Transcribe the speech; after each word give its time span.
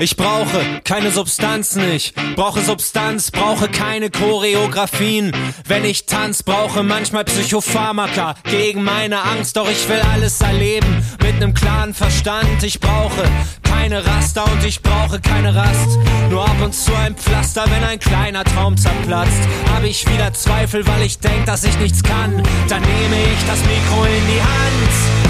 Ich 0.00 0.16
brauche 0.16 0.80
keine 0.84 1.10
Substanzen, 1.10 1.82
ich 1.90 2.14
brauche 2.36 2.60
Substanz, 2.60 3.32
brauche 3.32 3.68
keine 3.68 4.10
Choreografien. 4.10 5.32
Wenn 5.66 5.84
ich 5.84 6.06
tanz, 6.06 6.44
brauche 6.44 6.84
manchmal 6.84 7.24
Psychopharmaka 7.24 8.36
gegen 8.44 8.84
meine 8.84 9.22
Angst, 9.22 9.56
doch 9.56 9.68
ich 9.68 9.88
will 9.88 10.00
alles 10.12 10.40
erleben 10.40 11.04
mit 11.22 11.40
nem 11.40 11.52
klaren 11.52 11.94
Verstand. 11.94 12.62
Ich 12.62 12.78
brauche 12.78 13.24
keine 13.62 14.04
Raster 14.06 14.44
und 14.44 14.64
ich 14.64 14.82
brauche 14.82 15.20
keine 15.20 15.54
Rast. 15.54 15.98
Nur 16.30 16.44
ab 16.44 16.56
und 16.62 16.74
zu 16.74 16.94
ein 16.94 17.16
Pflaster, 17.16 17.64
wenn 17.68 17.82
ein 17.82 17.98
kleiner 17.98 18.44
Traum 18.44 18.76
zerplatzt. 18.76 19.40
Habe 19.74 19.88
ich 19.88 20.08
wieder 20.08 20.32
Zweifel, 20.32 20.86
weil 20.86 21.02
ich 21.02 21.18
denk, 21.18 21.46
dass 21.46 21.64
ich 21.64 21.76
nichts 21.78 22.02
kann. 22.04 22.42
Dann 22.68 22.82
nehme 22.82 23.16
ich 23.16 23.46
das 23.48 23.58
Mikro 23.60 24.04
in 24.04 24.26
die 24.26 24.42
Hand. 24.42 25.28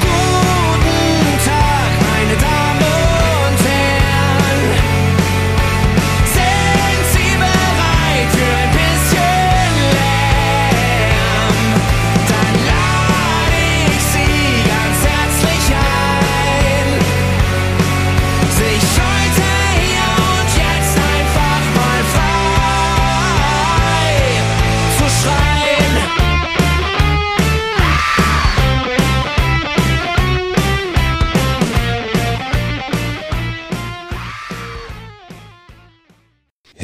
Guten 0.00 0.45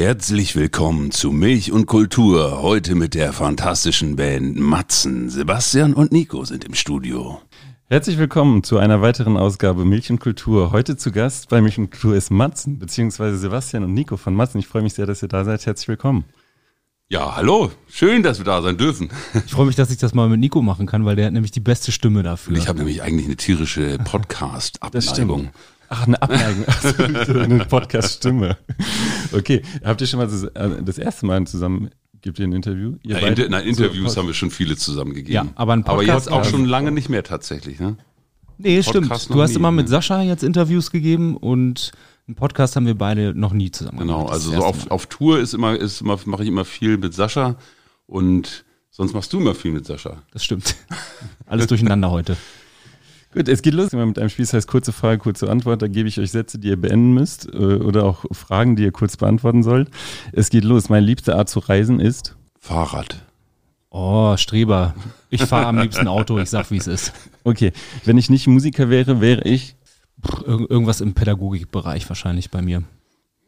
Herzlich 0.05 0.57
willkommen 0.57 1.11
zu 1.11 1.31
Milch 1.31 1.71
und 1.71 1.85
Kultur. 1.85 2.61
Heute 2.61 2.93
mit 2.93 3.13
der 3.13 3.31
fantastischen 3.31 4.17
Band 4.17 4.59
Matzen. 4.59 5.29
Sebastian 5.29 5.93
und 5.93 6.11
Nico 6.11 6.43
sind 6.43 6.65
im 6.65 6.73
Studio. 6.73 7.39
Herzlich 7.85 8.17
willkommen 8.17 8.65
zu 8.65 8.79
einer 8.79 9.01
weiteren 9.01 9.37
Ausgabe 9.37 9.85
Milch 9.85 10.11
und 10.11 10.19
Kultur. 10.19 10.73
Heute 10.73 10.97
zu 10.97 11.13
Gast 11.13 11.47
bei 11.47 11.61
Milch 11.61 11.77
und 11.77 11.89
Kultur 11.89 12.17
ist 12.17 12.31
Matzen, 12.31 12.79
beziehungsweise 12.79 13.37
Sebastian 13.37 13.85
und 13.85 13.93
Nico 13.93 14.17
von 14.17 14.35
Matzen. 14.35 14.59
Ich 14.59 14.67
freue 14.67 14.81
mich 14.81 14.93
sehr, 14.93 15.05
dass 15.05 15.21
ihr 15.21 15.29
da 15.29 15.45
seid. 15.45 15.65
Herzlich 15.65 15.87
willkommen. 15.87 16.25
Ja, 17.07 17.37
hallo. 17.37 17.71
Schön, 17.87 18.23
dass 18.23 18.39
wir 18.39 18.45
da 18.45 18.61
sein 18.61 18.75
dürfen. 18.75 19.09
Ich 19.45 19.51
freue 19.53 19.67
mich, 19.67 19.77
dass 19.77 19.89
ich 19.89 19.99
das 19.99 20.13
mal 20.13 20.27
mit 20.27 20.41
Nico 20.41 20.61
machen 20.61 20.85
kann, 20.85 21.05
weil 21.05 21.15
der 21.15 21.27
hat 21.27 21.33
nämlich 21.33 21.51
die 21.51 21.61
beste 21.61 21.93
Stimme 21.93 22.23
dafür. 22.23 22.57
Ich 22.57 22.67
habe 22.67 22.79
nämlich 22.79 23.03
eigentlich 23.03 23.27
eine 23.27 23.37
tierische 23.37 23.99
Podcast-Abneigung. 23.99 25.51
Ach, 25.87 26.07
eine 26.07 26.21
Abneigung. 26.21 26.65
Eine 27.41 27.65
Podcast-Stimme. 27.65 28.57
Okay, 29.33 29.61
habt 29.83 30.01
ihr 30.01 30.07
schon 30.07 30.19
mal 30.19 30.27
das, 30.27 30.43
äh, 30.43 30.83
das 30.83 30.97
erste 30.97 31.25
Mal 31.25 31.45
zusammen, 31.45 31.89
gibt 32.21 32.39
ihr 32.39 32.47
ein 32.47 32.53
Interview? 32.53 32.95
Ihr 33.03 33.19
Ja? 33.19 33.27
Inter 33.27 33.49
nein, 33.49 33.65
Interviews 33.65 34.15
haben 34.17 34.27
wir 34.27 34.33
schon 34.33 34.51
viele 34.51 34.75
zusammen 34.77 35.13
gegeben. 35.13 35.33
Ja, 35.33 35.45
aber 35.55 35.73
ein 35.73 35.83
aber 35.85 35.97
Podcast- 35.97 36.27
jetzt 36.27 36.33
auch 36.33 36.45
schon 36.45 36.65
lange 36.65 36.91
nicht 36.91 37.09
mehr 37.09 37.23
tatsächlich. 37.23 37.79
Ne? 37.79 37.97
nee, 38.57 38.81
stimmt. 38.81 39.09
Podcast 39.09 39.29
noch 39.29 39.35
Du 39.37 39.41
hast 39.41 39.49
nie, 39.51 39.55
immer 39.57 39.71
mit 39.71 39.85
ne? 39.85 39.89
Sascha 39.89 40.21
jetzt 40.21 40.43
Interviews 40.43 40.91
gegeben 40.91 41.35
und 41.35 41.91
einen 42.27 42.35
Podcast 42.35 42.75
haben 42.77 42.85
wir 42.85 42.95
beide 42.97 43.33
noch 43.37 43.51
nie 43.51 43.71
zusammen 43.71 43.97
Genau, 43.99 44.19
gemacht. 44.25 44.35
Das 44.35 44.45
also 44.45 44.51
so 44.57 44.63
auf, 44.63 44.91
auf 44.91 45.05
Tour 45.07 45.39
ist 45.39 45.53
immer, 45.53 45.75
ist 45.77 45.99
immer, 46.01 46.17
mache 46.25 46.43
ich 46.43 46.47
immer 46.49 46.63
viel 46.63 46.97
mit 46.97 47.13
Sascha 47.13 47.57
und 48.05 48.63
sonst 48.91 49.13
machst 49.13 49.33
du 49.33 49.39
immer 49.41 49.55
viel 49.55 49.71
mit 49.71 49.85
Sascha. 49.85 50.21
Das 50.31 50.43
stimmt. 50.45 50.75
Alles 51.45 51.67
durcheinander 51.67 52.09
heute. 52.11 52.37
Gut, 53.33 53.47
es 53.47 53.61
geht 53.61 53.73
los 53.73 53.93
immer 53.93 54.05
mit 54.05 54.19
einem 54.19 54.29
Spiel, 54.29 54.45
das 54.45 54.53
heißt 54.53 54.67
kurze 54.67 54.91
Frage, 54.91 55.17
kurze 55.17 55.49
Antwort. 55.49 55.81
Da 55.81 55.87
gebe 55.87 56.07
ich 56.07 56.19
euch 56.19 56.31
Sätze, 56.31 56.59
die 56.59 56.67
ihr 56.69 56.79
beenden 56.79 57.13
müsst 57.13 57.47
äh, 57.51 57.57
oder 57.57 58.05
auch 58.05 58.25
Fragen, 58.31 58.75
die 58.75 58.83
ihr 58.83 58.91
kurz 58.91 59.17
beantworten 59.17 59.63
sollt. 59.63 59.89
Es 60.31 60.49
geht 60.49 60.63
los. 60.63 60.89
Meine 60.89 61.05
liebste 61.05 61.35
Art 61.35 61.49
zu 61.49 61.59
reisen 61.59 61.99
ist? 61.99 62.35
Fahrrad. 62.59 63.23
Oh, 63.89 64.35
Streber. 64.37 64.95
Ich 65.29 65.43
fahre 65.43 65.67
am 65.67 65.77
liebsten 65.77 66.07
Auto, 66.07 66.37
ich 66.39 66.49
sag, 66.49 66.71
wie 66.71 66.77
es 66.77 66.87
ist. 66.87 67.13
Okay, 67.43 67.71
wenn 68.05 68.17
ich 68.17 68.29
nicht 68.29 68.47
Musiker 68.47 68.89
wäre, 68.89 69.19
wäre 69.21 69.43
ich? 69.43 69.75
Pff, 70.25 70.41
irg- 70.47 70.69
irgendwas 70.69 71.01
im 71.01 71.13
Pädagogikbereich 71.13 72.07
wahrscheinlich 72.09 72.49
bei 72.51 72.61
mir. 72.61 72.83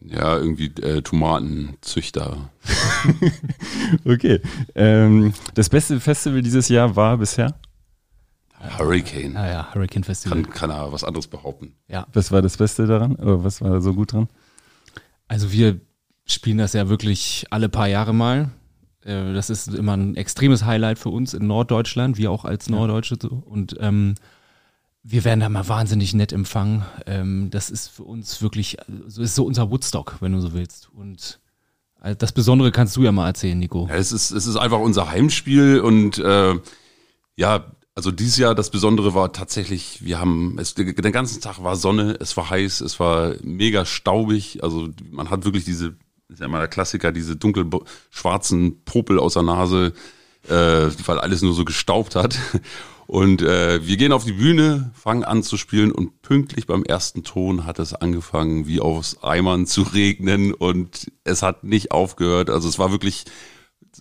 Ja, 0.02 0.38
irgendwie 0.38 0.72
äh, 0.82 1.02
Tomatenzüchter. 1.02 2.50
Okay. 4.06 4.42
Ähm, 4.76 5.34
das 5.54 5.70
beste 5.70 6.00
Festival 6.00 6.42
dieses 6.42 6.70
Jahr 6.70 6.96
war 6.96 7.18
bisher? 7.18 7.56
Hurricane. 8.78 9.34
Naja, 9.34 9.74
Hurricane 9.74 10.04
Festival. 10.04 10.42
Kann, 10.44 10.52
kann 10.54 10.70
er 10.70 10.92
was 10.92 11.04
anderes 11.04 11.28
behaupten. 11.28 11.74
Ja. 11.88 12.08
Was 12.14 12.32
war 12.32 12.42
das 12.42 12.58
Beste 12.58 12.86
daran? 12.88 13.16
Oder 13.16 13.44
was 13.44 13.62
war 13.62 13.82
so 13.82 13.94
gut 13.94 14.14
dran? 14.14 14.28
Also 15.28 15.52
wir 15.52 15.80
spielen 16.26 16.58
das 16.58 16.74
ja 16.74 16.90
wirklich 16.90 17.46
alle 17.50 17.70
paar 17.70 17.88
Jahre 17.88 18.14
mal. 18.14 18.50
Äh, 19.04 19.34
Das 19.34 19.50
ist 19.50 19.68
immer 19.68 19.96
ein 19.96 20.16
extremes 20.16 20.66
Highlight 20.66 21.00
für 21.00 21.10
uns 21.10 21.34
in 21.34 21.48
Norddeutschland, 21.48 22.18
wir 22.18 22.32
auch 22.32 22.46
als 22.46 22.70
Norddeutsche. 22.70 23.18
So. 23.22 23.44
Und 23.46 23.76
ähm, 23.80 24.16
wir 25.04 25.24
werden 25.24 25.40
da 25.40 25.50
mal 25.50 25.68
wahnsinnig 25.68 26.14
nett 26.16 26.34
empfangen. 26.34 26.84
Ähm, 27.06 27.50
das 27.52 27.70
ist 27.70 27.90
für 27.90 28.04
uns 28.04 28.42
wirklich, 28.42 28.78
so 29.08 29.22
ist 29.22 29.36
so 29.36 29.46
unser 29.46 29.70
Woodstock, 29.70 30.18
wenn 30.20 30.32
du 30.34 30.40
so 30.42 30.54
willst. 30.54 30.90
Und 30.92 31.40
äh, 32.02 32.16
das 32.16 32.32
Besondere 32.32 32.72
kannst 32.72 32.96
du 32.96 33.04
ja 33.04 33.12
mal 33.12 33.28
erzählen, 33.28 33.58
Nico. 33.60 33.88
Ja, 33.88 33.96
es 33.96 34.12
ist, 34.12 34.32
es 34.32 34.48
ist 34.48 34.56
einfach 34.58 34.80
unser 34.80 35.12
Heimspiel 35.12 35.80
und 35.80 36.18
äh, 36.18 36.56
ja, 37.36 37.66
also 37.96 38.12
dieses 38.12 38.38
Jahr 38.38 38.56
das 38.56 38.70
Besondere 38.70 39.14
war 39.14 39.32
tatsächlich, 39.32 40.04
wir 40.04 40.20
haben, 40.20 40.58
es, 40.60 40.74
den 40.76 40.94
ganzen 41.14 41.42
Tag 41.42 41.64
war 41.64 41.78
Sonne, 41.78 42.18
es 42.20 42.36
war 42.36 42.50
heiß, 42.50 42.82
es 42.82 43.00
war 43.00 43.36
mega 43.42 43.86
staubig, 43.86 44.60
also 44.62 44.90
man 45.10 45.30
hat 45.30 45.46
wirklich 45.46 45.64
diese, 45.64 45.96
ist 46.28 46.42
ja 46.42 46.46
immer 46.46 46.60
der 46.60 46.68
Klassiker, 46.68 47.14
diese 47.14 47.38
dunkel-schwarzen 47.38 48.84
Popel 48.84 49.18
aus 49.18 49.34
der 49.34 49.44
Nase, 49.44 49.94
äh, 50.50 50.90
weil 51.06 51.20
alles 51.20 51.42
nur 51.42 51.54
so 51.54 51.64
gestaubt 51.66 52.16
hat. 52.16 52.38
Und 53.08 53.44
äh, 53.44 53.86
wir 53.86 53.98
gehen 53.98 54.12
auf 54.12 54.26
die 54.26 54.32
Bühne, 54.32 54.92
fangen 54.96 55.24
an 55.24 55.44
zu 55.44 55.58
spielen 55.58 55.92
und 55.92 56.24
pünktlich 56.24 56.66
beim 56.66 56.84
ersten 56.84 57.24
Ton 57.24 57.68
hat 57.68 57.78
es 57.78 57.94
angefangen, 57.94 58.66
wie 58.66 58.80
aus 58.82 59.22
Eimern 59.22 59.68
zu 59.68 59.84
regnen 59.84 60.56
und 60.56 61.12
es 61.24 61.44
hat 61.44 61.64
nicht 61.64 61.92
aufgehört. 61.92 62.50
Also 62.50 62.68
es 62.68 62.80
war 62.80 62.92
wirklich 62.92 63.26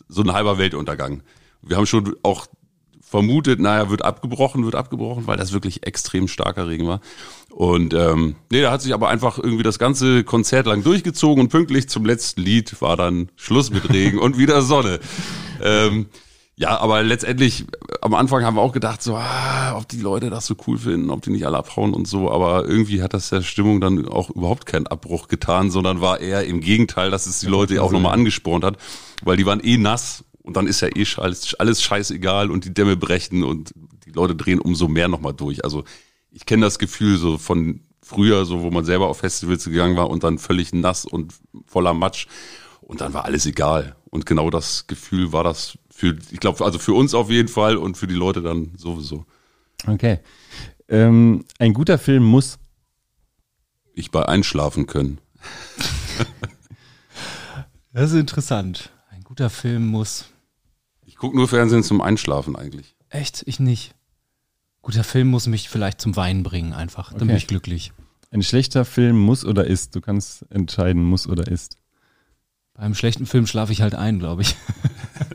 so 0.08 0.22
ein 0.22 0.32
halber 0.32 0.56
Weltuntergang. 0.56 1.22
Wir 1.60 1.76
haben 1.76 1.84
schon 1.84 2.16
auch 2.22 2.46
vermutet, 3.14 3.60
naja, 3.60 3.90
wird 3.90 4.04
abgebrochen, 4.04 4.64
wird 4.64 4.74
abgebrochen, 4.74 5.28
weil 5.28 5.36
das 5.36 5.52
wirklich 5.52 5.86
extrem 5.86 6.26
starker 6.26 6.66
Regen 6.66 6.88
war. 6.88 7.00
Und 7.48 7.94
ähm, 7.94 8.34
nee, 8.50 8.60
da 8.60 8.72
hat 8.72 8.82
sich 8.82 8.92
aber 8.92 9.08
einfach 9.08 9.38
irgendwie 9.38 9.62
das 9.62 9.78
ganze 9.78 10.24
Konzert 10.24 10.66
lang 10.66 10.82
durchgezogen 10.82 11.44
und 11.44 11.48
pünktlich 11.48 11.88
zum 11.88 12.04
letzten 12.04 12.40
Lied 12.40 12.82
war 12.82 12.96
dann 12.96 13.28
Schluss 13.36 13.70
mit 13.70 13.88
Regen 13.92 14.18
und 14.18 14.36
wieder 14.36 14.62
Sonne. 14.62 14.98
Ähm, 15.62 16.06
ja, 16.56 16.76
aber 16.80 17.04
letztendlich, 17.04 17.66
am 18.00 18.14
Anfang 18.14 18.44
haben 18.44 18.56
wir 18.56 18.62
auch 18.62 18.72
gedacht, 18.72 19.00
so, 19.00 19.14
ah, 19.14 19.76
ob 19.76 19.86
die 19.86 20.00
Leute 20.00 20.28
das 20.28 20.46
so 20.46 20.56
cool 20.66 20.76
finden, 20.76 21.10
ob 21.10 21.22
die 21.22 21.30
nicht 21.30 21.46
alle 21.46 21.58
abhauen 21.58 21.94
und 21.94 22.08
so, 22.08 22.32
aber 22.32 22.64
irgendwie 22.64 23.00
hat 23.00 23.14
das 23.14 23.28
der 23.28 23.42
Stimmung 23.42 23.80
dann 23.80 24.08
auch 24.08 24.30
überhaupt 24.30 24.66
keinen 24.66 24.88
Abbruch 24.88 25.28
getan, 25.28 25.70
sondern 25.70 26.00
war 26.00 26.18
eher 26.18 26.44
im 26.46 26.60
Gegenteil, 26.60 27.12
dass 27.12 27.26
es 27.26 27.38
die 27.38 27.46
Leute 27.46 27.80
auch 27.80 27.92
nochmal 27.92 28.14
angespornt 28.14 28.64
hat, 28.64 28.76
weil 29.22 29.36
die 29.36 29.46
waren 29.46 29.60
eh 29.60 29.78
nass 29.78 30.24
und 30.44 30.56
dann 30.56 30.66
ist 30.66 30.82
ja 30.82 30.88
eh 30.94 31.06
alles, 31.16 31.54
alles 31.54 31.82
scheißegal 31.82 32.50
und 32.50 32.64
die 32.64 32.74
Dämme 32.74 32.96
brechen 32.96 33.42
und 33.42 33.72
die 34.06 34.10
Leute 34.10 34.36
drehen 34.36 34.60
umso 34.60 34.88
mehr 34.88 35.08
nochmal 35.08 35.32
durch. 35.32 35.64
Also 35.64 35.84
ich 36.30 36.46
kenne 36.46 36.66
das 36.66 36.78
Gefühl 36.78 37.16
so 37.16 37.38
von 37.38 37.80
früher, 38.02 38.44
so 38.44 38.62
wo 38.62 38.70
man 38.70 38.84
selber 38.84 39.08
auf 39.08 39.18
Festivals 39.18 39.64
gegangen 39.64 39.96
war 39.96 40.10
und 40.10 40.22
dann 40.22 40.38
völlig 40.38 40.72
nass 40.74 41.06
und 41.06 41.34
voller 41.66 41.94
Matsch 41.94 42.26
und 42.82 43.00
dann 43.00 43.14
war 43.14 43.24
alles 43.24 43.46
egal. 43.46 43.96
Und 44.10 44.26
genau 44.26 44.50
das 44.50 44.86
Gefühl 44.86 45.32
war 45.32 45.42
das 45.42 45.78
für, 45.90 46.16
ich 46.30 46.40
glaube, 46.40 46.62
also 46.64 46.78
für 46.78 46.92
uns 46.92 47.14
auf 47.14 47.30
jeden 47.30 47.48
Fall 47.48 47.78
und 47.78 47.96
für 47.96 48.06
die 48.06 48.14
Leute 48.14 48.42
dann 48.42 48.72
sowieso. 48.76 49.24
Okay. 49.86 50.20
Ähm, 50.88 51.46
ein 51.58 51.72
guter 51.72 51.98
Film 51.98 52.22
muss. 52.22 52.58
Ich 53.94 54.10
bei 54.10 54.26
einschlafen 54.26 54.86
können. 54.86 55.18
Das 57.92 58.10
ist 58.10 58.18
interessant. 58.18 58.90
Ein 59.08 59.22
guter 59.22 59.48
Film 59.48 59.86
muss. 59.86 60.33
Ich 61.24 61.26
gucke 61.28 61.38
nur 61.38 61.48
Fernsehen 61.48 61.82
zum 61.82 62.02
Einschlafen 62.02 62.54
eigentlich. 62.54 62.94
Echt? 63.08 63.44
Ich 63.46 63.58
nicht. 63.58 63.94
Guter 64.82 65.04
Film 65.04 65.28
muss 65.28 65.46
mich 65.46 65.70
vielleicht 65.70 65.98
zum 65.98 66.16
Weinen 66.16 66.42
bringen, 66.42 66.74
einfach. 66.74 67.12
Dann 67.12 67.20
bin 67.20 67.30
Okay. 67.30 67.38
ich 67.38 67.46
glücklich. 67.46 67.94
Ein 68.30 68.42
schlechter 68.42 68.84
Film 68.84 69.18
muss 69.18 69.42
oder 69.46 69.66
ist. 69.66 69.96
Du 69.96 70.02
kannst 70.02 70.44
entscheiden, 70.50 71.02
muss 71.02 71.26
oder 71.26 71.46
ist. 71.50 71.78
Beim 72.74 72.94
schlechten 72.94 73.24
Film 73.24 73.46
schlafe 73.46 73.72
ich 73.72 73.80
halt 73.80 73.94
ein, 73.94 74.18
glaube 74.18 74.42
ich. 74.42 74.54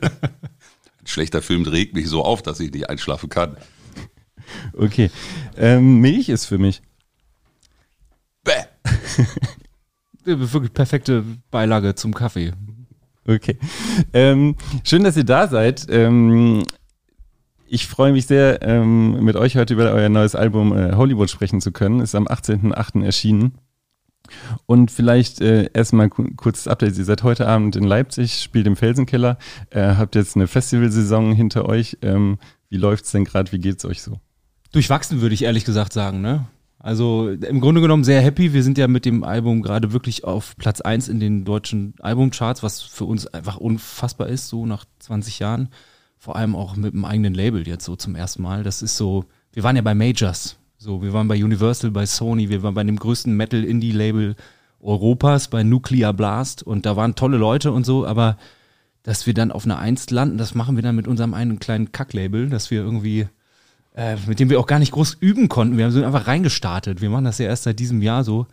Ein 1.00 1.06
schlechter 1.06 1.42
Film 1.42 1.64
regt 1.64 1.94
mich 1.96 2.06
so 2.08 2.24
auf, 2.24 2.40
dass 2.40 2.60
ich 2.60 2.70
nicht 2.70 2.88
einschlafen 2.88 3.28
kann. 3.28 3.56
Okay. 4.74 5.10
Ähm, 5.56 5.98
Milch 5.98 6.28
ist 6.28 6.44
für 6.44 6.58
mich. 6.58 6.82
Bäh. 8.44 8.62
Wirklich 10.24 10.72
perfekte 10.72 11.24
Beilage 11.50 11.96
zum 11.96 12.14
Kaffee. 12.14 12.52
Okay. 13.26 13.58
Ähm, 14.12 14.56
schön, 14.84 15.04
dass 15.04 15.16
ihr 15.16 15.24
da 15.24 15.46
seid. 15.48 15.86
Ähm, 15.90 16.62
ich 17.66 17.86
freue 17.86 18.12
mich 18.12 18.26
sehr, 18.26 18.62
ähm, 18.62 19.22
mit 19.22 19.36
euch 19.36 19.56
heute 19.56 19.74
über 19.74 19.92
euer 19.92 20.08
neues 20.08 20.34
Album 20.34 20.76
äh, 20.76 20.92
Hollywood 20.94 21.30
sprechen 21.30 21.60
zu 21.60 21.70
können. 21.70 22.00
Ist 22.00 22.14
am 22.14 22.26
18.08. 22.26 23.04
erschienen. 23.04 23.52
Und 24.66 24.90
vielleicht 24.90 25.40
äh, 25.40 25.70
erstmal 25.72 26.08
ku- 26.08 26.28
kurzes 26.36 26.68
Update. 26.68 26.96
Ihr 26.98 27.04
seid 27.04 27.22
heute 27.22 27.46
Abend 27.48 27.76
in 27.76 27.84
Leipzig, 27.84 28.40
spielt 28.42 28.66
im 28.66 28.76
Felsenkeller, 28.76 29.38
äh, 29.70 29.94
habt 29.96 30.14
jetzt 30.14 30.36
eine 30.36 30.46
Festivalsaison 30.46 31.32
hinter 31.32 31.66
euch. 31.66 31.98
Ähm, 32.02 32.38
wie 32.68 32.76
läuft's 32.76 33.10
denn 33.12 33.24
gerade? 33.24 33.50
Wie 33.52 33.58
geht's 33.58 33.84
euch 33.84 34.02
so? 34.02 34.20
Durchwachsen 34.72 35.20
würde 35.20 35.34
ich 35.34 35.42
ehrlich 35.42 35.64
gesagt 35.64 35.92
sagen, 35.92 36.20
ne? 36.20 36.46
Also 36.82 37.28
im 37.28 37.60
Grunde 37.60 37.82
genommen 37.82 38.04
sehr 38.04 38.22
happy. 38.22 38.54
Wir 38.54 38.62
sind 38.62 38.78
ja 38.78 38.88
mit 38.88 39.04
dem 39.04 39.22
Album 39.22 39.60
gerade 39.60 39.92
wirklich 39.92 40.24
auf 40.24 40.56
Platz 40.56 40.80
eins 40.80 41.08
in 41.08 41.20
den 41.20 41.44
deutschen 41.44 41.92
Albumcharts, 42.00 42.62
was 42.62 42.80
für 42.80 43.04
uns 43.04 43.26
einfach 43.26 43.58
unfassbar 43.58 44.28
ist, 44.28 44.48
so 44.48 44.64
nach 44.64 44.86
20 44.98 45.38
Jahren. 45.40 45.68
Vor 46.16 46.36
allem 46.36 46.56
auch 46.56 46.76
mit 46.76 46.94
einem 46.94 47.04
eigenen 47.04 47.34
Label 47.34 47.68
jetzt 47.68 47.84
so 47.84 47.96
zum 47.96 48.14
ersten 48.14 48.42
Mal. 48.42 48.62
Das 48.62 48.80
ist 48.80 48.96
so, 48.96 49.26
wir 49.52 49.62
waren 49.62 49.76
ja 49.76 49.82
bei 49.82 49.94
Majors. 49.94 50.56
So, 50.78 51.02
wir 51.02 51.12
waren 51.12 51.28
bei 51.28 51.44
Universal, 51.44 51.90
bei 51.90 52.06
Sony, 52.06 52.48
wir 52.48 52.62
waren 52.62 52.72
bei 52.72 52.84
dem 52.84 52.98
größten 52.98 53.36
Metal-Indie-Label 53.36 54.34
Europas, 54.80 55.48
bei 55.48 55.62
Nuclear 55.62 56.14
Blast 56.14 56.62
und 56.62 56.86
da 56.86 56.96
waren 56.96 57.14
tolle 57.14 57.36
Leute 57.36 57.72
und 57.72 57.84
so, 57.84 58.06
aber 58.06 58.38
dass 59.02 59.26
wir 59.26 59.34
dann 59.34 59.52
auf 59.52 59.66
einer 59.66 59.78
Eins 59.78 60.08
landen, 60.08 60.38
das 60.38 60.54
machen 60.54 60.76
wir 60.76 60.82
dann 60.82 60.96
mit 60.96 61.06
unserem 61.06 61.34
einen 61.34 61.58
kleinen 61.58 61.92
Kacklabel, 61.92 62.48
dass 62.48 62.70
wir 62.70 62.80
irgendwie 62.80 63.28
äh, 63.94 64.16
mit 64.26 64.40
dem 64.40 64.50
wir 64.50 64.60
auch 64.60 64.66
gar 64.66 64.78
nicht 64.78 64.92
groß 64.92 65.18
üben 65.20 65.48
konnten. 65.48 65.76
Wir 65.76 65.90
sind 65.90 66.04
einfach 66.04 66.26
reingestartet. 66.26 67.00
Wir 67.00 67.10
machen 67.10 67.24
das 67.24 67.38
ja 67.38 67.46
erst 67.46 67.64
seit 67.64 67.78
diesem 67.78 68.02
Jahr 68.02 68.24
so. 68.24 68.46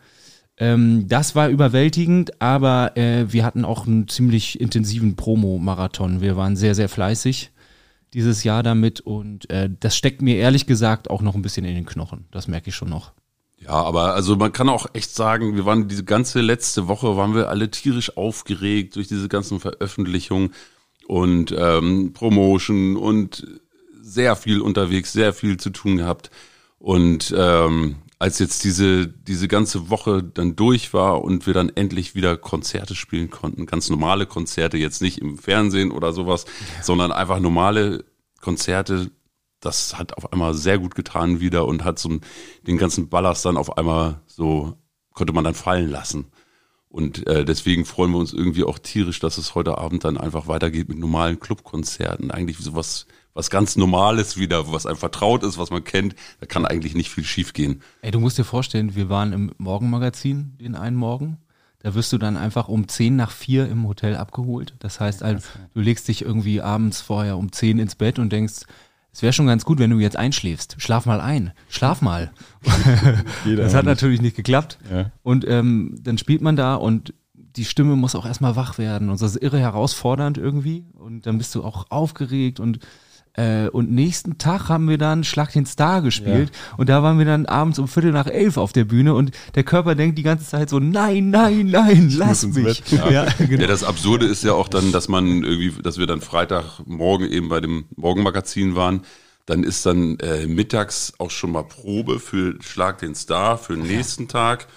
Ähm, 0.58 1.08
das 1.08 1.36
war 1.36 1.50
überwältigend, 1.50 2.42
aber 2.42 2.98
äh, 2.98 3.32
wir 3.32 3.46
hatten 3.46 3.64
auch 3.64 3.86
einen 3.86 4.08
ziemlich 4.08 4.60
intensiven 4.60 5.16
Promo-Marathon. 5.16 6.22
Wir 6.22 6.36
waren 6.36 6.56
sehr, 6.56 6.74
sehr 6.74 6.90
fleißig 6.90 7.52
dieses 8.14 8.44
Jahr 8.44 8.64
damit 8.64 9.02
und 9.02 9.50
äh, 9.50 9.70
das 9.80 9.96
steckt 9.96 10.22
mir 10.22 10.38
ehrlich 10.38 10.66
gesagt 10.66 11.10
auch 11.10 11.22
noch 11.22 11.36
ein 11.36 11.42
bisschen 11.42 11.66
in 11.66 11.76
den 11.76 11.86
Knochen. 11.86 12.26
Das 12.32 12.48
merke 12.48 12.70
ich 12.70 12.76
schon 12.76 12.90
noch. 12.90 13.12
Ja, 13.60 13.72
aber 13.72 14.14
also 14.14 14.36
man 14.36 14.52
kann 14.54 14.70
auch 14.70 14.88
echt 14.94 15.14
sagen, 15.14 15.56
wir 15.56 15.66
waren 15.66 15.88
diese 15.88 16.04
ganze 16.04 16.42
letzte 16.42 16.88
Woche, 16.88 17.18
waren 17.18 17.36
wir 17.36 17.50
alle 17.50 17.70
tierisch 17.70 18.16
aufgeregt 18.16 18.96
durch 18.96 19.08
diese 19.08 19.28
ganzen 19.28 19.60
Veröffentlichungen 19.60 20.54
und 21.08 21.54
ähm, 21.58 22.14
Promotion 22.14 22.96
und 22.96 23.46
sehr 24.08 24.36
viel 24.36 24.62
unterwegs, 24.62 25.12
sehr 25.12 25.34
viel 25.34 25.58
zu 25.58 25.70
tun 25.70 25.98
gehabt. 25.98 26.32
Und 26.80 27.34
ähm, 27.38 27.98
als 28.20 28.40
jetzt 28.40 28.64
diese, 28.64 29.08
diese 29.08 29.48
ganze 29.48 29.90
Woche 29.90 30.24
dann 30.24 30.56
durch 30.56 30.94
war 30.94 31.24
und 31.24 31.46
wir 31.46 31.54
dann 31.54 31.70
endlich 31.70 32.16
wieder 32.16 32.38
Konzerte 32.38 32.96
spielen 32.96 33.30
konnten, 33.30 33.66
ganz 33.66 33.90
normale 33.90 34.26
Konzerte, 34.26 34.78
jetzt 34.78 35.02
nicht 35.02 35.20
im 35.20 35.38
Fernsehen 35.38 35.92
oder 35.92 36.14
sowas, 36.14 36.46
sondern 36.82 37.12
einfach 37.12 37.40
normale 37.40 38.06
Konzerte, 38.42 39.12
das 39.60 39.98
hat 39.98 40.18
auf 40.18 40.32
einmal 40.32 40.54
sehr 40.54 40.80
gut 40.80 40.96
getan 40.96 41.40
wieder 41.40 41.66
und 41.66 41.84
hat 41.84 42.00
so 42.00 42.20
den 42.66 42.78
ganzen 42.78 43.10
Ballast 43.10 43.46
dann 43.46 43.58
auf 43.58 43.78
einmal 43.78 44.22
so, 44.26 44.78
konnte 45.14 45.34
man 45.34 45.44
dann 45.44 45.56
fallen 45.56 45.90
lassen. 45.90 46.28
Und 46.90 47.28
äh, 47.28 47.44
deswegen 47.44 47.86
freuen 47.86 48.12
wir 48.12 48.20
uns 48.20 48.34
irgendwie 48.34 48.64
auch 48.64 48.80
tierisch, 48.80 49.20
dass 49.20 49.38
es 49.38 49.56
heute 49.56 49.78
Abend 49.78 50.06
dann 50.06 50.18
einfach 50.18 50.48
weitergeht 50.48 50.90
mit 50.90 50.98
normalen 50.98 51.40
Clubkonzerten. 51.40 52.32
Eigentlich 52.32 52.58
sowas, 52.58 53.08
was 53.38 53.52
ganz 53.52 53.76
Normales 53.76 54.36
wieder, 54.36 54.72
was 54.74 54.88
einem 54.88 54.98
vertraut 54.98 55.44
ist, 55.44 55.60
was 55.60 55.70
man 55.70 55.84
kennt. 55.84 56.16
Da 56.40 56.48
kann 56.48 56.66
eigentlich 56.66 56.96
nicht 56.96 57.12
viel 57.12 57.24
schiefgehen. 57.24 57.84
Ey, 58.02 58.10
du 58.10 58.20
musst 58.20 58.40
dir 58.40 58.44
vorstellen, 58.44 58.96
wir 58.96 59.10
waren 59.10 59.32
im 59.32 59.52
Morgenmagazin 59.60 60.58
den 60.60 60.74
einen 60.74 60.96
Morgen. 60.96 61.38
Da 61.80 61.94
wirst 61.94 62.12
du 62.12 62.18
dann 62.18 62.36
einfach 62.36 62.68
um 62.68 62.88
10 62.88 63.16
nach 63.16 63.30
4 63.30 63.70
im 63.70 63.88
Hotel 63.88 64.16
abgeholt. 64.16 64.74
Das 64.80 65.00
heißt, 65.00 65.22
also, 65.22 65.48
du 65.76 65.82
legst 65.82 66.08
dich 66.08 66.24
irgendwie 66.24 66.62
abends 66.62 67.00
vorher 67.02 67.38
um 67.38 67.52
10 67.52 67.78
ins 67.78 67.94
Bett 67.94 68.18
und 68.18 68.34
denkst, 68.34 68.64
es 69.14 69.22
wäre 69.22 69.34
schon 69.34 69.46
ganz 69.46 69.66
gut, 69.66 69.78
wenn 69.78 69.92
du 69.92 70.00
jetzt 70.00 70.18
einschläfst. 70.18 70.76
Schlaf 70.80 71.06
mal 71.06 71.22
ein. 71.22 71.52
Schlaf 71.70 72.02
mal. 72.02 72.32
Jeder 73.46 73.64
das 73.64 73.76
hat 73.76 73.86
nicht. 73.86 73.92
natürlich 73.92 74.22
nicht 74.22 74.36
geklappt. 74.36 74.80
Ja. 74.92 75.12
Und 75.22 75.48
ähm, 75.48 75.96
dann 76.02 76.18
spielt 76.18 76.42
man 76.42 76.56
da 76.56 76.74
und 76.74 77.14
die 77.36 77.66
Stimme 77.66 77.96
muss 77.96 78.16
auch 78.16 78.26
erstmal 78.26 78.56
wach 78.56 78.80
werden. 78.80 79.10
Und 79.12 79.22
das 79.22 79.36
ist 79.36 79.44
irre 79.44 79.60
herausfordernd 79.60 80.40
irgendwie. 80.40 80.86
Und 80.94 81.28
dann 81.28 81.38
bist 81.38 81.54
du 81.54 81.64
auch 81.64 81.86
aufgeregt 81.90 82.60
und 82.60 82.80
äh, 83.38 83.70
und 83.70 83.92
nächsten 83.92 84.38
Tag 84.38 84.68
haben 84.68 84.90
wir 84.90 84.98
dann 84.98 85.24
Schlag 85.24 85.54
den 85.54 85.66
Star 85.66 86.02
gespielt 86.02 86.52
und 86.78 86.90
da 86.90 87.04
waren 87.04 87.20
wir 87.20 87.26
dann 87.26 87.46
abends 87.46 87.80
um 87.80 87.88
Viertel 87.88 88.12
nach 88.12 88.28
elf 88.28 88.58
auf 88.58 88.74
der 88.74 88.84
Bühne 88.84 89.14
und 89.14 89.32
der 89.56 89.64
Körper 89.64 89.96
denkt 89.96 90.18
die 90.18 90.24
ganze 90.24 90.46
Zeit 90.46 90.70
so, 90.70 90.80
nein, 90.80 91.30
nein, 91.30 91.68
nein, 91.68 92.12
lass 92.16 92.44
ins 92.44 92.56
mich. 92.56 92.84
Bett. 92.84 93.12
Ja, 93.12 93.26
genau. 93.38 93.62
Ja, 93.62 93.68
das 93.68 93.84
Absurde 93.84 94.26
ist 94.26 94.44
ja 94.44 94.54
auch 94.54 94.68
dann, 94.68 94.92
dass 94.92 95.08
man 95.08 95.44
irgendwie, 95.44 95.72
dass 95.82 95.98
wir 96.00 96.08
dann 96.08 96.22
Freitagmorgen 96.22 97.30
eben 97.30 97.48
bei 97.48 97.62
dem 97.62 97.86
Morgenmagazin 97.96 98.76
waren. 98.76 99.02
Dann 99.46 99.64
ist 99.64 99.86
dann 99.86 100.18
äh, 100.20 100.48
mittags 100.48 101.14
auch 101.20 101.32
schon 101.32 101.52
mal 101.52 101.64
Probe 101.64 102.20
für 102.20 102.56
Schlag 102.62 102.98
den 102.98 103.16
Star 103.16 103.58
für 103.58 103.76
den 103.76 103.86
nächsten 103.86 104.28
Tag. 104.28 104.68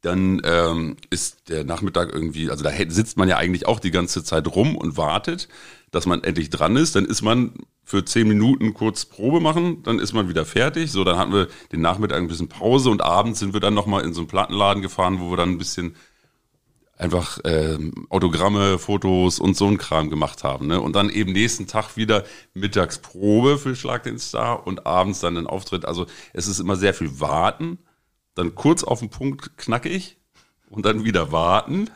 Dann 0.00 0.40
ähm, 0.44 0.96
ist 1.10 1.48
der 1.48 1.64
Nachmittag 1.64 2.12
irgendwie, 2.12 2.50
also 2.50 2.64
da 2.64 2.70
sitzt 2.88 3.18
man 3.18 3.28
ja 3.28 3.36
eigentlich 3.36 3.66
auch 3.66 3.78
die 3.78 3.90
ganze 3.90 4.24
Zeit 4.24 4.48
rum 4.48 4.76
und 4.76 4.96
wartet, 4.96 5.48
dass 5.90 6.06
man 6.06 6.24
endlich 6.24 6.50
dran 6.50 6.76
ist. 6.76 6.96
Dann 6.96 7.04
ist 7.04 7.22
man 7.22 7.52
für 7.86 8.04
zehn 8.04 8.26
Minuten 8.26 8.74
kurz 8.74 9.04
Probe 9.04 9.38
machen, 9.38 9.84
dann 9.84 10.00
ist 10.00 10.12
man 10.12 10.28
wieder 10.28 10.44
fertig. 10.44 10.90
So, 10.90 11.04
dann 11.04 11.16
hatten 11.16 11.32
wir 11.32 11.46
den 11.70 11.80
Nachmittag 11.80 12.18
ein 12.18 12.26
bisschen 12.26 12.48
Pause 12.48 12.90
und 12.90 13.00
abends 13.00 13.38
sind 13.38 13.52
wir 13.52 13.60
dann 13.60 13.74
nochmal 13.74 14.04
in 14.04 14.12
so 14.12 14.22
einen 14.22 14.28
Plattenladen 14.28 14.82
gefahren, 14.82 15.20
wo 15.20 15.30
wir 15.30 15.36
dann 15.36 15.50
ein 15.50 15.58
bisschen 15.58 15.94
einfach 16.98 17.38
ähm, 17.44 18.06
Autogramme, 18.10 18.80
Fotos 18.80 19.38
und 19.38 19.56
so 19.56 19.68
ein 19.68 19.78
Kram 19.78 20.10
gemacht 20.10 20.42
haben. 20.42 20.66
Ne? 20.66 20.80
Und 20.80 20.96
dann 20.96 21.10
eben 21.10 21.32
nächsten 21.32 21.68
Tag 21.68 21.96
wieder 21.96 22.24
Mittagsprobe 22.54 23.56
für 23.56 23.76
Schlag 23.76 24.02
den 24.02 24.18
Star 24.18 24.66
und 24.66 24.84
abends 24.84 25.20
dann 25.20 25.36
den 25.36 25.46
Auftritt. 25.46 25.84
Also 25.84 26.06
es 26.32 26.48
ist 26.48 26.58
immer 26.58 26.74
sehr 26.74 26.92
viel 26.92 27.20
Warten, 27.20 27.78
dann 28.34 28.56
kurz 28.56 28.82
auf 28.82 28.98
den 28.98 29.10
Punkt 29.10 29.56
knackig 29.58 30.16
und 30.70 30.86
dann 30.86 31.04
wieder 31.04 31.30
warten, 31.30 31.88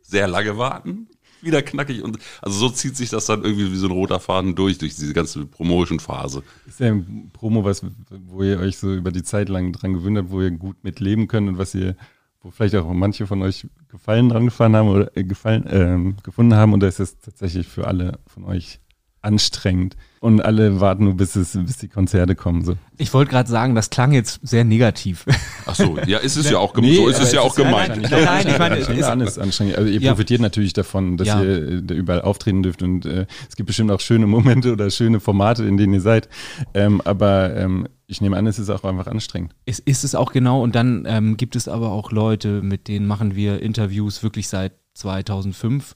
sehr 0.00 0.26
lange 0.26 0.56
warten, 0.56 1.10
wieder 1.44 1.62
knackig 1.62 2.02
und 2.02 2.18
also 2.42 2.58
so 2.58 2.68
zieht 2.68 2.96
sich 2.96 3.10
das 3.10 3.26
dann 3.26 3.42
irgendwie 3.42 3.70
wie 3.72 3.76
so 3.76 3.86
ein 3.86 3.92
roter 3.92 4.20
Faden 4.20 4.54
durch, 4.54 4.78
durch 4.78 4.94
diese 4.94 5.12
ganze 5.12 5.46
Promotion-Phase. 5.46 6.42
Ist 6.66 6.80
ja 6.80 6.88
ein 6.88 7.30
Promo 7.32 7.64
was, 7.64 7.82
wo 8.10 8.42
ihr 8.42 8.58
euch 8.58 8.78
so 8.78 8.94
über 8.94 9.10
die 9.10 9.22
Zeit 9.22 9.48
lang 9.48 9.72
dran 9.72 9.94
gewöhnt 9.94 10.18
habt, 10.18 10.30
wo 10.30 10.40
ihr 10.40 10.50
gut 10.50 10.76
mit 10.82 11.00
leben 11.00 11.28
könnt 11.28 11.48
und 11.48 11.58
was 11.58 11.74
ihr, 11.74 11.96
wo 12.42 12.50
vielleicht 12.50 12.74
auch 12.74 12.92
manche 12.92 13.26
von 13.26 13.42
euch 13.42 13.66
Gefallen 13.88 14.28
dran 14.28 14.46
gefahren 14.46 14.74
haben 14.74 14.88
oder 14.88 15.16
äh, 15.16 15.22
gefallen, 15.22 15.64
ähm, 15.68 16.16
gefunden 16.24 16.54
haben 16.54 16.72
und 16.72 16.80
das 16.80 16.98
ist 16.98 17.24
tatsächlich 17.24 17.68
für 17.68 17.86
alle 17.86 18.18
von 18.26 18.44
euch 18.44 18.80
anstrengend. 19.24 19.96
Und 20.20 20.40
alle 20.40 20.80
warten 20.80 21.04
nur, 21.04 21.14
bis, 21.18 21.36
es, 21.36 21.52
bis 21.52 21.76
die 21.76 21.88
Konzerte 21.88 22.34
kommen. 22.34 22.64
So. 22.64 22.76
Ich 22.96 23.12
wollte 23.12 23.30
gerade 23.30 23.48
sagen, 23.50 23.74
das 23.74 23.90
klang 23.90 24.12
jetzt 24.12 24.40
sehr 24.42 24.64
negativ. 24.64 25.26
Ach 25.66 25.74
so, 25.74 25.98
ja, 26.06 26.16
ist 26.16 26.36
es 26.36 26.48
ja 26.48 26.56
auch, 26.56 26.72
gem- 26.72 26.94
so 26.94 27.08
ist 27.08 27.20
es 27.20 27.32
ja 27.32 27.42
auch 27.42 27.54
gemeint. 27.54 28.00
Nein, 28.00 28.24
nein, 28.24 28.46
ich 28.48 28.58
meine, 28.58 28.76
es 28.78 28.88
es- 28.88 28.96
ist 28.98 29.04
alles 29.04 29.38
anstrengend. 29.38 29.76
Also 29.76 29.90
ihr 29.90 30.00
Ja. 30.00 30.12
profitiert 30.12 30.40
natürlich 30.40 30.72
davon, 30.72 31.18
dass 31.18 31.28
Ja. 31.28 31.42
ihr 31.42 31.68
äh, 31.68 31.82
da 31.82 31.94
überall 31.94 32.22
auftreten 32.22 32.62
dürft 32.62 32.82
und 32.82 33.04
äh, 33.04 33.26
es 33.50 33.56
gibt 33.56 33.66
bestimmt 33.66 33.90
auch 33.90 34.00
schöne 34.00 34.26
Momente 34.26 34.72
oder 34.72 34.88
schöne 34.90 35.20
Formate, 35.20 35.64
in 35.64 35.76
denen 35.76 35.92
ihr 35.92 36.00
seid. 36.00 36.30
Ähm, 36.72 37.02
aber 37.04 37.54
ähm, 37.54 37.86
ich 38.06 38.22
nehme 38.22 38.38
an, 38.38 38.46
es 38.46 38.58
ist 38.58 38.70
auch 38.70 38.84
einfach 38.84 39.06
anstrengend. 39.06 39.54
Es 39.66 39.78
ist 39.78 40.04
es 40.04 40.14
auch 40.14 40.32
genau 40.32 40.62
und 40.62 40.74
dann 40.74 41.04
ähm, 41.06 41.36
gibt 41.36 41.54
es 41.54 41.68
aber 41.68 41.90
auch 41.92 42.12
Leute, 42.12 42.62
mit 42.62 42.88
denen 42.88 43.06
machen 43.06 43.34
wir 43.36 43.60
Interviews 43.60 44.22
wirklich 44.22 44.48
seit 44.48 44.72
2005 44.94 45.94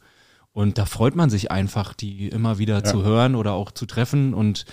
und 0.58 0.76
da 0.76 0.86
freut 0.86 1.14
man 1.14 1.30
sich 1.30 1.52
einfach, 1.52 1.94
die 1.94 2.26
immer 2.26 2.58
wieder 2.58 2.82
zu 2.82 3.04
hören 3.04 3.36
oder 3.36 3.52
auch 3.52 3.70
zu 3.70 3.86
treffen. 3.86 4.34
Und 4.34 4.64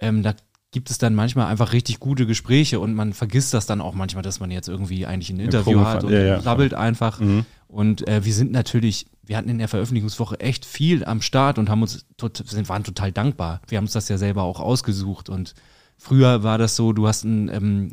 ähm, 0.00 0.24
da 0.24 0.34
gibt 0.72 0.90
es 0.90 0.98
dann 0.98 1.14
manchmal 1.14 1.46
einfach 1.46 1.72
richtig 1.72 2.00
gute 2.00 2.26
Gespräche 2.26 2.80
und 2.80 2.92
man 2.94 3.12
vergisst 3.12 3.54
das 3.54 3.64
dann 3.64 3.80
auch 3.80 3.94
manchmal, 3.94 4.24
dass 4.24 4.40
man 4.40 4.50
jetzt 4.50 4.66
irgendwie 4.66 5.06
eigentlich 5.06 5.30
ein 5.30 5.38
Interview 5.38 5.84
hat 5.84 6.02
und 6.02 6.12
ja, 6.12 6.24
ja. 6.24 6.40
sabbelt 6.40 6.74
einfach. 6.74 7.20
Und 7.68 8.08
äh, 8.08 8.24
wir 8.24 8.34
sind 8.34 8.50
natürlich, 8.50 9.06
wir 9.22 9.36
hatten 9.36 9.48
in 9.48 9.58
der 9.58 9.68
Veröffentlichungswoche 9.68 10.40
echt 10.40 10.64
viel 10.64 11.04
am 11.04 11.22
Start 11.22 11.60
und 11.60 11.70
haben 11.70 11.82
uns 11.82 12.04
tot, 12.16 12.42
sind, 12.44 12.68
waren 12.68 12.82
total 12.82 13.12
dankbar. 13.12 13.60
Wir 13.68 13.78
haben 13.78 13.84
uns 13.84 13.92
das 13.92 14.08
ja 14.08 14.18
selber 14.18 14.42
auch 14.42 14.58
ausgesucht. 14.58 15.28
Und 15.28 15.54
Früher 16.00 16.44
war 16.44 16.58
das 16.58 16.76
so, 16.76 16.92
du 16.92 17.08
hast 17.08 17.24
einen 17.24 17.48
ähm, 17.48 17.90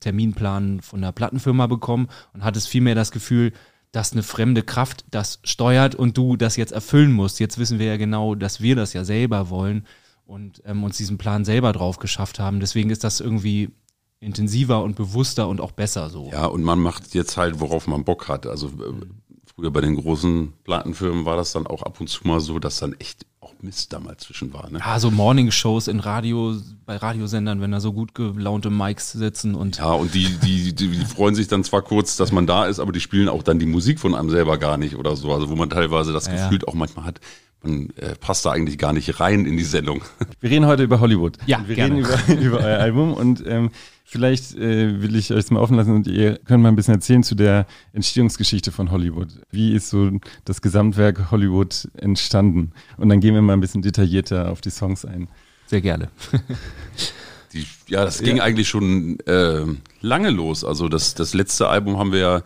Terminplan 0.00 0.80
von 0.80 1.00
der 1.00 1.12
Plattenfirma 1.12 1.68
bekommen 1.68 2.08
und 2.32 2.42
hattest 2.42 2.68
vielmehr 2.68 2.96
das 2.96 3.12
Gefühl, 3.12 3.52
dass 3.94 4.12
eine 4.12 4.24
fremde 4.24 4.64
Kraft 4.64 5.04
das 5.12 5.38
steuert 5.44 5.94
und 5.94 6.18
du 6.18 6.36
das 6.36 6.56
jetzt 6.56 6.72
erfüllen 6.72 7.12
musst. 7.12 7.38
Jetzt 7.38 7.58
wissen 7.58 7.78
wir 7.78 7.86
ja 7.86 7.96
genau, 7.96 8.34
dass 8.34 8.60
wir 8.60 8.74
das 8.74 8.92
ja 8.92 9.04
selber 9.04 9.50
wollen 9.50 9.86
und 10.26 10.60
ähm, 10.66 10.82
uns 10.82 10.96
diesen 10.96 11.16
Plan 11.16 11.44
selber 11.44 11.72
drauf 11.72 12.00
geschafft 12.00 12.40
haben. 12.40 12.58
Deswegen 12.58 12.90
ist 12.90 13.04
das 13.04 13.20
irgendwie 13.20 13.70
intensiver 14.18 14.82
und 14.82 14.96
bewusster 14.96 15.46
und 15.46 15.60
auch 15.60 15.70
besser 15.70 16.10
so. 16.10 16.28
Ja, 16.32 16.46
und 16.46 16.64
man 16.64 16.80
macht 16.80 17.14
jetzt 17.14 17.36
halt, 17.36 17.60
worauf 17.60 17.86
man 17.86 18.02
Bock 18.02 18.26
hat. 18.26 18.48
Also 18.48 18.66
äh, 18.66 19.06
früher 19.44 19.70
bei 19.70 19.80
den 19.80 19.94
großen 19.94 20.54
Plattenfirmen 20.64 21.24
war 21.24 21.36
das 21.36 21.52
dann 21.52 21.68
auch 21.68 21.82
ab 21.84 22.00
und 22.00 22.08
zu 22.08 22.26
mal 22.26 22.40
so, 22.40 22.58
dass 22.58 22.80
dann 22.80 22.94
echt 22.94 23.26
Mist 23.64 23.92
da 23.92 24.00
mal 24.00 24.16
zwischen 24.16 24.52
war. 24.52 24.70
Ne? 24.70 24.78
Ja, 24.78 25.00
so 25.00 25.10
Morning-Shows 25.10 25.88
in 25.88 26.00
Radio, 26.00 26.56
bei 26.86 26.96
Radiosendern, 26.96 27.60
wenn 27.60 27.72
da 27.72 27.80
so 27.80 27.92
gut 27.92 28.14
gelaunte 28.14 28.70
Mics 28.70 29.12
sitzen 29.12 29.54
und 29.54 29.78
Ja, 29.78 29.92
und 29.92 30.14
die, 30.14 30.26
die, 30.44 30.74
die, 30.74 30.88
die 30.88 31.04
freuen 31.04 31.34
sich 31.34 31.48
dann 31.48 31.64
zwar 31.64 31.82
kurz, 31.82 32.16
dass 32.16 32.30
man 32.30 32.46
da 32.46 32.66
ist, 32.66 32.78
aber 32.78 32.92
die 32.92 33.00
spielen 33.00 33.28
auch 33.28 33.42
dann 33.42 33.58
die 33.58 33.66
Musik 33.66 33.98
von 33.98 34.14
einem 34.14 34.30
selber 34.30 34.58
gar 34.58 34.76
nicht 34.76 34.96
oder 34.96 35.16
so. 35.16 35.32
Also 35.32 35.48
wo 35.48 35.56
man 35.56 35.70
teilweise 35.70 36.12
das 36.12 36.26
Ja, 36.26 36.34
ja. 36.34 36.48
Gefühl 36.48 36.66
auch 36.66 36.74
manchmal 36.74 37.06
hat, 37.06 37.20
man 37.64 37.90
äh, 37.96 38.14
passt 38.14 38.44
da 38.44 38.50
eigentlich 38.50 38.78
gar 38.78 38.92
nicht 38.92 39.20
rein 39.20 39.46
in 39.46 39.56
die 39.56 39.64
Sendung. 39.64 40.02
Wir 40.40 40.50
reden 40.50 40.66
heute 40.66 40.82
über 40.82 41.00
Hollywood. 41.00 41.38
Ja, 41.46 41.62
wir 41.66 41.74
gerne. 41.74 41.96
reden 41.96 42.38
über, 42.38 42.40
über 42.42 42.58
euer 42.60 42.78
Album 42.78 43.14
und 43.14 43.42
ähm, 43.46 43.70
vielleicht 44.04 44.54
äh, 44.54 45.02
will 45.02 45.16
ich 45.16 45.32
euch 45.32 45.50
mal 45.50 45.60
offen 45.60 45.76
lassen 45.76 45.94
und 45.94 46.06
ihr 46.06 46.38
könnt 46.38 46.62
mal 46.62 46.68
ein 46.68 46.76
bisschen 46.76 46.94
erzählen 46.94 47.22
zu 47.22 47.34
der 47.34 47.66
Entstehungsgeschichte 47.92 48.70
von 48.70 48.90
Hollywood. 48.90 49.28
Wie 49.50 49.72
ist 49.72 49.90
so 49.90 50.10
das 50.44 50.62
Gesamtwerk 50.62 51.30
Hollywood 51.30 51.88
entstanden? 51.96 52.72
Und 52.96 53.08
dann 53.08 53.20
gehen 53.20 53.34
wir 53.34 53.42
mal 53.42 53.54
ein 53.54 53.60
bisschen 53.60 53.82
detaillierter 53.82 54.50
auf 54.50 54.60
die 54.60 54.70
Songs 54.70 55.04
ein. 55.04 55.28
Sehr 55.66 55.80
gerne. 55.80 56.10
Die, 57.52 57.66
ja, 57.86 58.04
das 58.04 58.18
ging 58.18 58.40
eigentlich 58.40 58.68
schon 58.68 59.20
äh, 59.20 59.64
lange 60.00 60.30
los. 60.30 60.64
Also 60.64 60.88
das, 60.88 61.14
das 61.14 61.34
letzte 61.34 61.68
Album 61.68 61.98
haben 61.98 62.10
wir 62.10 62.18
ja 62.18 62.42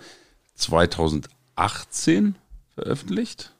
2018 0.57 2.37
veröffentlicht. 2.75 3.55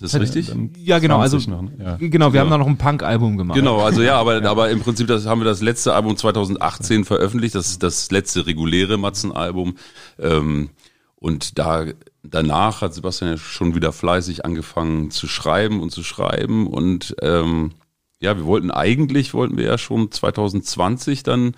Ist 0.00 0.14
das 0.14 0.20
richtig? 0.20 0.52
Ja, 0.76 0.98
genau, 0.98 1.18
also 1.18 1.38
20 1.38 1.48
noch, 1.48 1.62
ne? 1.62 1.72
ja. 1.78 1.96
genau, 1.96 2.32
wir 2.32 2.40
haben 2.40 2.50
da 2.50 2.58
noch 2.58 2.66
ein 2.66 2.78
Punk-Album 2.78 3.36
gemacht. 3.36 3.56
Genau, 3.56 3.80
also 3.80 4.02
ja, 4.02 4.16
aber, 4.16 4.44
aber 4.48 4.70
im 4.70 4.80
Prinzip 4.80 5.06
das 5.06 5.26
haben 5.26 5.40
wir 5.40 5.44
das 5.44 5.62
letzte 5.62 5.94
Album 5.94 6.16
2018 6.16 7.04
veröffentlicht, 7.04 7.54
das 7.54 7.78
das 7.78 8.10
letzte 8.10 8.46
reguläre 8.46 8.98
Matzen-Album. 8.98 9.76
Ähm, 10.18 10.70
und 11.16 11.58
da 11.58 11.86
danach 12.22 12.82
hat 12.82 12.94
Sebastian 12.94 13.32
ja 13.32 13.36
schon 13.36 13.74
wieder 13.74 13.92
fleißig 13.92 14.44
angefangen 14.44 15.10
zu 15.10 15.28
schreiben 15.28 15.80
und 15.80 15.90
zu 15.90 16.02
schreiben. 16.02 16.66
Und 16.66 17.14
ähm, 17.20 17.72
ja, 18.20 18.36
wir 18.36 18.44
wollten 18.44 18.70
eigentlich, 18.70 19.34
wollten 19.34 19.56
wir 19.56 19.64
ja 19.64 19.78
schon 19.78 20.10
2020 20.10 21.22
dann 21.22 21.54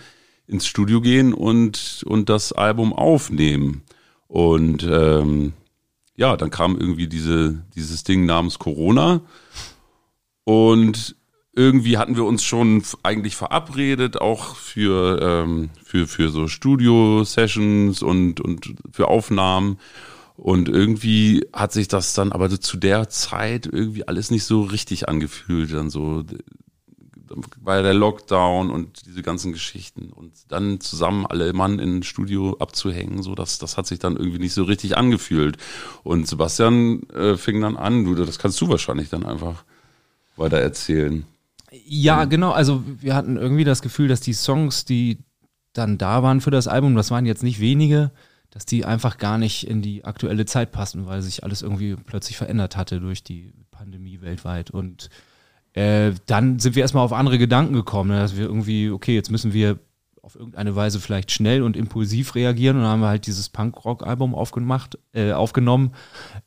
ins 0.47 0.67
Studio 0.67 1.01
gehen 1.01 1.33
und, 1.33 2.03
und 2.07 2.29
das 2.29 2.53
Album 2.53 2.93
aufnehmen. 2.93 3.83
Und 4.27 4.87
ähm, 4.91 5.53
ja, 6.17 6.37
dann 6.37 6.51
kam 6.51 6.79
irgendwie 6.79 7.09
diese, 7.09 7.65
dieses 7.75 8.05
Ding 8.05 8.27
namens 8.27 8.59
Corona. 8.59 9.23
Und 10.45 11.17
irgendwie 11.57 11.99
hatten 11.99 12.17
wir 12.17 12.25
uns 12.25 12.45
schon 12.45 12.83
eigentlich 13.03 13.37
verabredet, 13.37 14.21
auch 14.21 14.57
für, 14.57 15.21
ähm, 15.23 15.71
für, 15.85 16.07
für 16.07 16.31
so 16.31 16.49
Studio-Sessions 16.49 18.03
und, 18.03 18.41
und 18.41 18.75
für 18.91 19.09
Aufnahmen. 19.09 19.79
Und 20.37 20.69
irgendwie 20.69 21.47
hat 21.53 21.73
sich 21.73 21.87
das 21.87 22.15
dann 22.15 22.33
aber 22.33 22.51
zu 22.61 22.77
der 22.77 23.09
Zeit 23.09 23.67
irgendwie 23.71 24.09
alles 24.09 24.31
nicht 24.31 24.45
so 24.45 24.63
richtig 24.63 25.09
angefühlt. 25.09 25.73
Dann 25.73 25.91
so, 25.91 26.25
war 27.61 27.83
der 27.83 27.95
Lockdown 27.95 28.71
und 28.71 29.07
diese 29.07 29.23
ganzen 29.23 29.53
Geschichten. 29.53 30.11
Und 30.11 30.33
dann 30.49 30.81
zusammen 30.81 31.27
alle 31.27 31.53
Mann 31.53 31.79
in 31.79 31.99
ein 31.99 32.03
Studio 32.03 32.57
abzuhängen, 32.59 33.23
so 33.23 33.35
das, 33.35 33.59
das 33.59 33.77
hat 33.77 33.87
sich 33.87 33.99
dann 33.99 34.17
irgendwie 34.17 34.39
nicht 34.39 34.55
so 34.55 34.65
richtig 34.65 34.97
angefühlt. 34.97 35.57
Und 36.03 36.29
Sebastian 36.29 37.03
äh, 37.11 37.37
fing 37.37 37.61
dann 37.61 37.77
an, 37.77 38.05
du, 38.05 38.15
das 38.15 38.39
kannst 38.39 38.61
du 38.61 38.69
wahrscheinlich 38.69 39.09
dann 39.09 39.25
einfach 39.25 39.65
weiter 40.37 40.59
erzählen. 40.59 41.25
Ja, 41.85 42.25
genau. 42.25 42.53
Also 42.53 42.85
wir 43.01 43.15
hatten 43.15 43.37
irgendwie 43.37 43.65
das 43.65 43.83
Gefühl, 43.83 44.09
dass 44.09 44.21
die 44.21 44.33
Songs, 44.33 44.85
die 44.85 45.19
dann 45.73 45.99
da 45.99 46.23
waren 46.23 46.41
für 46.41 46.53
das 46.53 46.69
Album, 46.69 46.95
das 46.95 47.11
waren 47.11 47.27
jetzt 47.27 47.43
nicht 47.43 47.61
wenige, 47.61 48.13
dass 48.51 48.65
die 48.65 48.85
einfach 48.85 49.19
gar 49.19 49.39
nicht 49.39 49.67
in 49.67 49.83
die 49.83 50.05
aktuelle 50.05 50.47
Zeit 50.47 50.71
passen, 50.71 51.07
weil 51.07 51.21
sich 51.23 51.43
alles 51.43 51.63
irgendwie 51.63 51.97
plötzlich 51.97 52.37
verändert 52.37 52.77
hatte 52.77 53.01
durch 53.01 53.25
die 53.25 53.53
Pandemie 53.73 54.21
weltweit. 54.21 54.71
Und 54.71 55.11
äh, 55.75 56.13
dann 56.27 56.59
sind 56.59 56.77
wir 56.77 56.83
erstmal 56.83 57.05
auf 57.05 57.13
andere 57.13 57.39
Gedanken 57.39 57.75
gekommen, 57.75 58.11
ne, 58.11 58.21
dass 58.21 58.37
wir 58.37 58.45
irgendwie, 58.45 58.91
okay, 58.91 59.15
jetzt 59.15 59.31
müssen 59.31 59.53
wir 59.53 59.79
auf 60.23 60.37
irgendeine 60.37 60.75
Weise 60.75 61.01
vielleicht 61.01 61.33
schnell 61.33 61.63
und 61.63 61.77
impulsiv 61.77 62.35
reagieren. 62.35 62.77
Und 62.77 62.85
dann 62.85 62.93
haben 62.93 63.01
wir 63.01 63.09
halt 63.09 63.27
dieses 63.27 63.51
Punk-Rock-Album 63.51 64.35
aufgemacht, 64.35 64.99
äh, 65.13 65.33
aufgenommen, 65.33 65.93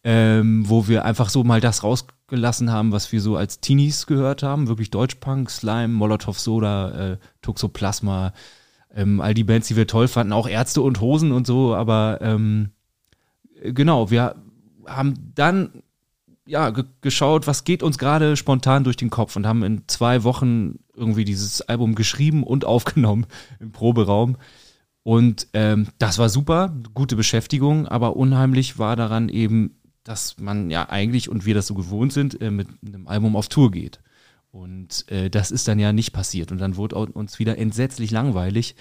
ähm, 0.04 0.68
wo 0.68 0.88
wir 0.88 1.06
einfach 1.06 1.30
so 1.30 1.44
mal 1.44 1.62
das 1.62 1.84
rausgelassen 1.84 2.72
haben, 2.72 2.92
was 2.92 3.12
wir 3.12 3.22
so 3.22 3.36
als 3.36 3.60
Teenies 3.60 4.08
gehört 4.08 4.42
haben, 4.42 4.68
wirklich 4.68 4.90
Deutschpunk, 4.90 5.52
Slime, 5.52 5.90
Molotov 5.90 6.40
Soda, 6.40 7.12
äh, 7.12 7.18
Toxoplasma, 7.44 8.34
ähm, 8.96 9.22
all 9.22 9.36
die 9.36 9.44
Bands, 9.44 9.68
die 9.68 9.76
wir 9.76 9.86
toll 9.86 10.08
fanden, 10.08 10.34
auch 10.34 10.48
Ärzte 10.48 10.82
und 10.82 11.00
Hosen 11.00 11.32
und 11.32 11.46
so, 11.46 11.76
aber 11.76 12.18
ähm, 12.22 12.72
genau, 13.62 14.10
wir 14.10 14.38
haben 14.88 15.34
dann 15.36 15.84
ja, 16.48 16.70
ge 16.72 16.86
geschaut, 17.02 17.46
was 17.48 17.64
geht 17.64 17.84
uns 17.84 17.98
gerade 17.98 18.36
spontan 18.36 18.84
durch 18.84 18.98
den 18.98 19.10
Kopf 19.10 19.36
und 19.36 19.46
haben 19.46 19.64
in 19.64 19.84
zwei 19.88 20.24
Wochen 20.24 20.80
irgendwie 20.96 21.26
dieses 21.26 21.62
Album 21.62 21.96
geschrieben 21.96 22.44
und 22.44 22.66
aufgenommen 22.66 23.26
im 23.60 23.72
Proberaum. 23.72 24.38
Und 25.04 25.48
ähm, 25.54 25.88
das 26.00 26.18
war 26.18 26.28
super, 26.28 26.76
gute 26.94 27.16
Beschäftigung, 27.16 27.88
aber 27.88 28.18
unheimlich 28.18 28.78
war 28.78 28.96
daran 28.96 29.30
eben, 29.30 29.80
dass 30.04 30.38
man 30.38 30.70
ja 30.70 30.90
eigentlich, 30.90 31.30
und 31.30 31.46
wir 31.46 31.54
das 31.54 31.68
so 31.68 31.76
gewohnt 31.76 32.12
sind, 32.12 32.42
äh, 32.42 32.52
mit 32.52 32.68
einem 32.86 33.08
Album 33.08 33.36
auf 33.36 33.48
Tour 33.48 33.72
geht. 33.72 34.02
Und 34.52 35.10
äh, 35.12 35.30
das 35.30 35.52
ist 35.52 35.68
dann 35.68 35.80
ja 35.80 35.94
nicht 35.94 36.14
passiert. 36.14 36.52
Und 36.52 36.60
dann 36.60 36.78
wurde 36.78 36.96
uns 36.96 37.40
wieder 37.40 37.58
entsetzlich 37.58 38.12
langweilig. 38.12 38.76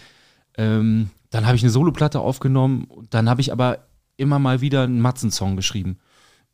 Ähm, 0.57 1.11
dann 1.31 1.47
habe 1.47 1.57
ich 1.57 1.63
eine 1.63 1.71
Soloplatte 1.71 2.21
aufgenommen. 2.21 2.89
Dann 3.11 3.29
habe 3.29 3.41
ich 3.41 3.53
aber 3.53 3.87
immer 4.17 4.39
mal 4.39 4.61
wieder 4.61 4.85
einen 4.85 5.01
Matzen-Song 5.01 5.57
geschrieben. 5.57 5.99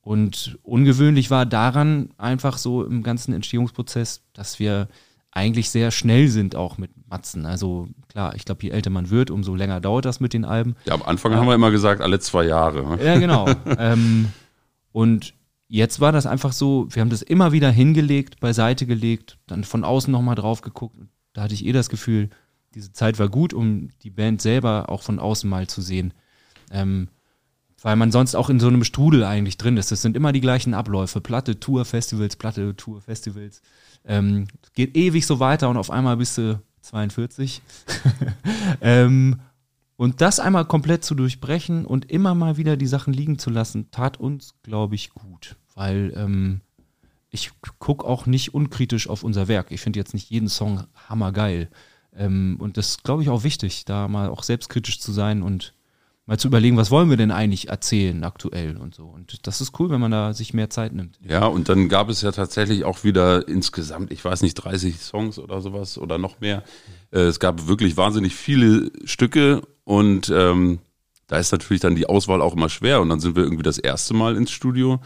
Und 0.03 0.59
ungewöhnlich 0.63 1.31
war 1.31 1.47
daran 1.47 2.11
einfach 2.19 2.59
so 2.59 2.85
im 2.85 3.03
ganzen 3.03 3.33
Entstehungsprozess, 3.33 4.23
dass 4.33 4.59
wir 4.59 4.89
eigentlich 5.31 5.71
sehr 5.71 5.91
schnell 5.91 6.29
sind 6.29 6.57
auch 6.57 6.77
mit 6.77 6.91
Matzen. 7.09 7.47
Also 7.47 7.89
klar, 8.09 8.35
ich 8.35 8.45
glaube, 8.45 8.63
je 8.63 8.71
älter 8.71 8.91
man 8.91 9.11
wird, 9.11 9.31
umso 9.31 9.55
länger 9.55 9.81
dauert 9.81 10.05
das 10.05 10.21
mit 10.21 10.35
den 10.35 10.45
Alben. 10.45 10.77
Ja, 10.85 10.95
am 10.95 11.03
Anfang 11.03 11.35
haben 11.35 11.47
wir 11.47 11.55
immer 11.55 11.71
gesagt, 11.71 12.03
alle 12.03 12.19
zwei 12.19 12.45
Jahre. 12.45 12.97
ne? 12.97 13.05
Ja, 13.05 13.19
genau. 13.19 13.49
ähm, 13.79 14.29
und 14.91 15.35
jetzt 15.69 16.01
war 16.01 16.13
das 16.13 16.27
einfach 16.27 16.53
so, 16.53 16.87
wir 16.91 17.01
haben 17.01 17.09
das 17.09 17.23
immer 17.23 17.53
wieder 17.53 17.71
hingelegt, 17.71 18.41
beiseite 18.41 18.87
gelegt, 18.87 19.39
dann 19.47 19.65
von 19.65 19.85
außen 19.85 20.13
nochmal 20.13 20.35
drauf 20.35 20.61
geguckt. 20.61 20.99
Und 20.99 21.09
da 21.33 21.43
hatte 21.43 21.55
ich 21.55 21.65
eh 21.65 21.73
das 21.73 21.89
Gefühl, 21.89 22.29
diese 22.75 22.93
Zeit 22.93 23.19
war 23.19 23.29
gut, 23.29 23.55
um 23.55 23.89
die 24.03 24.11
Band 24.11 24.43
selber 24.43 24.91
auch 24.91 25.03
von 25.03 25.19
außen 25.19 25.49
mal 25.49 25.67
zu 25.67 25.81
sehen. 25.81 26.13
Ähm, 26.71 27.09
weil 27.83 27.97
man 27.97 28.13
sonst 28.13 28.35
auch 28.35 28.49
in 28.49 28.61
so 28.61 28.69
einem 28.69 28.85
Strudel 28.85 29.25
eigentlich 29.25 29.59
drin 29.59 29.77
ist. 29.77 29.91
Das 29.91 30.03
sind 30.03 30.17
immer 30.17 30.33
die 30.33 30.41
gleichen 30.41 30.73
Abläufe. 30.73 31.21
Platte, 31.21 31.59
Tour, 31.59 31.85
Festivals, 31.85 32.37
Platte, 32.37 32.77
Tour, 32.77 33.01
Festivals. 33.01 33.61
Ähm, 34.05 34.47
geht 34.75 34.97
ewig 34.97 35.27
so 35.27 35.41
weiter 35.41 35.69
und 35.69 35.77
auf 35.77 35.91
einmal 35.91 36.17
bist 36.17 36.39
du 36.39 36.61
42. 36.83 37.61
ähm, 38.81 39.41
und 39.97 40.21
das 40.21 40.41
einmal 40.41 40.65
komplett 40.65 41.05
zu 41.05 41.15
durchbrechen 41.15 41.85
und 41.85 42.11
immer 42.11 42.35
mal 42.35 42.57
wieder 42.57 42.77
die 42.77 42.87
Sachen 42.87 43.13
liegen 43.13 43.39
zu 43.39 43.51
lassen, 43.51 43.91
tat 43.91 44.19
uns, 44.19 44.55
glaube 44.63 44.95
ich, 44.95 45.11
gut. 45.11 45.57
Weil 45.75 46.13
ähm, 46.17 46.61
ich 47.31 47.51
gucke 47.79 48.05
auch 48.05 48.27
nicht 48.27 48.55
unkritisch 48.55 49.09
auf 49.09 49.23
unser 49.23 49.49
Werk. 49.49 49.71
Ich 49.71 49.81
finde 49.81 49.99
jetzt 49.99 50.15
nicht 50.15 50.31
jeden 50.31 50.49
Song 50.49 50.85
hammergeil. 51.09 51.69
Ähm, 52.15 52.57
und 52.61 52.77
das 52.77 52.89
ist, 52.89 53.05
glaube 53.05 53.23
ich, 53.23 53.29
auch 53.29 53.45
wichtig, 53.45 53.85
da 53.85 54.09
mal 54.09 54.29
auch 54.29 54.43
selbstkritisch 54.43 55.01
zu 55.01 55.13
sein 55.13 55.43
und 55.43 55.75
mal 56.27 56.39
zu 56.39 56.49
überlegen, 56.49 56.77
was 56.77 56.91
wollen 56.91 57.11
wir 57.11 57.17
denn 57.17 57.31
eigentlich 57.31 57.69
erzählen 57.69 58.23
aktuell 58.25 58.77
und 58.77 58.95
so. 58.95 59.07
Und 59.07 59.47
das 59.47 59.61
ist 59.61 59.79
cool, 59.81 59.91
wenn 59.91 60.01
man 60.01 60.11
da 60.13 60.33
sich 60.35 60.55
mehr 60.55 60.71
Zeit 60.71 60.93
nimmt. 60.93 61.19
Ja, 61.27 61.47
und 61.47 61.69
dann 61.69 61.89
gab 61.89 62.09
es 62.09 62.23
ja 62.23 62.31
tatsächlich 62.33 62.85
auch 62.85 63.03
wieder 63.05 63.49
insgesamt, 63.49 64.13
ich 64.13 64.25
weiß 64.25 64.43
nicht, 64.43 64.55
30 64.55 65.01
Songs 65.01 65.39
oder 65.39 65.61
sowas 65.61 65.99
oder 65.99 66.19
noch 66.19 66.41
mehr. 66.41 66.63
Äh, 67.11 67.21
Es 67.23 67.41
gab 67.41 67.67
wirklich 67.67 67.97
wahnsinnig 67.97 68.35
viele 68.35 68.91
Stücke 69.05 69.63
und 69.85 70.31
ähm, 70.35 70.79
da 71.27 71.39
ist 71.39 71.51
natürlich 71.51 71.81
dann 71.81 71.95
die 71.97 72.07
Auswahl 72.07 72.43
auch 72.43 72.55
immer 72.55 72.69
schwer. 72.69 73.01
Und 73.01 73.09
dann 73.09 73.21
sind 73.21 73.37
wir 73.37 73.43
irgendwie 73.43 73.63
das 73.63 73.79
erste 73.79 74.15
Mal 74.15 74.37
ins 74.37 74.51
Studio. 74.51 75.01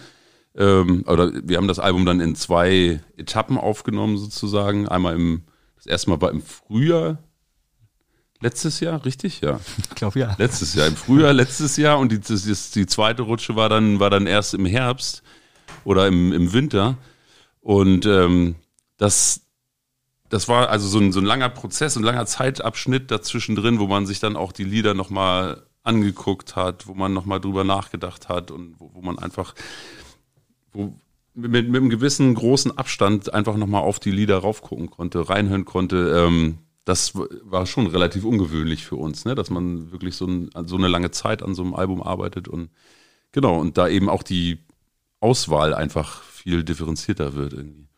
Ähm, 0.56 1.04
oder 1.06 1.32
wir 1.44 1.56
haben 1.56 1.68
das 1.68 1.78
Album 1.78 2.04
dann 2.04 2.20
in 2.20 2.34
zwei 2.34 3.00
Etappen 3.16 3.58
aufgenommen 3.58 4.18
sozusagen. 4.18 4.88
Einmal 4.88 5.14
im, 5.14 5.44
das 5.76 5.86
erste 5.86 6.10
Mal 6.10 6.20
war 6.20 6.30
im 6.30 6.42
Frühjahr 6.42 7.18
letztes 8.40 8.80
Jahr, 8.80 9.04
richtig? 9.04 9.40
Ja. 9.40 9.60
Ich 9.78 9.90
glaube 9.94 10.18
ja. 10.20 10.34
Letztes 10.38 10.74
Jahr, 10.74 10.86
im 10.86 10.96
Frühjahr, 10.96 11.32
letztes 11.32 11.76
Jahr 11.76 11.98
und 11.98 12.12
die, 12.12 12.20
das, 12.20 12.70
die 12.70 12.86
zweite 12.86 13.22
Rutsche 13.22 13.56
war 13.56 13.68
dann, 13.68 14.00
war 14.00 14.10
dann 14.10 14.26
erst 14.26 14.54
im 14.54 14.66
Herbst 14.66 15.22
oder 15.84 16.06
im, 16.06 16.32
im 16.32 16.52
Winter. 16.52 16.96
Und 17.60 18.06
ähm, 18.06 18.56
das, 18.96 19.40
das 20.28 20.48
war 20.48 20.68
also 20.68 20.86
so 20.88 20.98
ein, 20.98 21.12
so 21.12 21.20
ein 21.20 21.26
langer 21.26 21.48
Prozess, 21.48 21.96
ein 21.96 22.02
langer 22.02 22.26
Zeitabschnitt 22.26 23.10
dazwischen 23.10 23.56
drin, 23.56 23.78
wo 23.78 23.86
man 23.86 24.06
sich 24.06 24.20
dann 24.20 24.36
auch 24.36 24.52
die 24.52 24.64
Lieder 24.64 24.94
nochmal 24.94 25.66
angeguckt 25.82 26.56
hat, 26.56 26.86
wo 26.86 26.94
man 26.94 27.12
nochmal 27.12 27.40
drüber 27.40 27.64
nachgedacht 27.64 28.28
hat 28.28 28.50
und 28.50 28.74
wo, 28.78 28.90
wo 28.94 29.00
man 29.02 29.18
einfach 29.18 29.54
wo, 30.72 30.94
mit, 31.34 31.68
mit 31.68 31.76
einem 31.76 31.90
gewissen 31.90 32.34
großen 32.34 32.76
Abstand 32.76 33.32
einfach 33.32 33.56
nochmal 33.56 33.82
auf 33.82 34.00
die 34.00 34.10
Lieder 34.10 34.38
raufgucken 34.38 34.90
konnte, 34.90 35.28
reinhören 35.28 35.64
konnte. 35.64 36.26
Ähm, 36.26 36.58
das 36.86 37.14
war 37.14 37.66
schon 37.66 37.88
relativ 37.88 38.24
ungewöhnlich 38.24 38.86
für 38.86 38.94
uns, 38.94 39.24
ne? 39.24 39.34
dass 39.34 39.50
man 39.50 39.90
wirklich 39.90 40.14
so, 40.14 40.26
ein, 40.26 40.50
so 40.66 40.76
eine 40.76 40.86
lange 40.86 41.10
Zeit 41.10 41.42
an 41.42 41.54
so 41.54 41.62
einem 41.62 41.74
Album 41.74 42.00
arbeitet 42.00 42.46
und 42.46 42.70
genau, 43.32 43.58
und 43.60 43.76
da 43.76 43.88
eben 43.88 44.08
auch 44.08 44.22
die 44.22 44.58
Auswahl 45.18 45.74
einfach 45.74 46.22
viel 46.22 46.62
differenzierter 46.62 47.34
wird 47.34 47.54
irgendwie. 47.54 47.88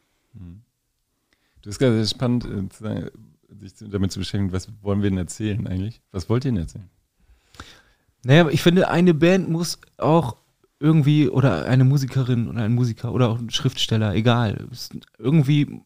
Das 1.63 1.75
ist 1.75 1.79
ganz 1.79 2.11
spannend, 2.11 2.47
äh, 2.81 3.11
sich 3.61 3.75
damit 3.91 4.11
zu 4.11 4.21
beschäftigen, 4.21 4.53
was 4.53 4.69
wollen 4.81 5.03
wir 5.03 5.11
denn 5.11 5.19
erzählen 5.19 5.67
eigentlich? 5.67 6.01
Was 6.11 6.31
wollt 6.31 6.47
ihr 6.47 6.53
denn 6.53 6.63
erzählen? 6.63 6.89
Naja, 8.25 8.41
aber 8.41 8.53
ich 8.53 8.63
finde, 8.63 8.89
eine 8.89 9.13
Band 9.13 9.51
muss 9.51 9.79
auch 9.99 10.37
irgendwie 10.81 11.29
oder 11.29 11.67
eine 11.67 11.85
Musikerin 11.85 12.49
oder 12.49 12.63
ein 12.63 12.75
Musiker 12.75 13.13
oder 13.13 13.29
auch 13.29 13.39
ein 13.39 13.51
Schriftsteller, 13.51 14.15
egal. 14.15 14.67
Irgendwie 15.19 15.83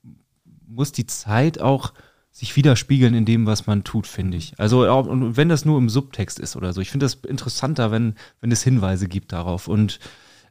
muss 0.69 0.93
die 0.93 1.07
Zeit 1.07 1.61
auch 1.61 1.95
sich 2.33 2.57
widerspiegeln 2.57 3.15
in 3.15 3.27
dem, 3.27 3.47
was 3.47 3.67
man 3.67 3.85
tut, 3.85 4.07
finde 4.07 4.39
ich. 4.39 4.59
Also 4.59 4.91
und 4.91 5.37
wenn 5.37 5.51
das 5.51 5.67
nur 5.67 5.77
im 5.79 5.91
Subtext 5.91 6.41
ist 6.41 6.57
oder 6.57 6.73
so. 6.73 6.81
Ich 6.81 6.91
finde 6.91 7.05
das 7.05 7.15
interessanter, 7.15 7.91
wenn, 7.91 8.15
wenn 8.41 8.51
es 8.51 8.63
Hinweise 8.63 9.07
gibt 9.07 9.33
darauf. 9.33 9.69
Und 9.69 10.01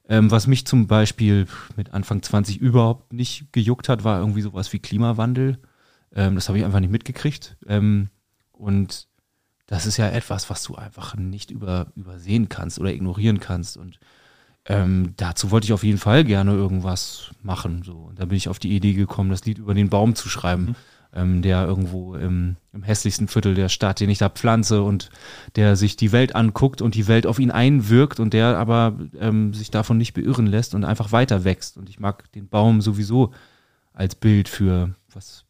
ähm, 0.07 0.29
was 0.29 0.45
mich 0.45 0.65
zum 0.65 0.85
Beispiel 0.85 1.47
mit 1.75 1.93
Anfang 1.93 2.21
20 2.21 2.57
überhaupt 2.57 3.13
nicht 3.13 3.51
gejuckt 3.51 3.89
hat, 3.89 4.03
war 4.03 4.19
irgendwie 4.19 4.41
sowas 4.41 4.71
wie 4.73 4.79
Klimawandel. 4.79 5.57
Ähm, 6.13 6.35
das 6.35 6.49
habe 6.49 6.59
ich 6.59 6.65
einfach 6.65 6.79
nicht 6.79 6.91
mitgekriegt. 6.91 7.57
Ähm, 7.67 8.09
und 8.51 9.07
das 9.65 9.87
ist 9.87 9.97
ja 9.97 10.07
etwas, 10.07 10.51
was 10.51 10.61
du 10.63 10.75
einfach 10.75 11.15
nicht 11.15 11.49
über, 11.49 11.87
übersehen 11.95 12.47
kannst 12.47 12.77
oder 12.77 12.93
ignorieren 12.93 13.39
kannst. 13.39 13.77
Und 13.77 13.99
ähm, 14.65 15.13
dazu 15.17 15.49
wollte 15.49 15.65
ich 15.65 15.73
auf 15.73 15.83
jeden 15.83 15.97
Fall 15.97 16.25
gerne 16.25 16.51
irgendwas 16.51 17.31
machen. 17.41 17.81
So. 17.83 17.93
Und 17.93 18.19
da 18.19 18.25
bin 18.25 18.37
ich 18.37 18.49
auf 18.49 18.59
die 18.59 18.75
Idee 18.75 18.93
gekommen, 18.93 19.31
das 19.31 19.45
Lied 19.45 19.57
über 19.57 19.73
den 19.73 19.89
Baum 19.89 20.13
zu 20.13 20.29
schreiben. 20.29 20.65
Mhm. 20.65 20.75
Ähm, 21.13 21.41
der 21.41 21.65
irgendwo 21.65 22.15
im, 22.15 22.55
im 22.71 22.83
hässlichsten 22.83 23.27
Viertel 23.27 23.53
der 23.53 23.67
Stadt, 23.67 23.99
den 23.99 24.09
ich 24.09 24.19
da 24.19 24.29
pflanze 24.29 24.81
und 24.81 25.09
der 25.57 25.75
sich 25.75 25.97
die 25.97 26.13
Welt 26.13 26.35
anguckt 26.35 26.81
und 26.81 26.95
die 26.95 27.09
Welt 27.09 27.27
auf 27.27 27.37
ihn 27.37 27.51
einwirkt 27.51 28.21
und 28.21 28.33
der 28.33 28.57
aber 28.57 28.97
ähm, 29.19 29.53
sich 29.53 29.71
davon 29.71 29.97
nicht 29.97 30.13
beirren 30.13 30.47
lässt 30.47 30.73
und 30.73 30.85
einfach 30.85 31.11
weiter 31.11 31.43
wächst. 31.43 31.75
Und 31.75 31.89
ich 31.89 31.99
mag 31.99 32.31
den 32.31 32.47
Baum 32.47 32.79
sowieso 32.79 33.33
als 33.91 34.15
Bild 34.15 34.47
für 34.47 34.95
was 35.13 35.43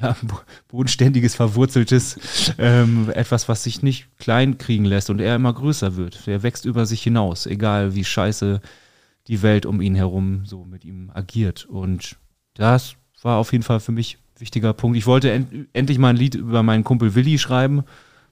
ja, 0.00 0.16
bodenständiges, 0.68 1.34
verwurzeltes, 1.34 2.54
ähm, 2.58 3.10
etwas, 3.14 3.48
was 3.48 3.62
sich 3.62 3.82
nicht 3.82 4.08
klein 4.18 4.58
kriegen 4.58 4.84
lässt 4.84 5.10
und 5.10 5.20
er 5.20 5.36
immer 5.36 5.52
größer 5.52 5.96
wird. 5.96 6.26
Der 6.26 6.42
wächst 6.42 6.64
über 6.64 6.86
sich 6.86 7.02
hinaus, 7.02 7.46
egal 7.46 7.94
wie 7.94 8.04
scheiße 8.04 8.60
die 9.28 9.42
Welt 9.42 9.66
um 9.66 9.80
ihn 9.80 9.94
herum 9.94 10.44
so 10.44 10.64
mit 10.64 10.84
ihm 10.84 11.10
agiert. 11.12 11.64
Und 11.64 12.16
das 12.54 12.96
war 13.22 13.38
auf 13.38 13.52
jeden 13.52 13.64
Fall 13.64 13.80
für 13.80 13.92
mich 13.92 14.18
wichtiger 14.40 14.72
Punkt. 14.72 14.96
Ich 14.96 15.06
wollte 15.06 15.30
end 15.30 15.68
endlich 15.72 15.98
mal 15.98 16.10
ein 16.10 16.16
Lied 16.16 16.34
über 16.34 16.62
meinen 16.62 16.84
Kumpel 16.84 17.14
Willi 17.14 17.38
schreiben, 17.38 17.84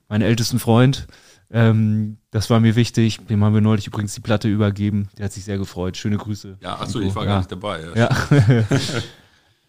meinen 0.08 0.22
ältesten 0.22 0.58
Freund. 0.58 1.06
Ähm, 1.50 2.18
das 2.30 2.50
war 2.50 2.60
mir 2.60 2.76
wichtig. 2.76 3.20
Dem 3.26 3.44
haben 3.44 3.54
wir 3.54 3.60
neulich 3.60 3.86
übrigens 3.86 4.14
die 4.14 4.20
Platte 4.20 4.48
übergeben. 4.48 5.08
Der 5.18 5.26
hat 5.26 5.32
sich 5.32 5.44
sehr 5.44 5.58
gefreut. 5.58 5.96
Schöne 5.96 6.16
Grüße. 6.16 6.58
Ja, 6.60 6.80
achso, 6.80 7.00
ich 7.00 7.14
war 7.14 7.24
ja. 7.24 7.30
gar 7.30 7.38
nicht 7.38 7.52
dabei. 7.52 7.80
Ja. 7.94 8.08
ja. 8.30 8.64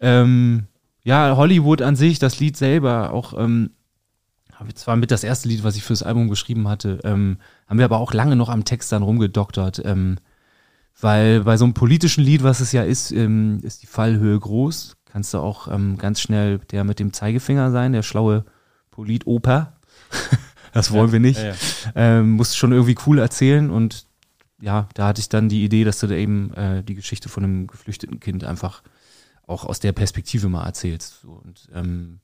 ähm, 0.00 0.66
ja, 1.04 1.36
Hollywood 1.36 1.82
an 1.82 1.94
sich, 1.94 2.18
das 2.18 2.40
Lied 2.40 2.56
selber, 2.56 3.12
auch 3.12 3.34
ähm, 3.38 3.70
zwar 4.74 4.96
mit 4.96 5.10
das 5.10 5.22
erste 5.22 5.48
Lied, 5.48 5.62
was 5.62 5.76
ich 5.76 5.84
fürs 5.84 6.02
Album 6.02 6.28
geschrieben 6.28 6.66
hatte, 6.66 6.98
ähm, 7.04 7.38
haben 7.68 7.78
wir 7.78 7.84
aber 7.84 7.98
auch 7.98 8.12
lange 8.12 8.36
noch 8.36 8.48
am 8.48 8.64
Text 8.64 8.90
dann 8.90 9.02
rumgedoktert, 9.02 9.82
ähm, 9.84 10.16
weil 11.00 11.44
bei 11.44 11.56
so 11.56 11.64
einem 11.64 11.74
politischen 11.74 12.24
Lied, 12.24 12.42
was 12.42 12.60
es 12.60 12.72
ja 12.72 12.82
ist, 12.82 13.12
ähm, 13.12 13.60
ist 13.62 13.82
die 13.82 13.86
Fallhöhe 13.86 14.38
groß. 14.38 14.95
Kannst 15.16 15.32
du 15.32 15.38
auch 15.38 15.68
ähm, 15.68 15.96
ganz 15.96 16.20
schnell 16.20 16.58
der 16.58 16.84
mit 16.84 16.98
dem 16.98 17.14
Zeigefinger 17.14 17.70
sein, 17.70 17.94
der 17.94 18.02
schlaue 18.02 18.44
Polit-Oper. 18.90 19.72
das 20.74 20.90
wollen 20.90 21.06
ja, 21.06 21.12
wir 21.12 21.20
nicht. 21.20 21.38
Ja, 21.38 21.46
ja. 21.52 21.54
Ähm, 21.94 22.32
musst 22.32 22.58
schon 22.58 22.72
irgendwie 22.72 22.96
cool 23.06 23.18
erzählen 23.18 23.70
und 23.70 24.04
ja, 24.60 24.90
da 24.92 25.06
hatte 25.06 25.22
ich 25.22 25.30
dann 25.30 25.48
die 25.48 25.64
Idee, 25.64 25.84
dass 25.84 26.00
du 26.00 26.06
da 26.06 26.14
eben 26.16 26.52
äh, 26.52 26.82
die 26.82 26.94
Geschichte 26.94 27.30
von 27.30 27.44
einem 27.44 27.66
geflüchteten 27.66 28.20
Kind 28.20 28.44
einfach 28.44 28.82
auch 29.46 29.64
aus 29.64 29.80
der 29.80 29.92
Perspektive 29.92 30.50
mal 30.50 30.66
erzählst. 30.66 31.22
So. 31.22 31.30
Und 31.30 31.70
ähm, 31.72 32.20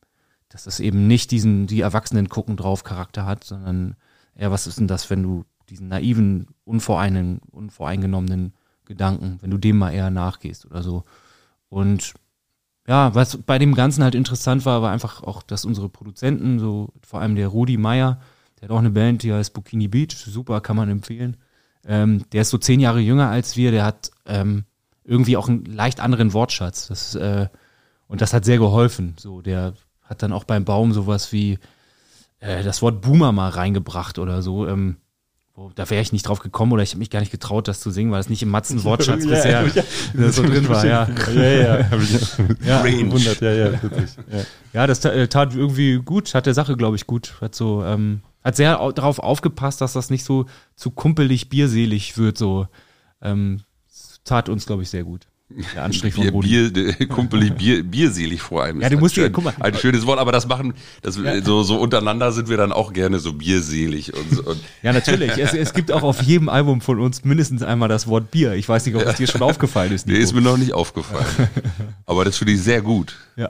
dass 0.51 0.65
das 0.65 0.79
eben 0.79 1.07
nicht 1.07 1.31
diesen, 1.31 1.67
die 1.67 1.81
Erwachsenen 1.81 2.29
gucken 2.29 2.59
drauf 2.59 2.85
Charakter 2.85 3.25
hat, 3.25 3.43
sondern 3.43 3.97
eher, 4.35 4.51
was 4.51 4.67
ist 4.67 4.79
denn 4.79 4.87
das, 4.87 5.09
wenn 5.09 5.23
du 5.23 5.47
diesen 5.71 5.89
naiven, 5.89 6.49
unvoreinen, 6.65 7.39
unvoreingenommenen 7.53 8.53
Gedanken, 8.85 9.39
wenn 9.41 9.51
du 9.51 9.57
dem 9.57 9.79
mal 9.79 9.93
eher 9.95 10.11
nachgehst 10.11 10.67
oder 10.67 10.83
so. 10.83 11.05
Und 11.71 12.13
ja, 12.87 13.15
was 13.15 13.37
bei 13.37 13.59
dem 13.59 13.75
Ganzen 13.75 14.03
halt 14.03 14.15
interessant 14.15 14.65
war, 14.67 14.83
war 14.83 14.91
einfach 14.91 15.23
auch, 15.23 15.43
dass 15.43 15.65
unsere 15.65 15.89
Produzenten, 15.89 16.59
so 16.59 16.93
vor 17.01 17.21
allem 17.21 17.37
der 17.37 17.49
Rudi 17.49 17.77
Meyer, 17.77 18.21
der 18.61 18.69
hat 18.69 18.75
auch 18.75 18.81
eine 18.81 18.91
Band, 18.91 19.23
die 19.23 19.33
heißt 19.33 19.55
Bikini 19.55 19.89
Beach, 19.89 20.17
super, 20.17 20.61
kann 20.61 20.77
man 20.77 20.89
empfehlen. 20.89 21.37
Ähm, 21.85 22.25
der 22.33 22.43
ist 22.43 22.51
so 22.51 22.59
zehn 22.59 22.81
Jahre 22.81 23.01
jünger 23.01 23.29
als 23.29 23.57
wir, 23.57 23.71
der 23.71 23.85
hat 23.85 24.11
ähm, 24.27 24.65
irgendwie 25.05 25.37
auch 25.37 25.49
einen 25.49 25.65
leicht 25.65 26.01
anderen 26.01 26.33
Wortschatz. 26.33 26.89
Das, 26.89 27.15
äh, 27.15 27.49
und 28.09 28.21
das 28.21 28.33
hat 28.33 28.45
sehr 28.45 28.59
geholfen. 28.59 29.15
So, 29.19 29.43
der 29.43 29.75
hat 30.03 30.23
dann 30.23 30.33
auch 30.33 30.45
beim 30.45 30.65
Baum 30.65 30.93
sowas 30.93 31.33
wie 31.33 31.59
äh, 32.41 32.63
das 32.63 32.83
Wort 32.83 33.01
Boomer 33.01 33.33
mal 33.33 33.49
reingebracht 33.49 34.19
oder 34.19 34.43
so. 34.43 34.67
Ähm, 34.69 34.97
wo, 35.55 35.71
da 35.75 35.91
wäre 35.91 36.01
ich 36.01 36.13
nicht 36.13 36.27
drauf 36.27 36.39
gekommen 36.39 36.73
oder 36.73 36.83
ich 36.83 36.91
habe 36.91 37.01
mich 37.01 37.11
gar 37.11 37.21
nicht 37.21 37.31
getraut, 37.31 37.69
das 37.69 37.81
zu 37.81 37.91
singen, 37.91 38.11
weil 38.11 38.21
es 38.21 38.31
nicht 38.31 38.43
im 38.43 38.49
Matzen-Wortschatz 38.49 39.27
bisher 39.29 39.67
ja, 39.67 40.33
so 40.33 40.43
drin 40.43 40.69
war. 40.69 40.85
Ja, 40.87 41.07
ja, 41.35 41.43
ja. 41.43 41.79
ja, 42.65 42.81
Range. 42.81 43.37
ja, 43.41 43.53
ja, 43.53 43.71
ja. 43.71 43.81
ja, 44.73 44.87
das 44.87 45.05
äh, 45.05 45.29
tat 45.29 45.55
irgendwie 45.55 45.99
gut, 45.99 46.35
hat 46.35 46.47
der 46.47 46.55
Sache, 46.55 46.77
glaube 46.77 46.97
ich, 46.97 47.07
gut. 47.07 47.35
Hat 47.41 47.55
so, 47.55 47.85
ähm, 47.85 48.23
hat 48.43 48.57
sehr 48.57 48.77
darauf 48.93 49.19
aufgepasst, 49.19 49.83
dass 49.83 49.93
das 49.93 50.09
nicht 50.09 50.25
so 50.25 50.47
zu 50.75 50.91
kumpelig, 50.91 51.51
bierselig 51.51 52.17
wird, 52.17 52.39
so. 52.39 52.67
Ähm, 53.21 53.61
tat 54.25 54.49
uns, 54.49 54.67
glaube 54.67 54.83
ich, 54.83 54.91
sehr 54.91 55.05
gut. 55.05 55.27
Der 55.75 55.85
Anstrich 55.85 56.15
von 56.15 56.41
Bier, 56.41 56.73
Bier, 56.73 57.09
kumpelig, 57.09 57.55
Bier, 57.55 57.83
bierselig 57.83 58.41
vor 58.41 58.63
allem. 58.63 58.81
Ja, 58.81 58.89
du 58.89 58.99
musst 58.99 59.17
ja, 59.17 59.29
guck 59.29 59.45
mal. 59.45 59.55
Ein 59.61 59.75
schönes 59.75 60.07
Wort, 60.07 60.19
aber 60.19 60.33
das 60.33 60.47
machen, 60.47 60.75
das, 61.03 61.17
ja. 61.17 61.43
so, 61.43 61.63
so 61.63 61.79
untereinander 61.79 62.33
sind 62.33 62.49
wir 62.49 62.57
dann 62.57 62.73
auch 62.73 62.93
gerne 62.93 63.19
so 63.19 63.33
bierselig 63.33 64.13
und, 64.15 64.47
und 64.47 64.61
Ja, 64.83 64.93
natürlich. 64.93 65.37
Es, 65.39 65.55
es 65.55 65.75
gibt 65.75 65.93
auch 65.93 66.03
auf 66.03 66.23
jedem 66.23 66.49
Album 66.49 66.81
von 66.81 67.01
uns 67.01 67.25
mindestens 67.25 67.63
einmal 67.63 67.89
das 67.89 68.07
Wort 68.07 68.31
Bier. 68.31 68.55
Ich 68.55 68.69
weiß 68.69 68.87
nicht, 68.87 68.97
ob 68.97 69.03
es 69.03 69.17
dir 69.17 69.27
schon 69.27 69.43
aufgefallen 69.43 69.93
ist. 69.93 70.07
Nico. 70.07 70.19
Nee, 70.19 70.25
ist 70.25 70.35
mir 70.35 70.43
noch 70.43 70.57
nicht 70.57 70.73
aufgefallen. 70.73 71.49
aber 72.07 72.25
das 72.25 72.37
finde 72.37 72.55
ich 72.55 72.63
sehr 72.63 72.83
gut. 72.83 73.17
Ja. 73.37 73.49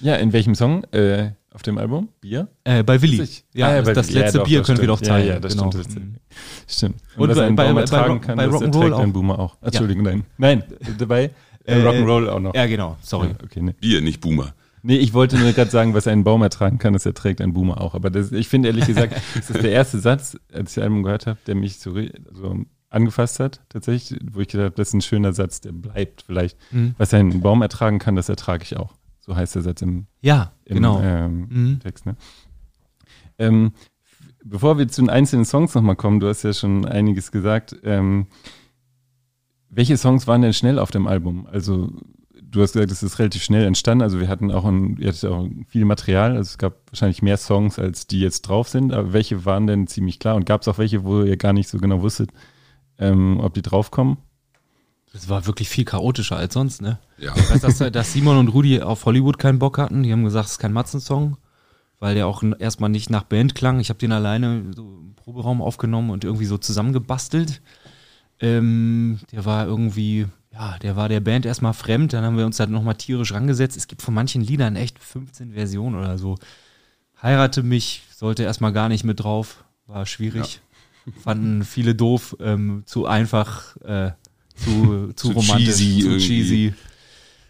Ja, 0.00 0.16
in 0.16 0.32
welchem 0.32 0.54
Song? 0.54 0.84
Äh, 0.92 1.30
auf 1.54 1.62
dem 1.62 1.78
Album? 1.78 2.08
Bier? 2.20 2.48
Äh, 2.64 2.82
bei 2.82 3.00
Willi. 3.00 3.26
Ja, 3.54 3.68
ah, 3.68 3.74
ja 3.76 3.82
das, 3.82 3.94
das 3.94 4.10
letzte 4.10 4.38
ja, 4.38 4.42
doch, 4.42 4.48
Bier 4.48 4.58
das 4.58 4.66
können 4.66 4.80
wir 4.80 4.88
doch 4.88 5.00
zeigen. 5.00 5.28
Ja, 5.28 5.34
ja 5.34 5.40
das 5.40 5.56
genau. 5.56 5.70
stimmt. 5.70 6.20
Das 6.66 6.76
stimmt. 6.76 6.96
Und, 7.16 7.30
und 7.30 7.56
bei, 7.56 7.64
Baum 7.64 7.78
ertragen 7.78 8.20
bei, 8.20 8.26
kann, 8.26 8.36
bei, 8.36 8.48
bei 8.48 8.56
Rock'n'Roll 8.56 8.92
auch. 8.92 8.98
ein 8.98 9.12
Boomer 9.12 9.38
auch. 9.38 9.56
Entschuldigung, 9.62 10.02
nein. 10.02 10.24
Nein, 10.36 10.64
dabei 10.98 11.30
äh, 11.64 11.76
Rock'n'Roll 11.76 12.28
auch 12.28 12.40
noch. 12.40 12.54
Ja, 12.54 12.66
genau, 12.66 12.96
sorry. 13.00 13.30
okay, 13.42 13.62
nee. 13.62 13.74
Bier, 13.80 14.00
nicht 14.00 14.20
Boomer. 14.20 14.52
Nee, 14.82 14.96
ich 14.96 15.14
wollte 15.14 15.38
nur 15.38 15.52
gerade 15.52 15.70
sagen, 15.70 15.94
was 15.94 16.06
ein 16.06 16.24
Baum 16.24 16.42
ertragen 16.42 16.78
kann, 16.78 16.92
das 16.92 17.06
erträgt 17.06 17.40
ein 17.40 17.54
Boomer 17.54 17.80
auch. 17.80 17.94
Aber 17.94 18.10
das, 18.10 18.32
ich 18.32 18.48
finde 18.48 18.68
ehrlich 18.68 18.86
gesagt, 18.86 19.14
das 19.34 19.48
ist 19.48 19.62
der 19.62 19.70
erste 19.70 19.98
Satz, 19.98 20.36
als 20.52 20.70
ich 20.70 20.74
das 20.74 20.84
Album 20.84 21.02
gehört 21.02 21.26
habe, 21.26 21.38
der 21.46 21.54
mich 21.54 21.78
so, 21.78 21.94
so 22.32 22.56
angefasst 22.90 23.40
hat, 23.40 23.60
tatsächlich, 23.70 24.20
wo 24.30 24.40
ich 24.40 24.48
gedacht 24.48 24.66
habe, 24.66 24.76
das 24.76 24.88
ist 24.88 24.94
ein 24.94 25.00
schöner 25.00 25.32
Satz, 25.32 25.62
der 25.62 25.72
bleibt 25.72 26.22
vielleicht. 26.26 26.58
Mhm. 26.70 26.94
Was 26.98 27.14
ein 27.14 27.40
Baum 27.40 27.62
ertragen 27.62 27.98
kann, 27.98 28.14
das 28.14 28.28
ertrage 28.28 28.62
ich 28.62 28.76
auch. 28.76 28.94
So 29.24 29.34
heißt 29.34 29.54
der 29.54 29.62
Satz 29.62 29.80
im, 29.80 30.06
ja, 30.20 30.52
im 30.66 30.76
genau. 30.76 31.00
ähm, 31.00 31.46
mhm. 31.48 31.80
Text. 31.80 32.04
Ne? 32.04 32.14
Ähm, 33.38 33.72
bevor 34.44 34.76
wir 34.76 34.86
zu 34.86 35.00
den 35.00 35.08
einzelnen 35.08 35.46
Songs 35.46 35.74
nochmal 35.74 35.96
kommen, 35.96 36.20
du 36.20 36.28
hast 36.28 36.42
ja 36.42 36.52
schon 36.52 36.84
einiges 36.84 37.32
gesagt. 37.32 37.74
Ähm, 37.84 38.26
welche 39.70 39.96
Songs 39.96 40.26
waren 40.26 40.42
denn 40.42 40.52
schnell 40.52 40.78
auf 40.78 40.90
dem 40.90 41.06
Album? 41.06 41.46
Also 41.50 41.90
du 42.38 42.60
hast 42.60 42.74
gesagt, 42.74 42.92
es 42.92 43.02
ist 43.02 43.18
relativ 43.18 43.42
schnell 43.42 43.64
entstanden. 43.64 44.02
Also 44.02 44.20
wir 44.20 44.28
hatten 44.28 44.52
auch, 44.52 44.66
ein, 44.66 44.98
ihr 44.98 45.08
hattet 45.08 45.24
auch 45.24 45.48
viel 45.68 45.86
Material. 45.86 46.32
Also 46.32 46.50
es 46.50 46.58
gab 46.58 46.74
wahrscheinlich 46.90 47.22
mehr 47.22 47.38
Songs, 47.38 47.78
als 47.78 48.06
die 48.06 48.20
jetzt 48.20 48.42
drauf 48.42 48.68
sind. 48.68 48.92
Aber 48.92 49.14
welche 49.14 49.46
waren 49.46 49.66
denn 49.66 49.86
ziemlich 49.86 50.18
klar? 50.18 50.36
Und 50.36 50.44
gab 50.44 50.60
es 50.60 50.68
auch 50.68 50.76
welche, 50.76 51.02
wo 51.04 51.22
ihr 51.22 51.38
gar 51.38 51.54
nicht 51.54 51.70
so 51.70 51.78
genau 51.78 52.02
wusstet, 52.02 52.30
ähm, 52.98 53.40
ob 53.40 53.54
die 53.54 53.62
draufkommen? 53.62 54.18
Das 55.14 55.28
war 55.28 55.46
wirklich 55.46 55.68
viel 55.68 55.84
chaotischer 55.84 56.36
als 56.36 56.54
sonst, 56.54 56.82
ne? 56.82 56.98
Ja. 57.18 57.32
Ich 57.36 57.48
weiß, 57.48 57.60
dass, 57.60 57.78
dass 57.92 58.12
Simon 58.12 58.36
und 58.36 58.48
Rudi 58.48 58.82
auf 58.82 59.04
Hollywood 59.04 59.38
keinen 59.38 59.60
Bock 59.60 59.78
hatten. 59.78 60.02
Die 60.02 60.10
haben 60.10 60.24
gesagt, 60.24 60.46
es 60.46 60.52
ist 60.52 60.58
kein 60.58 60.72
Matzen-Song, 60.72 61.36
weil 62.00 62.16
der 62.16 62.26
auch 62.26 62.42
erstmal 62.58 62.90
nicht 62.90 63.10
nach 63.10 63.22
Band 63.22 63.54
klang. 63.54 63.78
Ich 63.78 63.90
habe 63.90 63.98
den 64.00 64.10
alleine 64.10 64.72
so 64.74 64.82
im 64.82 65.14
Proberaum 65.14 65.62
aufgenommen 65.62 66.10
und 66.10 66.24
irgendwie 66.24 66.46
so 66.46 66.58
zusammengebastelt. 66.58 67.62
Ähm, 68.40 69.20
der 69.30 69.44
war 69.44 69.66
irgendwie, 69.66 70.26
ja, 70.52 70.78
der 70.78 70.96
war 70.96 71.08
der 71.08 71.20
Band 71.20 71.46
erstmal 71.46 71.74
fremd. 71.74 72.12
Dann 72.12 72.24
haben 72.24 72.36
wir 72.36 72.44
uns 72.44 72.56
da 72.56 72.66
nochmal 72.66 72.96
tierisch 72.96 73.32
rangesetzt. 73.32 73.76
Es 73.76 73.86
gibt 73.86 74.02
von 74.02 74.14
manchen 74.14 74.42
Liedern 74.42 74.74
echt 74.74 74.98
15 74.98 75.52
Versionen 75.52 75.94
oder 75.94 76.18
so. 76.18 76.38
Heirate 77.22 77.62
mich 77.62 78.02
sollte 78.12 78.42
erstmal 78.42 78.72
gar 78.72 78.88
nicht 78.88 79.04
mit 79.04 79.20
drauf. 79.22 79.62
War 79.86 80.06
schwierig. 80.06 80.60
Ja. 81.06 81.12
Fanden 81.22 81.62
viele 81.62 81.94
doof, 81.94 82.36
ähm, 82.40 82.82
zu 82.84 83.06
einfach. 83.06 83.76
Äh, 83.82 84.10
zu, 84.56 85.12
zu, 85.14 85.28
zu 85.28 85.32
romantisch, 85.32 85.76
cheesy 85.76 86.00
zu 86.00 86.16
cheesy. 86.18 86.74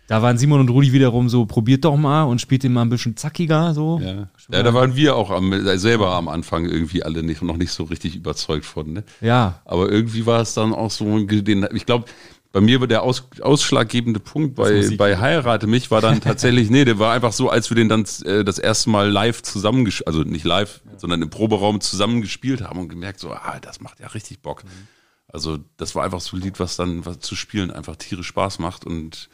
Da 0.07 0.21
waren 0.21 0.37
Simon 0.37 0.61
und 0.61 0.69
Rudi 0.69 0.93
wiederum 0.93 1.31
so, 1.31 1.47
probiert 1.47 1.85
doch 1.85 1.97
mal 1.97 2.25
und 2.25 2.39
spielt 2.39 2.63
den 2.63 2.75
mal 2.75 2.83
ein 2.83 2.91
bisschen 2.91 3.17
zackiger 3.17 3.73
so. 3.73 4.01
Ja, 4.03 4.29
ja 4.53 4.63
da 4.63 4.75
waren 4.75 4.95
wir 4.97 5.17
auch 5.17 5.31
am, 5.31 5.53
äh, 5.53 5.79
selber 5.79 6.11
am 6.13 6.29
Anfang 6.29 6.67
irgendwie 6.67 7.03
alle 7.03 7.23
nicht, 7.23 7.41
noch 7.43 7.57
nicht 7.57 7.73
so 7.73 7.85
richtig 7.85 8.15
überzeugt 8.17 8.67
von. 8.67 8.93
Ne? 8.93 9.05
Ja. 9.23 9.63
Aber 9.65 9.91
irgendwie 9.91 10.27
war 10.27 10.43
es 10.43 10.53
dann 10.53 10.75
auch 10.75 10.91
so, 10.91 11.21
den, 11.21 11.67
ich 11.73 11.87
glaube, 11.87 12.05
bei 12.53 12.61
mir 12.61 12.81
war 12.81 12.87
der 12.87 13.03
aus, 13.03 13.29
ausschlaggebende 13.41 14.21
Punkt 14.21 14.55
bei, 14.55 14.89
bei 14.97 15.19
Heirate 15.19 15.67
mich 15.67 15.91
war 15.91 16.03
dann 16.03 16.21
tatsächlich, 16.21 16.69
nee, 16.69 16.85
der 16.85 16.99
war 16.99 17.15
einfach 17.15 17.33
so, 17.33 17.49
als 17.49 17.71
wir 17.71 17.75
den 17.75 17.89
dann 17.89 18.05
äh, 18.27 18.45
das 18.45 18.59
erste 18.59 18.91
Mal 18.91 19.11
live 19.11 19.43
zusammengespielt, 19.43 20.07
also 20.07 20.23
nicht 20.23 20.45
live, 20.45 20.83
ja. 20.85 20.99
sondern 20.99 21.23
im 21.23 21.31
Proberaum 21.31 21.81
zusammengespielt 21.81 22.63
haben 22.63 22.79
und 22.79 22.89
gemerkt 22.91 23.21
so, 23.21 23.33
ah, 23.33 23.59
das 23.61 23.81
macht 23.81 24.01
ja 24.01 24.09
richtig 24.09 24.41
Bock. 24.41 24.65
Mhm. 24.65 24.69
Also 25.35 25.59
das 25.77 25.95
war 25.95 26.05
einfach 26.05 26.21
so 26.21 26.37
ein 26.37 26.43
Lied, 26.43 26.61
was 26.61 26.77
dann 26.77 27.05
was 27.05 27.19
zu 27.19 27.35
spielen 27.35 27.71
einfach 27.71 27.97
tierisch 27.97 28.29
Spaß 28.29 28.61
macht 28.61 28.87
und 28.87 29.29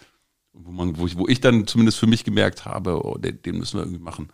wo 0.52 0.70
man, 0.72 0.96
wo 0.98 1.06
ich, 1.06 1.16
wo 1.16 1.28
ich 1.28 1.40
dann 1.40 1.66
zumindest 1.66 1.98
für 1.98 2.06
mich 2.06 2.24
gemerkt 2.24 2.64
habe, 2.64 3.04
oh, 3.04 3.18
den, 3.18 3.40
den 3.42 3.58
müssen 3.58 3.78
wir 3.78 3.84
irgendwie 3.84 4.02
machen. 4.02 4.28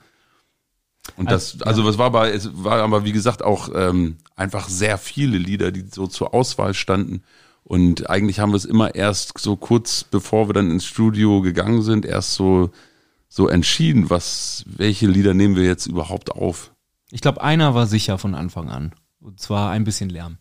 Und 1.16 1.30
das, 1.30 1.60
also 1.62 1.84
was 1.84 1.98
war 1.98 2.06
aber, 2.06 2.32
es 2.32 2.50
war 2.64 2.80
aber 2.82 3.04
wie 3.04 3.12
gesagt 3.12 3.42
auch 3.42 3.68
ähm, 3.74 4.16
einfach 4.34 4.68
sehr 4.68 4.96
viele 4.96 5.38
Lieder, 5.38 5.72
die 5.72 5.84
so 5.90 6.06
zur 6.06 6.34
Auswahl 6.34 6.72
standen. 6.72 7.22
Und 7.64 8.08
eigentlich 8.08 8.38
haben 8.38 8.52
wir 8.52 8.56
es 8.56 8.64
immer 8.64 8.94
erst 8.94 9.38
so 9.38 9.56
kurz 9.56 10.04
bevor 10.04 10.48
wir 10.48 10.54
dann 10.54 10.70
ins 10.70 10.84
Studio 10.84 11.40
gegangen 11.40 11.82
sind, 11.82 12.06
erst 12.06 12.34
so 12.34 12.70
so 13.28 13.48
entschieden, 13.48 14.08
was 14.08 14.64
welche 14.66 15.08
Lieder 15.08 15.34
nehmen 15.34 15.56
wir 15.56 15.64
jetzt 15.64 15.86
überhaupt 15.86 16.30
auf. 16.30 16.72
Ich 17.10 17.20
glaube, 17.20 17.42
einer 17.42 17.74
war 17.74 17.86
sicher 17.86 18.18
von 18.18 18.34
Anfang 18.34 18.70
an. 18.70 18.94
Und 19.20 19.40
zwar 19.40 19.70
ein 19.70 19.84
bisschen 19.84 20.10
Lärm. 20.10 20.38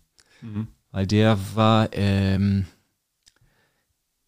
Weil 0.95 1.07
der 1.07 1.37
war, 1.55 1.89
ähm, 1.91 2.67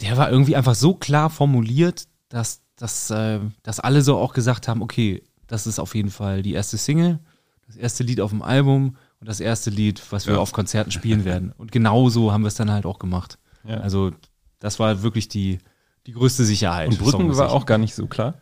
der 0.01 0.17
war 0.17 0.29
irgendwie 0.29 0.57
einfach 0.57 0.75
so 0.75 0.95
klar 0.95 1.29
formuliert, 1.29 2.09
dass, 2.27 2.59
dass, 2.75 3.09
äh, 3.09 3.39
dass 3.63 3.79
alle 3.79 4.01
so 4.01 4.17
auch 4.17 4.33
gesagt 4.33 4.67
haben, 4.67 4.81
okay, 4.81 5.23
das 5.47 5.65
ist 5.65 5.79
auf 5.79 5.95
jeden 5.95 6.09
Fall 6.09 6.41
die 6.43 6.51
erste 6.51 6.75
Single, 6.77 7.19
das 7.67 7.77
erste 7.77 8.03
Lied 8.03 8.19
auf 8.19 8.31
dem 8.31 8.41
Album 8.41 8.97
und 9.21 9.29
das 9.29 9.39
erste 9.39 9.69
Lied, 9.69 10.01
was 10.11 10.27
wir 10.27 10.33
Ja. 10.33 10.39
auf 10.41 10.51
Konzerten 10.51 10.91
spielen 10.91 11.23
werden. 11.23 11.53
Und 11.57 11.71
genau 11.71 12.09
so 12.09 12.33
haben 12.33 12.41
wir 12.43 12.49
es 12.49 12.55
dann 12.55 12.69
halt 12.69 12.85
auch 12.85 12.99
gemacht. 12.99 13.39
Ja. 13.63 13.77
Also 13.77 14.11
das 14.59 14.77
war 14.77 15.03
wirklich 15.03 15.29
die, 15.29 15.59
die 16.05 16.11
größte 16.11 16.43
Sicherheit. 16.43 16.89
Und 16.89 16.99
Brücken 16.99 17.37
war 17.37 17.51
auch 17.53 17.65
gar 17.65 17.77
nicht 17.77 17.95
so 17.95 18.07
klar. 18.07 18.33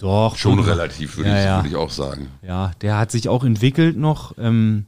Schon 0.00 0.08
Doch. 0.08 0.36
Brücken- 0.36 0.60
relativ, 0.64 1.16
würde 1.16 1.30
Ja, 1.30 1.38
ich, 1.38 1.44
ja. 1.44 1.56
würde 1.58 1.68
ich 1.68 1.76
auch 1.76 1.90
sagen. 1.90 2.28
Ja, 2.42 2.72
der 2.80 2.98
hat 2.98 3.12
sich 3.12 3.28
auch 3.28 3.44
entwickelt 3.44 3.96
noch. 3.96 4.34
Ähm, 4.36 4.86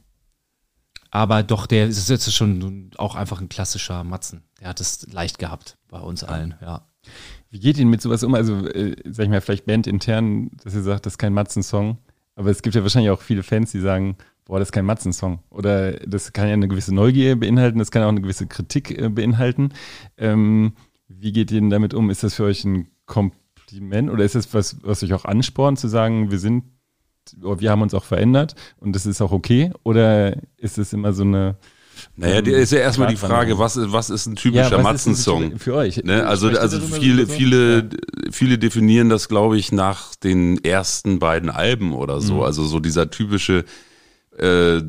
aber 1.11 1.43
doch, 1.43 1.65
der 1.65 1.87
ist 1.87 2.09
jetzt 2.09 2.33
schon 2.33 2.91
auch 2.97 3.15
einfach 3.15 3.41
ein 3.41 3.49
klassischer 3.49 4.03
Matzen. 4.03 4.43
Der 4.59 4.69
hat 4.69 4.79
es 4.79 5.07
leicht 5.11 5.39
gehabt 5.39 5.77
bei 5.89 5.99
uns 5.99 6.23
allen, 6.23 6.55
ja. 6.61 6.85
Wie 7.49 7.59
geht 7.59 7.77
ihr 7.77 7.85
mit 7.85 8.01
sowas 8.01 8.23
um? 8.23 8.35
Also, 8.35 8.67
äh, 8.67 8.95
sag 9.05 9.23
ich 9.23 9.29
mal, 9.29 9.41
vielleicht 9.41 9.65
bandintern, 9.65 10.51
dass 10.63 10.75
ihr 10.75 10.83
sagt, 10.83 11.05
das 11.05 11.13
ist 11.13 11.17
kein 11.17 11.33
Matzen-Song. 11.33 11.97
Aber 12.35 12.51
es 12.51 12.61
gibt 12.61 12.75
ja 12.75 12.83
wahrscheinlich 12.83 13.11
auch 13.11 13.21
viele 13.21 13.43
Fans, 13.43 13.71
die 13.71 13.79
sagen, 13.79 14.17
boah, 14.45 14.59
das 14.59 14.69
ist 14.69 14.71
kein 14.71 14.85
Matzen-Song. 14.85 15.39
Oder 15.49 15.93
das 15.93 16.31
kann 16.33 16.47
ja 16.47 16.53
eine 16.53 16.67
gewisse 16.67 16.93
Neugier 16.93 17.39
beinhalten, 17.39 17.79
das 17.79 17.91
kann 17.91 18.03
auch 18.03 18.09
eine 18.09 18.21
gewisse 18.21 18.47
Kritik 18.47 18.91
äh, 18.91 19.09
beinhalten. 19.09 19.69
Ähm, 20.17 20.73
wie 21.07 21.31
geht 21.31 21.51
ihr 21.51 21.59
denn 21.59 21.69
damit 21.69 21.93
um? 21.93 22.09
Ist 22.09 22.23
das 22.23 22.35
für 22.35 22.43
euch 22.43 22.63
ein 22.65 22.87
Kompliment 23.07 24.09
oder 24.09 24.23
ist 24.23 24.35
das 24.35 24.53
was, 24.53 24.77
was 24.83 25.03
euch 25.03 25.13
auch 25.13 25.25
anspornt, 25.25 25.79
zu 25.79 25.87
sagen, 25.87 26.31
wir 26.31 26.39
sind, 26.39 26.65
wir 27.41 27.71
haben 27.71 27.81
uns 27.81 27.93
auch 27.93 28.03
verändert 28.05 28.55
und 28.77 28.95
das 28.95 29.05
ist 29.05 29.21
auch 29.21 29.31
okay? 29.31 29.71
Oder 29.83 30.37
ist 30.57 30.77
es 30.77 30.93
immer 30.93 31.13
so 31.13 31.23
eine. 31.23 31.55
Naja, 32.15 32.41
die 32.41 32.51
ist 32.51 32.71
ja 32.71 32.79
erstmal 32.79 33.09
die? 33.09 33.17
Frage, 33.17 33.59
was, 33.59 33.75
ist- 33.75 33.91
was 33.91 34.09
ist 34.09 34.25
ein 34.25 34.37
typischer 34.37 34.77
ein 34.77 34.83
Matzen-Song? 34.83 35.59
Für 35.59 35.75
euch. 35.75 36.01
Ne, 36.03 36.25
also, 36.25 36.47
also 36.47 36.79
viele, 36.79 37.27
viele, 37.27 37.89
viele 38.31 38.57
definieren 38.57 39.09
das, 39.09 39.27
glaube 39.27 39.57
ich, 39.57 39.73
nach 39.73 40.15
den 40.15 40.63
ersten 40.63 41.19
beiden 41.19 41.49
Alben 41.49 41.93
oder 41.93 42.21
so. 42.21 42.41
Also 42.43 42.63
so 42.63 42.79
dieser 42.79 43.09
typische, 43.09 43.65
äh, 44.37 44.81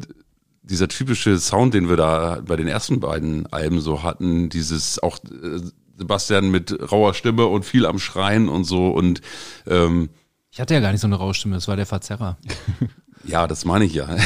dieser 0.63 0.87
typische 0.87 1.37
Sound, 1.39 1.75
den 1.75 1.89
wir 1.89 1.97
da 1.97 2.43
bei 2.47 2.55
den 2.55 2.69
ersten 2.69 3.01
beiden 3.01 3.47
Alben 3.53 3.81
so 3.81 4.05
hatten, 4.05 4.49
dieses 4.49 5.03
auch 5.03 5.19
äh, 5.25 5.59
Sebastian 5.99 6.51
mit 6.51 6.93
rauer 6.93 7.15
Stimme 7.15 7.47
und 7.47 7.65
viel 7.65 7.87
am 7.87 7.99
Schreien 7.99 8.49
und 8.49 8.63
so 8.65 8.89
und 8.89 9.21
ähm, 9.67 10.11
Ich 10.51 10.61
hatte 10.61 10.75
ja 10.75 10.81
gar 10.81 10.93
nicht 10.93 11.01
so 11.01 11.07
eine 11.07 11.17
Rauschstimme, 11.17 11.55
das 11.55 11.69
war 11.69 11.77
der 11.77 11.87
Verzerrer. 11.87 12.37
ja, 13.25 13.47
das 13.47 13.65
meine 13.65 13.85
ich 13.85 13.95
ja. 13.95 14.17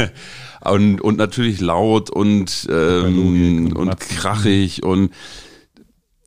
und, 0.60 1.00
und 1.00 1.16
natürlich 1.16 1.60
laut 1.60 2.08
und, 2.10 2.66
ähm, 2.70 3.66
und 3.66 3.72
und 3.76 4.00
krachig 4.00 4.84
und 4.84 5.12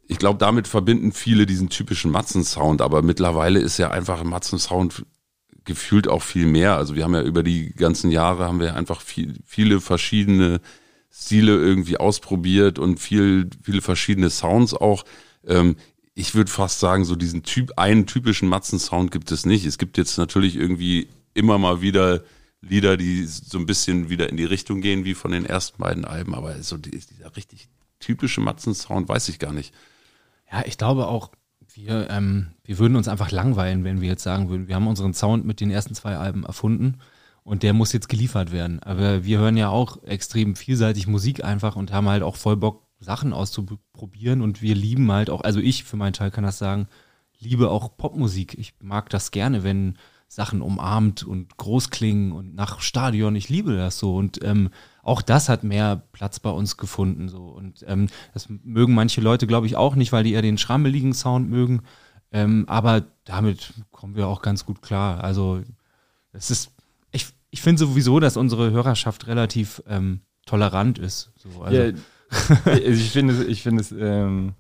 ich 0.08 0.18
glaube, 0.18 0.40
damit 0.40 0.68
verbinden 0.68 1.12
viele 1.12 1.46
diesen 1.46 1.70
typischen 1.70 2.12
Matzen-Sound, 2.12 2.82
aber 2.82 3.04
mittlerweile 3.04 3.60
ist 3.60 3.78
ja 3.78 3.92
einfach 3.92 4.24
Matzen-Sound 4.24 5.06
gefühlt 5.66 6.08
auch 6.08 6.24
viel 6.24 6.48
mehr. 6.48 6.78
Also 6.78 6.96
wir 6.96 7.04
haben 7.04 7.14
ja 7.14 7.22
über 7.22 7.44
die 7.44 7.74
ganzen 7.76 8.10
Jahre 8.10 8.46
haben 8.46 8.60
wir 8.60 8.76
einfach 8.76 9.02
viel, 9.02 9.36
viele 9.46 9.80
verschiedene 9.80 10.62
Stile 11.12 11.54
irgendwie 11.54 11.98
ausprobiert 11.98 12.80
und 12.80 13.00
viel, 13.00 13.50
viele 13.62 13.82
verschiedene 13.82 14.32
Sounds 14.32 14.74
auch. 14.74 15.06
Ähm, 15.46 15.76
ich 16.20 16.36
würde 16.36 16.52
fast 16.52 16.82
sagen, 16.82 17.06
so 17.06 17.16
diesen 17.16 17.44
Typ, 17.44 17.72
einen 17.78 18.06
typischen 18.06 18.50
Matzen-Sound 18.50 19.10
gibt 19.10 19.32
es 19.32 19.46
nicht. 19.46 19.66
Es 19.66 19.78
gibt 19.78 19.98
jetzt 19.98 20.18
natürlich 20.18 20.58
irgendwie 20.58 21.08
immer 21.34 21.58
mal 21.58 21.82
wieder 21.82 22.24
Lieder, 22.60 22.98
die 22.98 23.26
so 23.26 23.58
ein 23.58 23.66
bisschen 23.66 24.10
wieder 24.10 24.28
in 24.28 24.36
die 24.36 24.44
Richtung 24.44 24.82
gehen, 24.82 25.06
wie 25.06 25.14
von 25.14 25.32
den 25.32 25.46
ersten 25.46 25.82
beiden 25.82 26.04
Alben, 26.04 26.36
aber 26.36 26.62
so 26.62 26.76
die, 26.76 26.92
dieser 26.92 27.38
richtig 27.38 27.70
typische 28.02 28.42
Matzen-Sound 28.42 29.08
weiß 29.08 29.30
ich 29.30 29.40
gar 29.40 29.54
nicht. 29.54 29.74
Ja, 30.52 30.66
ich 30.66 30.78
glaube 30.78 31.08
auch, 31.08 31.32
wir, 31.74 32.10
ähm, 32.10 32.48
wir 32.66 32.80
würden 32.80 32.98
uns 32.98 33.08
einfach 33.08 33.32
langweilen, 33.32 33.86
wenn 33.86 34.02
wir 34.02 34.10
jetzt 34.10 34.24
sagen 34.24 34.50
würden, 34.50 34.68
wir 34.68 34.76
haben 34.76 34.88
unseren 34.88 35.14
Sound 35.14 35.46
mit 35.46 35.62
den 35.62 35.72
ersten 35.72 35.96
zwei 35.96 36.18
Alben 36.18 36.44
erfunden 36.44 36.98
und 37.44 37.64
der 37.64 37.72
muss 37.72 37.94
jetzt 37.94 38.10
geliefert 38.10 38.52
werden. 38.52 38.84
Aber 38.84 39.24
wir 39.24 39.40
hören 39.40 39.56
ja 39.56 39.70
auch 39.70 40.04
extrem 40.04 40.58
vielseitig 40.58 41.08
Musik 41.08 41.46
einfach 41.46 41.78
und 41.78 41.94
haben 41.94 42.10
halt 42.10 42.24
auch 42.24 42.36
voll 42.36 42.58
Bock, 42.58 42.89
Sachen 43.00 43.34
auszuprobieren 43.34 44.42
und 44.42 44.62
wir 44.62 44.76
lieben 44.76 45.12
halt 45.12 45.30
auch, 45.30 45.42
also 45.42 45.60
ich 45.60 45.84
für 45.84 45.98
meinen 45.98 46.14
Teil 46.14 46.32
kann 46.32 46.44
das 46.44 46.58
sagen, 46.58 46.88
liebe 47.40 47.70
auch 47.70 47.96
Popmusik. 47.96 48.58
Ich 48.58 48.74
mag 48.82 49.10
das 49.10 49.32
gerne, 49.32 49.64
wenn 49.64 49.98
Sachen 50.28 50.62
umarmt 50.62 51.24
und 51.24 51.58
groß 51.58 51.90
klingen 51.90 52.32
und 52.32 52.54
nach 52.54 52.82
Stadion. 52.82 53.36
Ich 53.36 53.50
liebe 53.50 53.76
das 53.76 53.98
so. 53.98 54.16
Und 54.16 54.44
ähm, 54.44 54.70
auch 55.02 55.24
das 55.24 55.50
hat 55.50 55.64
mehr 55.64 56.04
Platz 56.12 56.40
bei 56.40 56.52
uns 56.52 56.78
gefunden. 56.78 57.30
So. 57.30 57.46
Und 57.46 57.84
ähm, 57.88 58.10
das 58.34 58.48
mögen 58.48 58.94
manche 58.94 59.22
Leute, 59.22 59.48
glaube 59.48 59.66
ich, 59.66 59.76
auch 59.76 59.96
nicht, 59.96 60.12
weil 60.12 60.24
die 60.24 60.34
eher 60.34 60.44
den 60.44 60.60
schrammeligen 60.60 61.14
Sound 61.14 61.50
mögen. 61.50 61.82
Ähm, 62.32 62.66
aber 62.68 63.06
damit 63.26 63.74
kommen 63.92 64.16
wir 64.16 64.28
auch 64.28 64.44
ganz 64.44 64.66
gut 64.66 64.84
klar. 64.84 65.24
Also 65.24 65.64
es 66.32 66.52
ist, 66.52 66.72
ich, 67.12 67.26
ich 67.50 67.64
finde 67.64 67.80
sowieso, 67.80 68.20
dass 68.20 68.38
unsere 68.38 68.70
Hörerschaft 68.70 69.26
relativ 69.26 69.82
ähm, 69.88 70.22
tolerant 70.46 71.00
ist. 71.00 71.32
So, 71.38 71.64
also, 71.64 71.82
also 71.82 71.98
ich 72.86 73.12
finde 73.12 73.34
es, 73.34 73.48
ich 73.48 73.64
finde 73.64 73.82
es 73.82 73.92
ähm, 73.92 74.54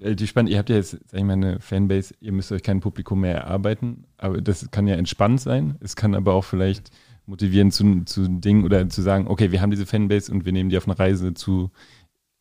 relativ 0.00 0.28
spannend. 0.28 0.50
Ihr 0.50 0.58
habt 0.58 0.70
ja 0.70 0.76
jetzt, 0.76 0.98
sag 1.06 1.18
ich 1.18 1.24
mal, 1.24 1.34
eine 1.34 1.60
Fanbase, 1.60 2.14
ihr 2.20 2.32
müsst 2.32 2.52
euch 2.52 2.62
kein 2.62 2.80
Publikum 2.80 3.20
mehr 3.20 3.36
erarbeiten, 3.36 4.04
aber 4.18 4.40
das 4.40 4.70
kann 4.70 4.86
ja 4.86 4.96
entspannt 4.96 5.40
sein. 5.40 5.76
Es 5.80 5.96
kann 5.96 6.14
aber 6.14 6.34
auch 6.34 6.44
vielleicht 6.44 6.90
motivieren 7.26 7.70
zu, 7.70 8.04
zu 8.04 8.28
Dingen 8.28 8.64
oder 8.64 8.88
zu 8.88 9.02
sagen, 9.02 9.28
okay, 9.28 9.50
wir 9.50 9.60
haben 9.60 9.70
diese 9.70 9.86
Fanbase 9.86 10.30
und 10.30 10.44
wir 10.44 10.52
nehmen 10.52 10.70
die 10.70 10.76
auf 10.76 10.86
eine 10.86 10.98
Reise 10.98 11.34
zu 11.34 11.70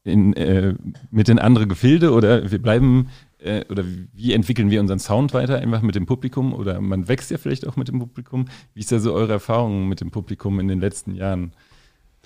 in, 0.03 0.33
äh, 0.33 0.75
mit 1.11 1.29
in 1.29 1.39
andere 1.39 1.67
Gefilde 1.67 2.11
oder 2.11 2.51
wir 2.51 2.61
bleiben 2.61 3.09
äh, 3.39 3.63
oder 3.69 3.85
wie 3.85 4.33
entwickeln 4.33 4.69
wir 4.69 4.81
unseren 4.81 4.99
Sound 4.99 5.33
weiter 5.33 5.59
einfach 5.59 5.81
mit 5.81 5.95
dem 5.95 6.05
Publikum 6.05 6.53
oder 6.53 6.81
man 6.81 7.07
wächst 7.07 7.31
ja 7.31 7.37
vielleicht 7.37 7.65
auch 7.65 7.77
mit 7.77 7.87
dem 7.87 7.99
Publikum. 7.99 8.45
Wie 8.73 8.81
ist 8.81 8.91
da 8.91 8.99
so 8.99 9.13
eure 9.13 9.33
Erfahrung 9.33 9.87
mit 9.87 10.01
dem 10.01 10.11
Publikum 10.11 10.59
in 10.59 10.67
den 10.67 10.81
letzten 10.81 11.15
Jahren? 11.15 11.53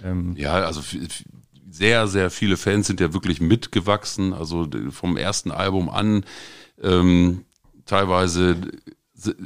Ähm, 0.03 0.33
Ja, 0.37 0.53
also 0.53 0.81
sehr, 1.77 2.07
sehr 2.07 2.29
viele 2.29 2.57
Fans 2.57 2.87
sind 2.87 2.99
ja 2.99 3.13
wirklich 3.13 3.39
mitgewachsen. 3.39 4.33
Also 4.33 4.67
vom 4.89 5.15
ersten 5.17 5.51
Album 5.51 5.89
an 5.89 6.25
ähm, 6.81 7.45
teilweise 7.85 8.57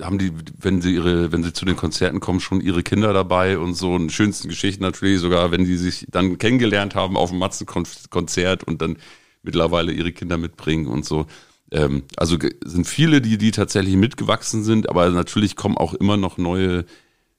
haben 0.02 0.18
die, 0.18 0.32
wenn 0.60 0.82
sie 0.82 0.94
ihre, 0.96 1.32
wenn 1.32 1.44
sie 1.44 1.54
zu 1.54 1.66
den 1.66 1.78
Konzerten 1.78 2.20
kommen, 2.20 2.40
schon 2.40 2.62
ihre 2.62 2.84
Kinder 2.84 3.14
dabei 3.14 3.58
und 3.58 3.74
so. 3.74 3.94
Und 3.94 4.12
schönsten 4.12 4.50
Geschichten 4.50 4.84
natürlich 4.84 5.20
sogar, 5.20 5.52
wenn 5.52 5.64
die 5.64 5.78
sich 5.78 6.08
dann 6.10 6.38
kennengelernt 6.38 6.96
haben 6.96 7.16
auf 7.16 7.30
dem 7.30 7.40
Matzen-Konzert 7.40 8.64
und 8.64 8.82
dann 8.82 8.98
mittlerweile 9.44 9.92
ihre 9.92 10.12
Kinder 10.12 10.38
mitbringen 10.38 10.88
und 10.88 11.06
so. 11.06 11.26
Ähm, 11.72 12.04
also 12.18 12.38
sind 12.64 12.86
viele, 12.86 13.22
die, 13.22 13.38
die 13.38 13.52
tatsächlich 13.52 13.96
mitgewachsen 13.96 14.64
sind, 14.64 14.90
aber 14.90 15.10
natürlich 15.10 15.56
kommen 15.56 15.78
auch 15.78 15.94
immer 15.94 16.18
noch 16.18 16.38
neue 16.38 16.86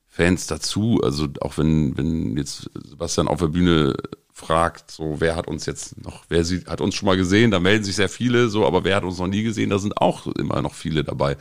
Fans 0.07 0.47
dazu. 0.47 1.01
Also 1.03 1.29
auch 1.41 1.59
wenn, 1.59 1.97
wenn 1.97 2.37
jetzt 2.37 2.71
Sebastian 2.75 3.29
auf 3.29 3.41
der 3.41 3.49
Bühne 3.49 3.95
fragt, 4.33 4.91
so 4.91 5.21
wer 5.21 5.37
hat 5.37 5.47
uns 5.47 5.67
jetzt 5.67 6.03
noch, 6.03 6.25
wer 6.29 6.45
sie, 6.45 6.65
hat 6.67 6.81
uns 6.81 6.95
schon 6.95 7.07
mal 7.07 7.17
gesehen, 7.17 7.51
da 7.51 7.61
melden 7.61 7.85
sich 7.85 7.97
sehr 7.97 8.09
viele, 8.09 8.49
so, 8.49 8.67
aber 8.67 8.85
wer 8.85 8.97
hat 8.97 9.05
uns 9.05 9.19
noch 9.19 9.27
nie 9.27 9.43
gesehen, 9.43 9.71
da 9.71 9.79
sind 9.79 9.99
auch 9.99 10.27
immer 10.27 10.63
noch 10.63 10.75
viele 10.75 11.05
dabei. 11.05 11.37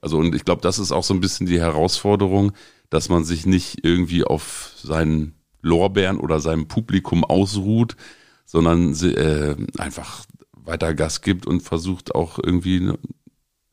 Also 0.00 0.18
und 0.18 0.34
ich 0.34 0.44
glaube, 0.44 0.60
das 0.60 0.78
ist 0.78 0.92
auch 0.92 1.04
so 1.04 1.14
ein 1.14 1.20
bisschen 1.20 1.46
die 1.46 1.60
Herausforderung, 1.60 2.52
dass 2.90 3.08
man 3.08 3.24
sich 3.24 3.46
nicht 3.46 3.84
irgendwie 3.84 4.24
auf 4.24 4.72
seinen 4.76 5.34
Lorbeeren 5.62 6.18
oder 6.18 6.40
seinem 6.40 6.68
Publikum 6.68 7.24
ausruht, 7.24 7.96
sondern 8.44 8.94
äh, 9.02 9.56
einfach 9.78 10.26
weiter 10.52 10.94
Gas 10.94 11.22
gibt 11.22 11.46
und 11.46 11.62
versucht 11.62 12.14
auch 12.14 12.38
irgendwie 12.38 12.80
ne, 12.80 12.98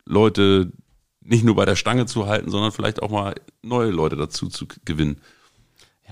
Leute 0.06 0.72
nicht 1.20 1.44
nur 1.44 1.54
bei 1.54 1.64
der 1.64 1.76
Stange 1.76 2.06
zu 2.06 2.26
halten, 2.26 2.50
sondern 2.50 2.72
vielleicht 2.72 3.02
auch 3.02 3.10
mal 3.10 3.34
neue 3.62 3.90
Leute 3.90 4.16
dazu 4.16 4.48
zu 4.48 4.66
gewinnen. 4.84 5.20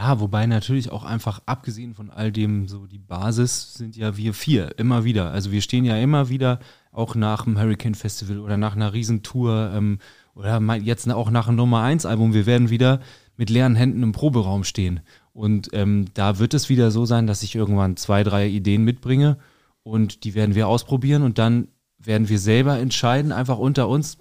Ja, 0.01 0.19
wobei 0.19 0.47
natürlich 0.47 0.91
auch 0.91 1.05
einfach 1.05 1.43
abgesehen 1.45 1.93
von 1.93 2.09
all 2.09 2.33
dem 2.33 2.69
so 2.69 2.87
die 2.87 2.99
Basis 2.99 3.75
sind 3.75 3.97
ja 3.97 4.17
wir 4.17 4.33
vier 4.33 4.79
immer 4.79 5.05
wieder. 5.05 5.31
Also 5.31 5.53
wir 5.53 5.61
stehen 5.61 5.85
ja 5.85 5.99
immer 5.99 6.31
wieder 6.31 6.59
auch 6.91 7.15
nach 7.15 7.45
dem 7.45 7.59
Hurricane 7.59 7.95
Festival 7.95 8.39
oder 8.39 8.57
nach 8.57 8.75
einer 8.75 8.95
Riesentour 8.95 9.73
ähm, 9.75 9.99
oder 10.35 10.59
jetzt 10.77 11.11
auch 11.11 11.31
nach 11.31 11.49
einem 11.49 11.59
Nummer 11.59 11.83
1 11.83 12.07
Album. 12.07 12.33
Wir 12.33 12.47
werden 12.47 12.71
wieder 12.71 13.01
mit 13.37 13.51
leeren 13.51 13.77
Händen 13.77 14.03
im 14.03 14.13
Proberaum 14.13 14.65
stehen. 14.65 15.01
Und 15.35 15.69
ähm, 15.75 16.07
da 16.15 16.39
wird 16.39 16.55
es 16.55 16.71
wieder 16.71 16.91
so 16.91 17.05
sein, 17.05 17.27
dass 17.27 17.43
ich 17.43 17.55
irgendwann 17.55 17.99
zwei, 17.99 18.25
drei 18.25 18.49
Ideen 18.49 18.85
mitbringe 18.85 19.37
und 19.83 20.25
die 20.25 20.35
werden 20.35 20.55
wir 20.55 20.67
ausprobieren 20.67 21.23
und 21.23 21.37
dann 21.37 21.69
werden 21.99 22.31
wir 22.31 22.39
selber 22.39 22.79
entscheiden, 22.79 23.33
einfach 23.33 23.59
unter 23.59 23.87
uns, 23.87 24.17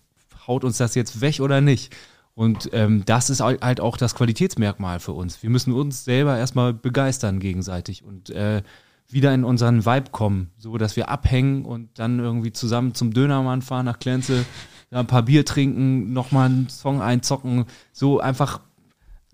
haut 0.46 0.66
uns 0.66 0.78
das 0.78 0.94
jetzt 0.96 1.22
weg 1.22 1.40
oder 1.40 1.62
nicht. 1.62 1.96
Und 2.40 2.70
ähm, 2.72 3.04
das 3.06 3.30
ist 3.30 3.42
halt 3.42 3.82
auch 3.82 3.98
das 3.98 4.16
Qualitätsmerkmal 4.16 5.02
für 5.02 5.12
uns. 5.12 5.44
Wir 5.44 5.50
müssen 5.50 5.74
uns 5.74 6.06
selber 6.06 6.38
erstmal 6.38 6.74
begeistern 6.74 7.42
gegenseitig 7.42 8.06
und 8.06 8.30
äh, 8.30 8.64
wieder 9.10 9.34
in 9.34 9.44
unseren 9.44 9.86
Vibe 9.86 10.12
kommen, 10.12 10.50
so 10.58 10.78
dass 10.78 10.96
wir 10.96 11.10
abhängen 11.10 11.66
und 11.66 12.00
dann 12.00 12.18
irgendwie 12.20 12.54
zusammen 12.54 12.94
zum 12.94 13.14
Dönermann 13.14 13.62
fahren 13.62 13.88
nach 13.88 14.00
Klenze, 14.00 14.46
ein 14.90 15.06
paar 15.06 15.24
Bier 15.24 15.44
trinken, 15.44 16.14
nochmal 16.14 16.46
einen 16.46 16.70
Song 16.70 17.02
einzocken, 17.02 17.66
so 17.92 18.22
einfach, 18.22 18.62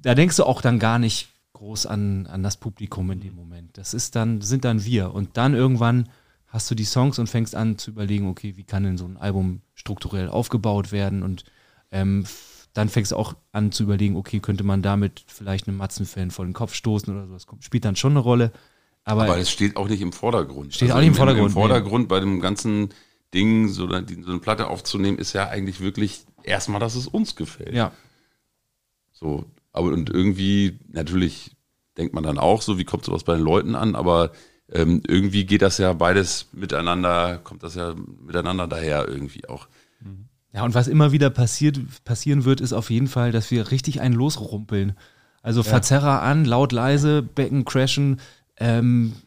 da 0.01 0.15
denkst 0.15 0.37
du 0.37 0.43
auch 0.43 0.63
dann 0.63 0.79
gar 0.79 0.97
nicht 0.97 1.29
groß 1.53 1.85
an, 1.85 2.25
an 2.25 2.41
das 2.41 2.57
Publikum 2.57 3.11
in 3.11 3.19
dem 3.19 3.35
Moment. 3.35 3.77
Das 3.77 3.93
ist 3.93 4.15
dann, 4.15 4.41
sind 4.41 4.65
dann 4.65 4.83
wir. 4.83 5.13
Und 5.13 5.37
dann 5.37 5.53
irgendwann 5.53 6.09
hast 6.47 6.71
du 6.71 6.73
die 6.73 6.85
Songs 6.85 7.19
und 7.19 7.27
fängst 7.27 7.53
an 7.53 7.77
zu 7.77 7.91
überlegen, 7.91 8.27
okay, 8.27 8.57
wie 8.57 8.63
kann 8.63 8.81
denn 8.81 8.97
so 8.97 9.05
ein 9.05 9.17
Album 9.17 9.61
strukturell 9.75 10.27
aufgebaut 10.27 10.91
werden 10.91 11.21
und 11.21 11.43
ähm, 11.91 12.25
dann 12.75 12.89
fängst 12.89 13.13
du 13.13 13.15
auch 13.15 13.35
an 13.53 13.71
zu 13.71 13.83
überlegen, 13.83 14.17
okay, 14.17 14.41
könnte 14.41 14.65
man 14.65 14.81
damit 14.81 15.23
vielleicht 15.27 15.67
einem 15.67 15.77
Matzenfan 15.77 16.29
vor 16.29 16.43
den 16.43 16.53
Kopf 16.53 16.73
stoßen 16.73 17.11
oder 17.11 17.25
so. 17.25 17.33
Das 17.33 17.47
spielt 17.61 17.85
dann 17.85 17.95
schon 17.95 18.11
eine 18.11 18.19
Rolle. 18.19 18.51
Aber, 19.05 19.23
aber 19.23 19.37
es 19.37 19.49
steht 19.49 19.77
auch 19.77 19.87
nicht 19.87 20.01
im 20.01 20.11
Vordergrund. 20.11 20.73
Steht 20.73 20.89
also 20.89 20.97
auch 20.97 20.99
nicht 20.99 21.07
im 21.07 21.15
Vordergrund. 21.15 21.47
Im, 21.47 21.53
Vordergrund 21.53 22.03
nee. 22.03 22.07
bei 22.09 22.19
dem 22.19 22.41
ganzen 22.41 22.89
Ding, 23.33 23.69
so, 23.69 23.87
so 23.87 23.95
eine 23.95 24.39
Platte 24.39 24.67
aufzunehmen, 24.67 25.17
ist 25.17 25.31
ja 25.31 25.47
eigentlich 25.47 25.79
wirklich 25.79 26.25
erstmal, 26.43 26.81
dass 26.81 26.95
es 26.95 27.07
uns 27.07 27.37
gefällt. 27.37 27.73
Ja. 27.73 27.93
So, 29.13 29.45
aber 29.71 29.87
und 29.87 30.09
irgendwie, 30.09 30.77
natürlich 30.89 31.55
denkt 31.97 32.13
man 32.13 32.25
dann 32.25 32.37
auch 32.37 32.61
so, 32.61 32.77
wie 32.77 32.83
kommt 32.83 33.05
sowas 33.05 33.23
bei 33.23 33.35
den 33.35 33.45
Leuten 33.45 33.75
an, 33.75 33.95
aber 33.95 34.33
ähm, 34.69 35.01
irgendwie 35.07 35.45
geht 35.45 35.61
das 35.61 35.77
ja 35.77 35.93
beides 35.93 36.49
miteinander, 36.51 37.37
kommt 37.37 37.63
das 37.63 37.75
ja 37.75 37.95
miteinander 37.95 38.67
daher 38.67 39.07
irgendwie 39.07 39.47
auch. 39.47 39.69
Ja, 40.55 40.63
und 40.63 40.73
was 40.73 40.87
immer 40.87 41.11
wieder 41.11 41.29
passiert, 41.29 41.79
passieren 42.05 42.45
wird, 42.45 42.61
ist 42.61 42.71
auf 42.71 42.89
jeden 42.89 43.07
Fall, 43.07 43.33
dass 43.33 43.51
wir 43.51 43.71
richtig 43.71 43.99
einen 43.99 44.15
losrumpeln. 44.15 44.93
Also 45.41 45.59
ja. 45.59 45.69
Verzerrer 45.69 46.21
an, 46.21 46.45
laut, 46.45 46.71
leise, 46.71 47.21
Becken 47.21 47.65
crashen, 47.65 48.21
ähm, 48.55 49.17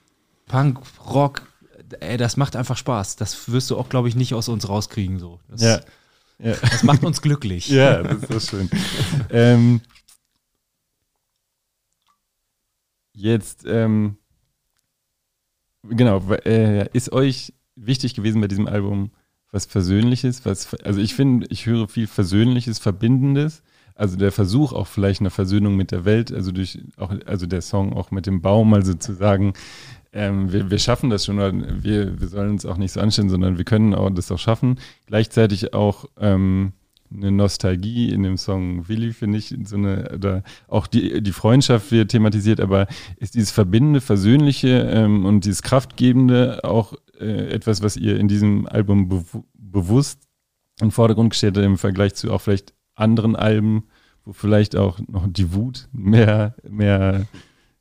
Punk, 0.47 0.81
Rock, 1.07 1.43
ey, 2.01 2.17
das 2.17 2.38
macht 2.38 2.57
einfach 2.57 2.79
Spaß. 2.79 3.17
Das 3.17 3.53
wirst 3.53 3.71
du 3.71 3.77
auch, 3.77 3.91
glaube 3.91 4.09
ich, 4.09 4.17
nicht 4.17 4.33
aus 4.33 4.49
uns 4.49 4.71
rauskriegen. 4.71 5.19
So. 5.19 5.38
Das, 5.49 5.61
ja. 5.61 5.81
ja. 6.38 6.55
das 6.62 6.83
macht 6.83 7.05
uns 7.05 7.21
glücklich. 7.21 7.69
ja, 7.69 8.03
das 8.03 8.23
ist 8.23 8.33
so 8.33 8.57
schön. 8.57 8.71
ähm, 9.29 9.83
jetzt, 13.12 13.67
ähm, 13.67 14.17
genau, 15.83 16.23
äh, 16.33 16.88
ist 16.95 17.12
euch 17.12 17.53
wichtig 17.77 18.14
gewesen 18.14 18.41
bei 18.41 18.49
diesem 18.49 18.67
Album, 18.67 19.11
was 19.51 19.67
Versöhnliches, 19.67 20.45
was, 20.45 20.75
also 20.83 21.01
ich 21.01 21.15
finde, 21.15 21.47
ich 21.51 21.67
höre 21.67 21.89
viel 21.89 22.07
Versöhnliches, 22.07 22.79
Verbindendes. 22.79 23.63
Also 23.95 24.17
der 24.17 24.31
Versuch 24.31 24.73
auch 24.73 24.87
vielleicht 24.87 25.21
eine 25.21 25.31
Versöhnung 25.31 25.75
mit 25.75 25.91
der 25.91 26.05
Welt, 26.05 26.33
also 26.33 26.53
durch 26.53 26.79
auch, 26.99 27.13
also 27.27 27.47
der 27.47 27.63
Song 27.63 27.93
auch 27.95 28.13
mit 28.13 28.27
dem 28.27 28.41
Baum, 28.43 28.73
also 28.73 28.95
zu 28.95 29.13
sagen, 29.13 29.55
ähm, 30.13 30.53
wir, 30.53 30.71
wir 30.71 30.79
schaffen 30.79 31.11
das 31.11 31.25
schon, 31.25 31.39
wir, 31.83 32.21
wir 32.21 32.29
sollen 32.29 32.51
uns 32.51 32.65
auch 32.65 32.77
nicht 32.77 32.93
so 32.93 33.01
anstellen, 33.01 33.29
sondern 33.29 33.59
wir 33.59 33.65
können 33.65 33.95
auch 33.95 34.09
das 34.11 34.31
auch 34.31 34.39
schaffen. 34.39 34.79
Gleichzeitig 35.07 35.75
auch 35.75 36.05
ähm, 36.21 36.73
eine 37.13 37.33
Nostalgie 37.33 38.11
in 38.11 38.23
dem 38.23 38.37
Song 38.37 38.89
Willi, 38.89 39.13
finde 39.13 39.39
ich, 39.39 39.55
so 39.65 39.77
eine, 39.77 40.13
oder 40.15 40.43
auch 40.69 40.87
die, 40.87 41.23
die 41.23 41.33
Freundschaft 41.33 41.91
wird 41.91 42.11
thematisiert, 42.11 42.61
aber 42.61 42.87
ist 43.17 43.35
dieses 43.35 43.51
Verbindende, 43.51 44.01
Versöhnliche 44.01 44.89
ähm, 44.93 45.25
und 45.25 45.45
dieses 45.45 45.63
Kraftgebende 45.63 46.65
auch 46.65 46.95
äh, 47.19 47.51
etwas, 47.51 47.83
was 47.83 47.97
ihr 47.97 48.19
in 48.19 48.29
diesem 48.29 48.67
Album 48.67 49.09
be 49.09 49.25
bewusst 49.71 50.23
in 50.81 50.87
den 50.87 50.93
Vordergrund 50.93 51.31
gestellt 51.31 51.57
habt, 51.57 51.67
im 51.67 51.77
Vergleich 51.77 52.15
zu 52.15 52.33
auch 52.33 52.41
vielleicht 52.41 52.73
anderen 52.95 53.37
Alben, 53.37 53.85
wo 54.25 54.33
vielleicht 54.33 54.77
auch 54.77 54.99
noch 55.09 55.27
die 55.29 55.53
Wut 55.53 55.89
mehr, 55.93 56.55
mehr 56.67 57.27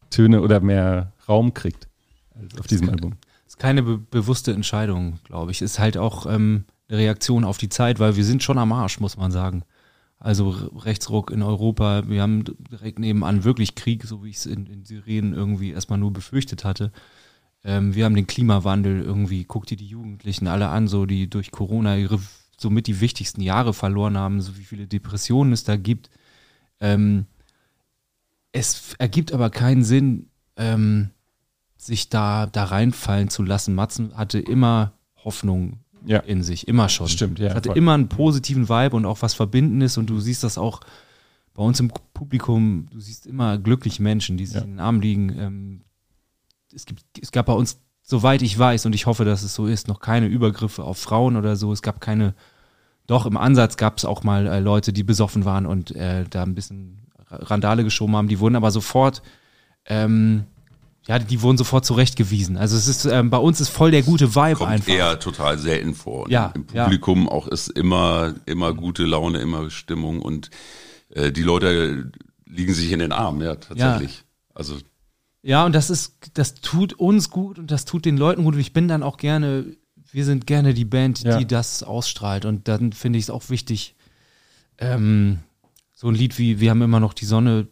Töne 0.10 0.41
oder 0.41 0.60
mehr 0.60 1.13
Raum 1.28 1.54
kriegt 1.54 1.88
als 2.36 2.58
auf 2.60 2.67
diesem 2.67 2.89
Album. 2.89 3.15
Das 3.45 3.54
ist 3.54 3.60
keine 3.60 3.84
be 3.84 3.97
bewusste 3.97 4.54
Entscheidung, 4.54 5.19
glaube 5.23 5.52
ich. 5.52 5.62
Ist 5.62 5.80
halt 5.80 5.97
auch 5.97 6.26
ähm, 6.26 6.65
eine 6.89 6.97
Reaktion 6.97 7.43
auf 7.43 7.58
die 7.58 7.69
Zeit, 7.69 8.00
weil 8.00 8.15
wir 8.15 8.26
sind 8.26 8.43
schon 8.43 8.58
am 8.58 8.71
Arsch, 8.71 9.00
muss 9.00 9.17
man 9.17 9.32
sagen. 9.32 9.63
Also 10.19 10.50
Rechtsruck 10.50 11.30
in 11.30 11.43
Europa, 11.43 12.04
wir 12.08 12.21
haben 12.21 12.43
direkt 12.71 13.00
nebenan 13.00 13.43
wirklich 13.43 13.76
Krieg, 13.76 14.04
so 14.04 14.23
wie 14.23 14.30
ich 14.30 14.38
es 14.38 14.45
in, 14.45 14.65
in 14.65 14.84
Syrien 14.84 15.34
irgendwie 15.34 15.71
erstmal 15.71 16.00
nur 16.00 16.12
befürchtet 16.12 16.65
hatte. 16.65 16.91
Ähm, 17.63 17.95
wir 17.95 18.05
haben 18.05 18.15
den 18.15 18.27
Klimawandel 18.27 19.01
irgendwie, 19.01 19.43
guck 19.45 19.65
dir 19.65 19.77
die 19.77 19.87
Jugendlichen 19.87 20.47
alle 20.47 20.69
an, 20.69 20.87
so 20.87 21.05
die 21.05 21.29
durch 21.29 21.51
Corona 21.51 21.97
ihre 21.97 22.19
somit 22.59 22.87
die 22.87 22.99
wichtigsten 23.01 23.41
Jahre 23.41 23.73
verloren 23.73 24.17
haben, 24.17 24.41
so 24.41 24.57
wie 24.57 24.63
viele 24.63 24.87
Depressionen 24.87 25.53
es 25.53 25.63
da 25.63 25.77
gibt. 25.77 26.09
Ähm, 26.79 27.25
es 28.51 28.95
ergibt 28.97 29.31
aber 29.31 29.49
keinen 29.49 29.83
Sinn, 29.83 30.29
ähm, 30.55 31.11
sich 31.77 32.09
da, 32.09 32.47
da 32.47 32.65
reinfallen 32.65 33.29
zu 33.29 33.43
lassen. 33.43 33.75
Matzen 33.75 34.17
hatte 34.17 34.39
immer 34.39 34.93
Hoffnung 35.23 35.79
ja. 36.05 36.19
in 36.19 36.41
sich, 36.41 36.67
immer 36.67 36.89
schon. 36.89 37.07
Stimmt, 37.07 37.39
ja. 37.39 37.49
Es 37.49 37.55
hatte 37.55 37.69
voll. 37.69 37.77
immer 37.77 37.93
einen 37.93 38.09
positiven 38.09 38.69
Vibe 38.69 38.95
und 38.95 39.05
auch 39.05 39.21
was 39.21 39.35
Verbindendes 39.35 39.97
und 39.97 40.09
du 40.09 40.19
siehst 40.19 40.43
das 40.43 40.57
auch 40.57 40.81
bei 41.53 41.63
uns 41.63 41.79
im 41.79 41.91
Publikum, 42.13 42.87
du 42.91 42.99
siehst 42.99 43.25
immer 43.25 43.57
glückliche 43.57 44.01
Menschen, 44.01 44.37
die 44.37 44.45
sich 44.45 44.57
ja. 44.57 44.61
in 44.61 44.71
den 44.71 44.79
Arm 44.79 44.99
liegen. 44.99 45.35
Ähm, 45.37 45.81
es, 46.73 46.86
gibt, 46.86 47.03
es 47.21 47.32
gab 47.32 47.47
bei 47.47 47.53
uns, 47.53 47.80
soweit 48.01 48.41
ich 48.41 48.58
weiß, 48.58 48.86
und 48.86 48.93
ich 48.93 49.06
hoffe, 49.06 49.25
dass 49.25 49.43
es 49.43 49.53
so 49.53 49.67
ist, 49.67 49.88
noch 49.88 49.99
keine 49.99 50.27
Übergriffe 50.27 50.84
auf 50.84 50.97
Frauen 50.97 51.36
oder 51.36 51.56
so. 51.56 51.71
Es 51.71 51.82
gab 51.82 52.01
keine, 52.01 52.34
doch 53.06 53.25
im 53.25 53.38
Ansatz 53.38 53.77
gab 53.77 53.97
es 53.97 54.06
auch 54.06 54.23
mal 54.23 54.47
äh, 54.47 54.60
Leute, 54.60 54.93
die 54.93 55.03
besoffen 55.03 55.45
waren 55.45 55.65
und 55.65 55.95
äh, 55.95 56.25
da 56.30 56.43
ein 56.43 56.56
bisschen 56.56 57.08
Randale 57.30 57.84
geschoben 57.84 58.15
haben. 58.15 58.27
Die 58.27 58.39
wurden 58.39 58.56
aber 58.56 58.71
sofort 58.71 59.21
ähm, 59.86 60.45
ja, 61.08 61.19
die 61.19 61.41
wurden 61.41 61.58
sofort 61.58 61.86
zurechtgewiesen. 61.86 62.58
Also 62.58 62.75
es 62.75 62.88
ist 62.89 63.06
ähm, 63.06 63.30
bei 63.30 63.38
uns 63.38 63.62
ist 63.62 63.69
voll 63.69 63.91
der 63.91 64.03
gute 64.03 64.36
Vibe 64.36 64.58
Kommt 64.58 64.71
einfach. 64.71 64.93
eher 64.93 65.19
total 65.19 65.58
selten 65.58 65.95
vor. 65.95 66.25
Und 66.25 66.32
ja, 66.32 66.51
Im 66.53 66.65
Publikum 66.65 67.23
ja. 67.23 67.32
auch 67.32 67.47
ist 67.47 67.69
immer 67.69 68.36
immer 68.45 68.73
gute 68.73 69.06
Laune, 69.06 69.39
immer 69.39 69.69
Stimmung 69.69 70.21
und 70.21 70.49
äh, 71.10 71.32
die 71.32 71.43
Leute 71.43 72.12
liegen 72.45 72.73
sich 72.73 72.91
in 72.91 72.99
den 72.99 73.13
Armen, 73.13 73.41
ja 73.41 73.56
tatsächlich. 73.56 74.17
Ja. 74.17 74.23
Also 74.56 74.75
ja, 75.47 75.65
und 75.65 75.73
das 75.73 75.89
ist 75.89 76.17
das 76.33 76.55
tut 76.55 76.93
uns 76.93 77.29
gut 77.29 77.57
und 77.57 77.71
das 77.71 77.86
tut 77.86 78.05
den 78.05 78.17
Leuten 78.17 78.43
gut. 78.43 78.55
Und 78.55 78.60
ich 78.60 78.73
bin 78.73 78.88
dann 78.88 79.03
auch 79.03 79.17
gerne, 79.17 79.65
wir 80.12 80.25
sind 80.25 80.45
gerne 80.45 80.73
die 80.73 80.86
Band, 80.86 81.23
ja. 81.23 81.38
die 81.38 81.47
das 81.47 81.83
ausstrahlt. 81.83 82.45
Und 82.45 82.67
dann 82.67 82.91
finde 82.91 83.17
ich 83.17 83.25
es 83.25 83.29
auch 83.29 83.49
wichtig. 83.49 83.95
Ähm, 84.77 85.39
so 85.93 86.10
ein 86.10 86.15
Lied 86.15 86.38
wie 86.38 86.60
Wir 86.60 86.69
haben 86.69 86.81
immer 86.81 86.99
noch 86.99 87.13
die 87.13 87.25
Sonne 87.25 87.67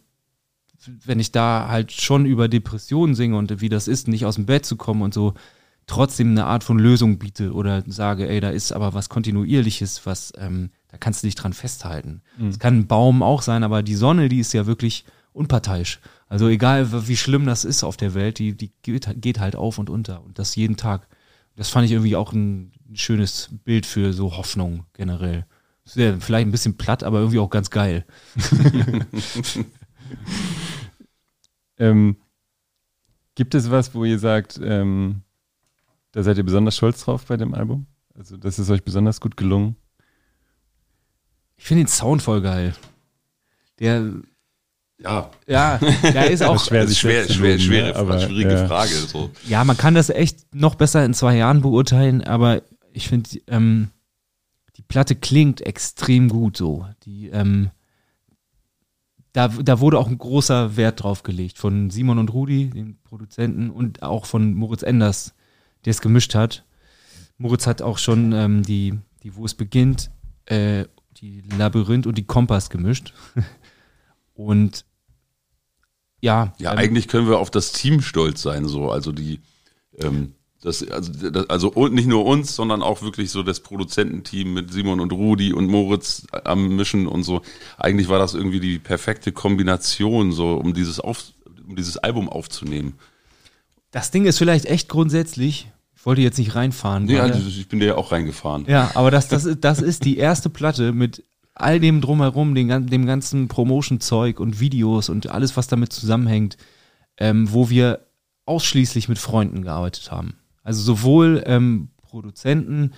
wenn 1.04 1.20
ich 1.20 1.32
da 1.32 1.68
halt 1.68 1.92
schon 1.92 2.26
über 2.26 2.48
Depressionen 2.48 3.14
singe 3.14 3.36
und 3.36 3.60
wie 3.60 3.68
das 3.68 3.88
ist, 3.88 4.08
nicht 4.08 4.24
aus 4.24 4.36
dem 4.36 4.46
Bett 4.46 4.64
zu 4.66 4.76
kommen 4.76 5.02
und 5.02 5.14
so, 5.14 5.34
trotzdem 5.86 6.30
eine 6.30 6.46
Art 6.46 6.64
von 6.64 6.78
Lösung 6.78 7.18
biete 7.18 7.52
oder 7.52 7.82
sage, 7.86 8.28
ey, 8.28 8.40
da 8.40 8.50
ist 8.50 8.72
aber 8.72 8.94
was 8.94 9.08
Kontinuierliches, 9.08 10.04
was, 10.04 10.32
ähm, 10.36 10.70
da 10.88 10.98
kannst 10.98 11.22
du 11.22 11.26
dich 11.26 11.34
dran 11.34 11.52
festhalten. 11.52 12.22
Es 12.36 12.42
mhm. 12.42 12.58
kann 12.58 12.78
ein 12.78 12.86
Baum 12.86 13.22
auch 13.22 13.42
sein, 13.42 13.62
aber 13.62 13.82
die 13.82 13.94
Sonne, 13.94 14.28
die 14.28 14.40
ist 14.40 14.52
ja 14.52 14.66
wirklich 14.66 15.04
unparteiisch. 15.36 16.00
Also 16.28 16.48
egal, 16.48 17.08
wie 17.08 17.16
schlimm 17.16 17.46
das 17.46 17.64
ist 17.64 17.84
auf 17.84 17.96
der 17.96 18.14
Welt, 18.14 18.38
die, 18.38 18.56
die 18.56 18.72
geht, 18.82 19.08
geht 19.20 19.38
halt 19.38 19.54
auf 19.54 19.78
und 19.78 19.90
unter 19.90 20.24
und 20.24 20.38
das 20.38 20.56
jeden 20.56 20.76
Tag. 20.76 21.08
Das 21.54 21.68
fand 21.68 21.86
ich 21.86 21.92
irgendwie 21.92 22.16
auch 22.16 22.32
ein, 22.32 22.72
schönes 22.94 23.50
Bild 23.64 23.84
für 23.84 24.12
so 24.12 24.36
Hoffnung 24.36 24.86
generell. 24.92 25.44
Ja 25.94 26.16
vielleicht 26.18 26.46
ein 26.46 26.52
bisschen 26.52 26.76
platt, 26.76 27.02
aber 27.02 27.18
irgendwie 27.18 27.38
auch 27.38 27.50
ganz 27.50 27.70
geil. 27.70 28.04
ähm, 31.78 32.16
gibt 33.34 33.54
es 33.54 33.70
was, 33.70 33.94
wo 33.94 34.04
ihr 34.04 34.18
sagt, 34.18 34.60
ähm, 34.62 35.22
da 36.12 36.22
seid 36.22 36.38
ihr 36.38 36.44
besonders 36.44 36.76
stolz 36.76 37.04
drauf 37.04 37.26
bei 37.26 37.36
dem 37.36 37.54
Album? 37.54 37.86
Also, 38.14 38.36
das 38.36 38.58
ist 38.58 38.70
euch 38.70 38.82
besonders 38.82 39.20
gut 39.20 39.36
gelungen? 39.36 39.76
Ich 41.56 41.64
finde 41.64 41.84
den 41.84 41.88
Sound 41.88 42.22
voll 42.22 42.40
geil. 42.40 42.74
Der. 43.78 44.12
Ja. 44.98 45.30
Ja, 45.46 45.78
der 45.78 46.30
ist 46.30 46.42
auch 46.44 46.62
schwer, 46.62 46.88
schwer, 46.88 47.28
schwer, 47.28 47.58
schwere, 47.58 47.88
ne? 47.88 47.96
aber, 47.96 48.20
schwierige 48.20 48.54
ja. 48.54 48.66
Frage. 48.66 48.94
So. 48.94 49.30
Ja, 49.46 49.64
man 49.64 49.76
kann 49.76 49.94
das 49.94 50.10
echt 50.10 50.54
noch 50.54 50.74
besser 50.74 51.04
in 51.04 51.14
zwei 51.14 51.36
Jahren 51.36 51.60
beurteilen, 51.60 52.24
aber 52.24 52.62
ich 52.92 53.08
finde, 53.08 53.28
ähm, 53.48 53.90
die 54.76 54.82
Platte 54.82 55.14
klingt 55.14 55.60
extrem 55.60 56.28
gut 56.28 56.56
so. 56.56 56.86
Die, 57.04 57.28
ähm, 57.28 57.70
da, 59.32 59.48
da 59.48 59.80
wurde 59.80 59.98
auch 59.98 60.08
ein 60.08 60.18
großer 60.18 60.76
Wert 60.76 61.02
drauf 61.02 61.22
gelegt 61.22 61.58
von 61.58 61.90
Simon 61.90 62.18
und 62.18 62.32
Rudi, 62.32 62.70
den 62.70 62.98
Produzenten, 63.04 63.70
und 63.70 64.02
auch 64.02 64.24
von 64.24 64.54
Moritz 64.54 64.82
Enders, 64.82 65.34
der 65.84 65.90
es 65.90 66.00
gemischt 66.00 66.34
hat. 66.34 66.64
Moritz 67.36 67.66
hat 67.66 67.82
auch 67.82 67.98
schon 67.98 68.32
ähm, 68.32 68.62
die, 68.62 68.94
die 69.22 69.36
Wo 69.36 69.44
es 69.44 69.52
beginnt, 69.52 70.10
äh, 70.46 70.86
die 71.18 71.42
Labyrinth 71.58 72.06
und 72.06 72.16
die 72.16 72.26
Kompass 72.26 72.70
gemischt. 72.70 73.12
und 74.36 74.84
ja. 76.20 76.54
Ja, 76.58 76.72
ähm, 76.72 76.78
eigentlich 76.78 77.08
können 77.08 77.28
wir 77.28 77.38
auf 77.38 77.50
das 77.50 77.72
Team 77.72 78.00
stolz 78.00 78.42
sein, 78.42 78.66
so. 78.66 78.90
Also 78.90 79.12
die, 79.12 79.40
ähm, 79.98 80.34
das, 80.62 80.86
also, 80.88 81.12
das, 81.30 81.48
also 81.50 81.68
und 81.72 81.94
nicht 81.94 82.08
nur 82.08 82.24
uns, 82.24 82.56
sondern 82.56 82.82
auch 82.82 83.02
wirklich 83.02 83.30
so 83.30 83.42
das 83.42 83.60
Produzententeam 83.60 84.52
mit 84.54 84.72
Simon 84.72 85.00
und 85.00 85.12
Rudi 85.12 85.52
und 85.52 85.66
Moritz 85.66 86.26
am 86.44 86.74
Mischen 86.76 87.06
und 87.06 87.22
so. 87.22 87.42
Eigentlich 87.76 88.08
war 88.08 88.18
das 88.18 88.34
irgendwie 88.34 88.60
die 88.60 88.78
perfekte 88.78 89.32
Kombination, 89.32 90.32
so 90.32 90.54
um 90.54 90.74
dieses 90.74 90.98
auf, 90.98 91.24
um 91.68 91.76
dieses 91.76 91.98
Album 91.98 92.28
aufzunehmen. 92.28 92.94
das 93.92 94.10
Ding 94.10 94.24
ist 94.26 94.38
vielleicht 94.38 94.64
echt 94.66 94.88
grundsätzlich, 94.88 95.70
ich 95.94 96.04
wollte 96.06 96.20
jetzt 96.22 96.38
nicht 96.38 96.54
reinfahren. 96.54 97.08
Ja, 97.08 97.22
weil- 97.24 97.32
also 97.32 97.48
ich 97.48 97.68
bin 97.68 97.78
da 97.80 97.86
ja 97.86 97.94
auch 97.96 98.10
reingefahren. 98.12 98.64
Ja, 98.68 98.90
aber 98.94 99.10
das, 99.10 99.28
das, 99.28 99.46
das 99.60 99.80
ist 99.82 100.04
die 100.04 100.16
erste 100.18 100.50
Platte 100.50 100.92
mit 100.92 101.22
all 101.56 101.80
dem 101.80 102.00
drumherum, 102.00 102.54
den, 102.54 102.86
dem 102.86 103.06
ganzen 103.06 103.48
Promotion-Zeug 103.48 104.40
und 104.40 104.60
Videos 104.60 105.08
und 105.08 105.28
alles, 105.28 105.56
was 105.56 105.68
damit 105.68 105.92
zusammenhängt, 105.92 106.56
ähm, 107.16 107.52
wo 107.52 107.70
wir 107.70 108.06
ausschließlich 108.44 109.08
mit 109.08 109.18
Freunden 109.18 109.62
gearbeitet 109.62 110.10
haben. 110.12 110.36
Also 110.62 110.82
sowohl 110.82 111.42
ähm, 111.46 111.88
Produzenten 112.02 112.92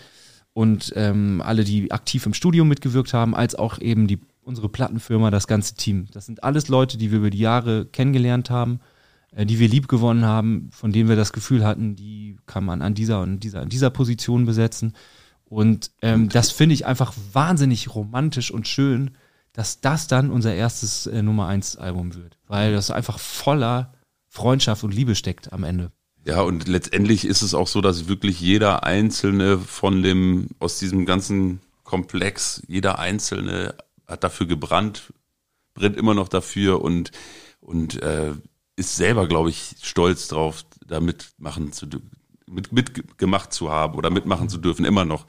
und 0.53 0.93
ähm, 0.97 1.41
alle, 1.45 1.63
die 1.63 1.93
aktiv 1.93 2.27
im 2.27 2.35
Studio 2.35 2.65
mitgewirkt 2.65 3.15
haben, 3.15 3.35
als 3.35 3.55
auch 3.55 3.81
eben 3.81 4.09
die, 4.09 4.19
unsere 4.43 4.69
Plattenfirma, 4.69 5.31
das 5.31 5.47
ganze 5.47 5.75
Team. 5.75 6.09
Das 6.13 6.27
sind 6.27 6.43
alles 6.43 6.69
Leute, 6.69 6.99
die 6.99 7.13
wir 7.13 7.19
über 7.19 7.31
die 7.31 7.39
Jahre 7.39 7.87
kennengelernt 7.87 8.51
haben, 8.51 8.81
äh, 9.31 9.47
die 9.47 9.61
wir 9.61 9.69
lieb 9.69 9.87
gewonnen 9.87 10.25
haben, 10.25 10.71
von 10.73 10.91
denen 10.91 11.09
wir 11.09 11.17
das 11.17 11.33
Gefühl 11.33 11.65
hatten, 11.65 11.95
die 11.95 12.39
kann 12.47 12.65
man 12.65 12.83
an 12.83 12.95
dieser 12.95 13.21
und 13.21 13.41
dieser, 13.41 13.61
an 13.63 13.69
dieser 13.69 13.91
Position 13.91 14.47
besetzen. 14.47 14.95
Und 15.49 15.93
ähm, 16.03 16.29
das 16.29 16.51
finde 16.51 16.75
ich 16.75 16.87
einfach 16.87 17.15
wahnsinnig 17.33 17.95
romantisch 17.95 18.51
und 18.51 18.69
schön, 18.69 19.13
dass 19.53 19.81
das 19.81 20.07
dann 20.07 20.31
unser 20.31 20.55
erstes 20.55 21.07
äh, 21.07 21.23
Nummer 21.23 21.47
1 21.47 21.77
Album 21.77 22.15
wird. 22.15 22.39
Weil 22.47 22.73
das 22.73 22.91
einfach 22.91 23.19
voller 23.19 23.95
Freundschaft 24.27 24.85
und 24.85 24.95
Liebe 24.95 25.15
steckt 25.15 25.53
am 25.53 25.65
Ende. 25.65 25.91
Ja, 26.25 26.43
und 26.43 26.69
letztendlich 26.69 27.25
ist 27.25 27.41
es 27.41 27.55
auch 27.55 27.67
so, 27.67 27.81
dass 27.81 28.09
wirklich 28.09 28.41
jeder 28.41 28.85
einzelne 28.85 29.59
von 29.59 30.03
dem, 30.03 30.49
aus 30.59 30.79
diesem 30.79 31.07
ganzen 31.07 31.61
Komplex, 31.83 32.63
jeder 32.69 32.99
einzelne 32.99 33.75
hat 34.07 34.25
dafür 34.25 34.47
gebrannt, 34.47 35.15
brennt 35.73 35.97
immer 35.97 36.13
noch 36.13 36.29
dafür 36.29 36.83
und, 36.83 37.11
und 37.61 38.03
äh, 38.03 38.33
ist 38.77 38.97
selber, 38.97 39.27
glaube 39.27 39.49
ich, 39.49 39.77
stolz 39.81 40.29
drauf, 40.29 40.65
da 40.87 41.01
mitmachen 41.01 41.73
zu 41.73 41.87
mit, 42.51 42.73
mitgemacht 42.73 43.53
zu 43.53 43.71
haben 43.71 43.97
oder 43.97 44.11
mitmachen 44.11 44.49
zu 44.49 44.59
dürfen, 44.59 44.85
immer 44.85 45.05
noch. 45.05 45.27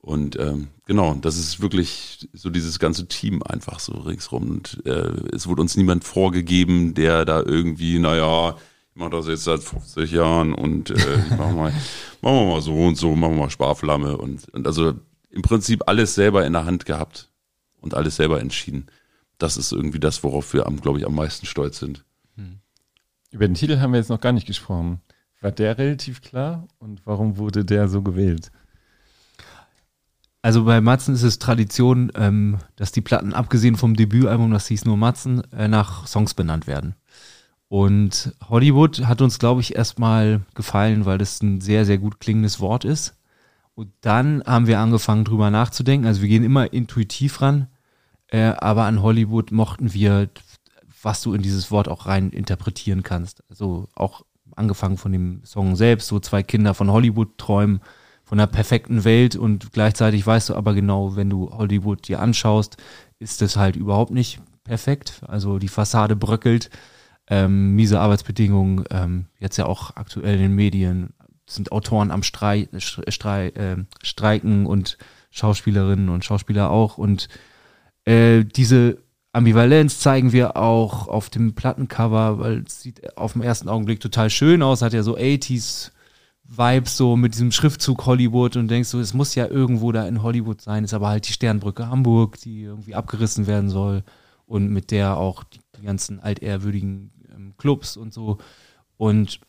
Und 0.00 0.38
ähm, 0.38 0.68
genau, 0.84 1.14
das 1.14 1.38
ist 1.38 1.60
wirklich 1.60 2.28
so 2.32 2.50
dieses 2.50 2.78
ganze 2.78 3.06
Team 3.06 3.42
einfach 3.44 3.78
so 3.78 3.92
ringsrum. 3.92 4.50
Und 4.50 4.84
äh, 4.84 5.12
es 5.32 5.46
wurde 5.46 5.62
uns 5.62 5.76
niemand 5.76 6.04
vorgegeben, 6.04 6.94
der 6.94 7.24
da 7.24 7.40
irgendwie, 7.40 7.98
naja, 7.98 8.56
ich 8.94 8.96
mache 8.96 9.10
das 9.10 9.28
jetzt 9.28 9.44
seit 9.44 9.62
50 9.62 10.10
Jahren 10.10 10.54
und 10.54 10.90
äh, 10.90 10.94
ich 10.94 11.30
mach 11.30 11.52
mal, 11.52 11.72
machen 12.20 12.36
wir 12.36 12.46
mal 12.46 12.60
so 12.60 12.74
und 12.74 12.96
so, 12.96 13.14
machen 13.14 13.34
wir 13.34 13.42
mal 13.42 13.50
Sparflamme 13.50 14.18
und, 14.18 14.48
und 14.48 14.66
also 14.66 14.94
im 15.30 15.42
Prinzip 15.42 15.84
alles 15.86 16.14
selber 16.14 16.44
in 16.44 16.52
der 16.52 16.64
Hand 16.64 16.84
gehabt 16.84 17.30
und 17.80 17.94
alles 17.94 18.16
selber 18.16 18.40
entschieden. 18.40 18.86
Das 19.38 19.56
ist 19.56 19.72
irgendwie 19.72 20.00
das, 20.00 20.22
worauf 20.24 20.52
wir, 20.52 20.64
glaube 20.82 20.98
ich, 20.98 21.06
am 21.06 21.14
meisten 21.14 21.46
stolz 21.46 21.78
sind. 21.78 22.04
Über 23.32 23.48
den 23.48 23.54
Titel 23.54 23.78
haben 23.78 23.92
wir 23.92 23.98
jetzt 23.98 24.10
noch 24.10 24.20
gar 24.20 24.32
nicht 24.32 24.46
gesprochen. 24.46 25.00
War 25.42 25.50
der 25.50 25.76
relativ 25.76 26.22
klar 26.22 26.68
und 26.78 27.04
warum 27.04 27.36
wurde 27.36 27.64
der 27.64 27.88
so 27.88 28.00
gewählt? 28.00 28.52
Also 30.40 30.64
bei 30.64 30.80
Matzen 30.80 31.14
ist 31.14 31.22
es 31.24 31.38
Tradition, 31.38 32.10
ähm, 32.14 32.58
dass 32.76 32.92
die 32.92 33.00
Platten, 33.00 33.32
abgesehen 33.32 33.76
vom 33.76 33.94
Debütalbum, 33.94 34.50
das 34.52 34.68
hieß 34.68 34.84
nur 34.84 34.96
Matzen, 34.96 35.42
äh, 35.52 35.68
nach 35.68 36.06
Songs 36.06 36.34
benannt 36.34 36.66
werden. 36.66 36.94
Und 37.68 38.34
Hollywood 38.48 39.06
hat 39.06 39.20
uns, 39.20 39.38
glaube 39.38 39.60
ich, 39.60 39.74
erstmal 39.74 40.42
gefallen, 40.54 41.06
weil 41.06 41.18
das 41.18 41.42
ein 41.42 41.60
sehr, 41.60 41.86
sehr 41.86 41.98
gut 41.98 42.20
klingendes 42.20 42.60
Wort 42.60 42.84
ist. 42.84 43.14
Und 43.74 43.92
dann 44.00 44.42
haben 44.44 44.66
wir 44.66 44.78
angefangen, 44.78 45.24
drüber 45.24 45.50
nachzudenken. 45.50 46.06
Also 46.06 46.22
wir 46.22 46.28
gehen 46.28 46.44
immer 46.44 46.72
intuitiv 46.72 47.40
ran, 47.40 47.68
äh, 48.28 48.42
aber 48.42 48.84
an 48.84 49.02
Hollywood 49.02 49.52
mochten 49.52 49.92
wir, 49.94 50.28
was 51.02 51.22
du 51.22 51.34
in 51.34 51.42
dieses 51.42 51.70
Wort 51.70 51.88
auch 51.88 52.06
rein 52.06 52.30
interpretieren 52.30 53.02
kannst. 53.02 53.42
Also 53.48 53.88
auch 53.94 54.22
angefangen 54.56 54.98
von 54.98 55.12
dem 55.12 55.44
Song 55.44 55.76
selbst, 55.76 56.08
so 56.08 56.20
zwei 56.20 56.42
Kinder 56.42 56.74
von 56.74 56.90
Hollywood 56.90 57.38
träumen 57.38 57.80
von 58.24 58.40
einer 58.40 58.46
perfekten 58.46 59.04
Welt 59.04 59.36
und 59.36 59.72
gleichzeitig 59.72 60.26
weißt 60.26 60.48
du 60.48 60.54
aber 60.54 60.74
genau, 60.74 61.16
wenn 61.16 61.28
du 61.28 61.50
Hollywood 61.50 62.08
dir 62.08 62.20
anschaust, 62.20 62.76
ist 63.18 63.42
das 63.42 63.56
halt 63.56 63.76
überhaupt 63.76 64.10
nicht 64.10 64.40
perfekt. 64.64 65.20
Also 65.26 65.58
die 65.58 65.68
Fassade 65.68 66.16
bröckelt, 66.16 66.70
ähm, 67.28 67.74
miese 67.74 68.00
Arbeitsbedingungen, 68.00 68.84
ähm, 68.90 69.26
jetzt 69.38 69.56
ja 69.58 69.66
auch 69.66 69.96
aktuell 69.96 70.36
in 70.36 70.42
den 70.42 70.54
Medien 70.54 71.12
sind 71.46 71.72
Autoren 71.72 72.10
am 72.10 72.22
Strei 72.22 72.68
Strei 72.78 73.48
äh, 73.48 73.76
Streiken 74.02 74.66
und 74.66 74.96
Schauspielerinnen 75.30 76.08
und 76.08 76.24
Schauspieler 76.24 76.70
auch 76.70 76.98
und 76.98 77.28
äh, 78.04 78.44
diese 78.44 78.98
Ambivalenz 79.32 79.98
zeigen 79.98 80.32
wir 80.32 80.56
auch 80.56 81.08
auf 81.08 81.30
dem 81.30 81.54
Plattencover, 81.54 82.38
weil 82.38 82.64
es 82.66 82.82
sieht 82.82 83.16
auf 83.16 83.32
den 83.32 83.42
ersten 83.42 83.68
Augenblick 83.68 84.00
total 84.00 84.28
schön 84.28 84.62
aus, 84.62 84.82
hat 84.82 84.92
ja 84.92 85.02
so 85.02 85.16
80s 85.16 85.90
Vibes 86.44 86.98
so 86.98 87.16
mit 87.16 87.32
diesem 87.32 87.50
Schriftzug 87.50 88.04
Hollywood 88.04 88.56
und 88.56 88.68
denkst 88.68 88.90
so, 88.90 89.00
es 89.00 89.14
muss 89.14 89.34
ja 89.34 89.46
irgendwo 89.46 89.90
da 89.90 90.06
in 90.06 90.22
Hollywood 90.22 90.60
sein, 90.60 90.84
ist 90.84 90.92
aber 90.92 91.08
halt 91.08 91.26
die 91.26 91.32
Sternbrücke 91.32 91.88
Hamburg, 91.88 92.38
die 92.40 92.62
irgendwie 92.62 92.94
abgerissen 92.94 93.46
werden 93.46 93.70
soll 93.70 94.04
und 94.44 94.68
mit 94.68 94.90
der 94.90 95.16
auch 95.16 95.44
die, 95.44 95.60
ganzen 95.82 96.20
altehrwürdigen 96.20 97.10
ähm, 97.34 97.54
Clubs 97.56 97.96
und 97.96 98.14
so. 98.14 98.38
Und 98.96 99.40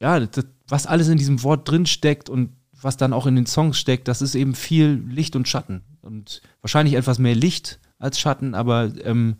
ja, 0.00 0.18
das, 0.18 0.46
was 0.66 0.86
alles 0.86 1.08
in 1.08 1.18
diesem 1.18 1.42
Wort 1.42 1.68
drin 1.68 1.84
steckt 1.84 2.30
und 2.30 2.52
was 2.80 2.96
dann 2.96 3.12
auch 3.12 3.26
in 3.26 3.36
den 3.36 3.46
Songs 3.46 3.78
steckt, 3.78 4.08
das 4.08 4.22
ist 4.22 4.34
eben 4.34 4.54
viel 4.54 5.04
Licht 5.10 5.36
und 5.36 5.46
Schatten 5.46 5.82
und 6.00 6.40
wahrscheinlich 6.62 6.94
etwas 6.94 7.18
mehr 7.18 7.34
Licht 7.34 7.80
als 8.04 8.20
Schatten, 8.20 8.54
aber 8.54 8.92
ähm, 9.04 9.36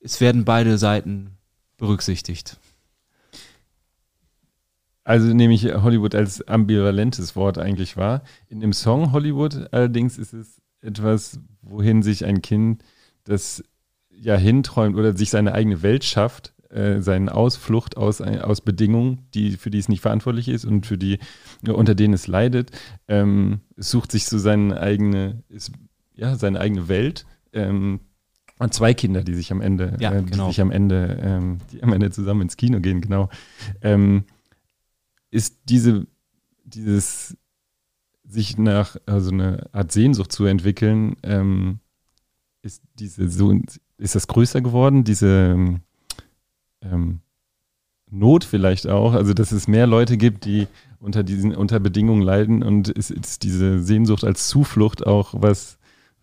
es 0.00 0.20
werden 0.20 0.44
beide 0.44 0.76
Seiten 0.78 1.38
berücksichtigt. 1.78 2.58
Also 5.04 5.32
nehme 5.34 5.54
ich 5.54 5.64
Hollywood 5.64 6.14
als 6.14 6.46
ambivalentes 6.46 7.34
Wort 7.34 7.58
eigentlich 7.58 7.96
wahr. 7.96 8.22
In 8.48 8.60
dem 8.60 8.72
Song 8.72 9.12
Hollywood 9.12 9.68
allerdings 9.72 10.18
ist 10.18 10.32
es 10.32 10.60
etwas, 10.80 11.40
wohin 11.60 12.02
sich 12.02 12.24
ein 12.24 12.42
Kind, 12.42 12.84
das 13.24 13.64
ja 14.10 14.36
hinträumt 14.36 14.96
oder 14.96 15.16
sich 15.16 15.30
seine 15.30 15.54
eigene 15.54 15.82
Welt 15.82 16.04
schafft, 16.04 16.54
äh, 16.70 17.00
seine 17.00 17.34
Ausflucht 17.34 17.96
aus, 17.96 18.20
aus 18.20 18.60
Bedingungen, 18.60 19.26
die, 19.34 19.52
für 19.52 19.70
die 19.70 19.78
es 19.78 19.88
nicht 19.88 20.00
verantwortlich 20.00 20.48
ist 20.48 20.64
und 20.64 20.86
für 20.86 20.98
die, 20.98 21.18
unter 21.66 21.94
denen 21.94 22.14
es 22.14 22.26
leidet, 22.26 22.70
ähm, 23.08 23.60
sucht 23.76 24.12
sich 24.12 24.26
so 24.26 24.38
seine 24.38 24.80
eigene, 24.80 25.42
ist, 25.48 25.72
ja, 26.14 26.36
seine 26.36 26.60
eigene 26.60 26.88
Welt. 26.88 27.26
Ähm, 27.52 28.00
und 28.58 28.72
zwei 28.74 28.94
Kinder, 28.94 29.24
die 29.24 29.34
sich 29.34 29.50
am 29.50 29.60
Ende, 29.60 29.96
Ja, 29.98 30.12
äh, 30.12 30.22
genau. 30.22 30.46
die 30.46 30.52
sich 30.52 30.60
am 30.60 30.70
Ende, 30.70 31.18
ähm, 31.22 31.58
die 31.72 31.82
am 31.82 31.92
Ende 31.92 32.10
zusammen 32.10 32.42
ins 32.42 32.56
Kino 32.56 32.80
gehen, 32.80 33.00
genau. 33.00 33.28
Ähm, 33.80 34.24
ist 35.30 35.58
diese, 35.64 36.06
dieses 36.64 37.36
sich 38.24 38.58
nach, 38.58 38.96
also 39.06 39.30
eine 39.30 39.68
Art 39.72 39.92
Sehnsucht 39.92 40.32
zu 40.32 40.44
entwickeln, 40.44 41.16
ähm, 41.22 41.80
ist 42.62 42.82
diese 42.94 43.28
so, 43.28 43.58
ist 43.98 44.14
das 44.14 44.26
größer 44.28 44.60
geworden, 44.60 45.04
diese 45.04 45.80
ähm, 46.82 47.20
Not 48.10 48.44
vielleicht 48.44 48.86
auch, 48.86 49.14
also 49.14 49.32
dass 49.32 49.52
es 49.52 49.66
mehr 49.66 49.86
Leute 49.86 50.16
gibt, 50.18 50.44
die 50.44 50.68
unter 50.98 51.22
diesen, 51.22 51.54
unter 51.54 51.80
Bedingungen 51.80 52.22
leiden 52.22 52.62
und 52.62 52.88
ist, 52.88 53.10
ist 53.10 53.42
diese 53.42 53.82
Sehnsucht 53.82 54.22
als 54.22 54.48
Zuflucht 54.48 55.06
auch 55.06 55.34
was, 55.36 55.78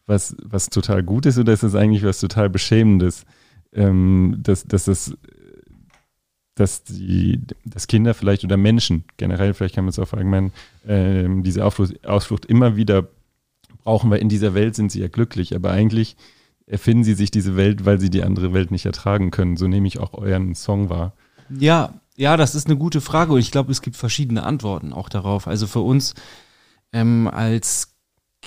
was, 0.09 0.35
was 0.43 0.69
total 0.69 1.03
gut 1.03 1.25
ist 1.25 1.37
oder 1.37 1.53
ist 1.53 1.63
es 1.63 1.75
eigentlich 1.75 2.03
was 2.03 2.19
total 2.19 2.49
Beschämendes, 2.49 3.25
ähm, 3.73 4.37
dass, 4.39 4.65
dass 4.65 4.85
das 4.85 5.15
dass 6.55 6.83
die, 6.83 7.41
dass 7.63 7.87
Kinder 7.87 8.13
vielleicht 8.13 8.43
oder 8.43 8.57
Menschen 8.57 9.05
generell, 9.15 9.53
vielleicht 9.53 9.75
kann 9.75 9.85
man 9.85 9.91
es 9.91 9.99
auch 9.99 10.11
allgemein, 10.11 10.51
ähm, 10.85 11.41
diese 11.41 11.63
Ausflucht, 11.63 12.05
Ausflucht 12.05 12.45
immer 12.47 12.75
wieder 12.75 13.07
brauchen, 13.83 14.09
weil 14.09 14.19
in 14.19 14.27
dieser 14.27 14.53
Welt 14.53 14.75
sind 14.75 14.91
sie 14.91 14.99
ja 14.99 15.07
glücklich, 15.07 15.55
aber 15.55 15.71
eigentlich 15.71 16.17
erfinden 16.65 17.05
sie 17.05 17.13
sich 17.13 17.31
diese 17.31 17.55
Welt, 17.55 17.85
weil 17.85 18.01
sie 18.01 18.09
die 18.09 18.23
andere 18.23 18.53
Welt 18.53 18.71
nicht 18.71 18.85
ertragen 18.85 19.31
können. 19.31 19.55
So 19.55 19.69
nehme 19.69 19.87
ich 19.87 19.99
auch 19.99 20.13
euren 20.13 20.53
Song 20.53 20.89
wahr. 20.89 21.13
Ja, 21.49 21.93
ja, 22.17 22.35
das 22.35 22.55
ist 22.55 22.67
eine 22.67 22.77
gute 22.77 22.99
Frage 22.99 23.31
und 23.31 23.39
ich 23.39 23.51
glaube, 23.51 23.71
es 23.71 23.81
gibt 23.81 23.95
verschiedene 23.95 24.43
Antworten 24.43 24.91
auch 24.91 25.07
darauf. 25.07 25.47
Also 25.47 25.65
für 25.65 25.79
uns 25.79 26.13
ähm, 26.91 27.29
als 27.31 27.95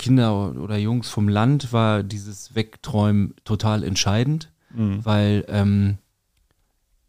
Kinder 0.02 0.54
oder 0.60 0.76
Jungs 0.76 1.08
vom 1.08 1.28
Land 1.28 1.72
war 1.72 2.02
dieses 2.02 2.54
Wegträumen 2.54 3.34
total 3.44 3.84
entscheidend, 3.84 4.50
weil 5.04 5.44
ähm, 5.48 5.98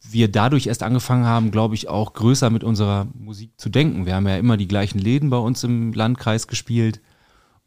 wir 0.10 0.32
dadurch 0.32 0.68
erst 0.68 0.84
angefangen 0.84 1.26
haben, 1.26 1.52
glaube 1.52 1.76
ich, 1.76 1.88
auch 1.88 2.14
größer 2.14 2.50
mit 2.50 2.64
unserer 2.64 3.08
Musik 3.14 3.52
zu 3.58 3.70
denken. 3.70 4.06
Wir 4.06 4.16
haben 4.16 4.28
ja 4.28 4.38
immer 4.38 4.58
die 4.58 4.68
gleichen 4.68 5.00
Läden 5.00 5.30
bei 5.30 5.38
uns 5.38 5.64
im 5.64 5.94
Landkreis 5.94 6.48
gespielt. 6.48 7.02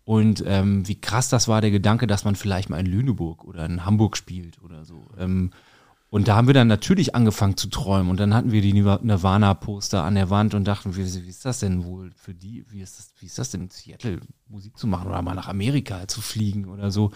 Und 0.04 0.44
ähm, 0.46 0.86
wie 0.86 1.00
krass 1.00 1.28
das 1.28 1.48
war, 1.48 1.60
der 1.60 1.72
Gedanke, 1.72 2.06
dass 2.06 2.24
man 2.24 2.36
vielleicht 2.36 2.70
mal 2.70 2.78
in 2.78 2.86
Lüneburg 2.86 3.44
oder 3.44 3.66
in 3.66 3.84
Hamburg 3.84 4.16
spielt 4.16 4.62
oder 4.62 4.84
so. 4.84 5.08
Ähm, 5.18 5.50
Und 6.08 6.28
da 6.28 6.36
haben 6.36 6.46
wir 6.46 6.54
dann 6.54 6.68
natürlich 6.68 7.14
angefangen 7.14 7.56
zu 7.56 7.68
träumen. 7.68 8.10
Und 8.10 8.20
dann 8.20 8.32
hatten 8.32 8.52
wir 8.52 8.62
die 8.62 8.72
Nirvana-Poster 8.72 10.02
an 10.02 10.14
der 10.14 10.30
Wand 10.30 10.54
und 10.54 10.64
dachten, 10.64 10.96
wie, 10.96 11.04
wie, 11.04 11.28
ist 11.28 11.44
das 11.44 11.60
denn 11.60 11.84
wohl 11.84 12.12
für 12.16 12.32
die, 12.32 12.64
wie 12.70 12.80
ist 12.80 12.98
das, 12.98 13.12
wie 13.18 13.26
ist 13.26 13.38
das 13.38 13.50
denn 13.50 13.62
in 13.62 13.70
Seattle 13.70 14.20
Musik 14.48 14.78
zu 14.78 14.86
machen 14.86 15.08
oder 15.08 15.20
mal 15.22 15.34
nach 15.34 15.48
Amerika 15.48 16.06
zu 16.06 16.20
fliegen 16.20 16.66
oder 16.66 16.90
so. 16.90 17.10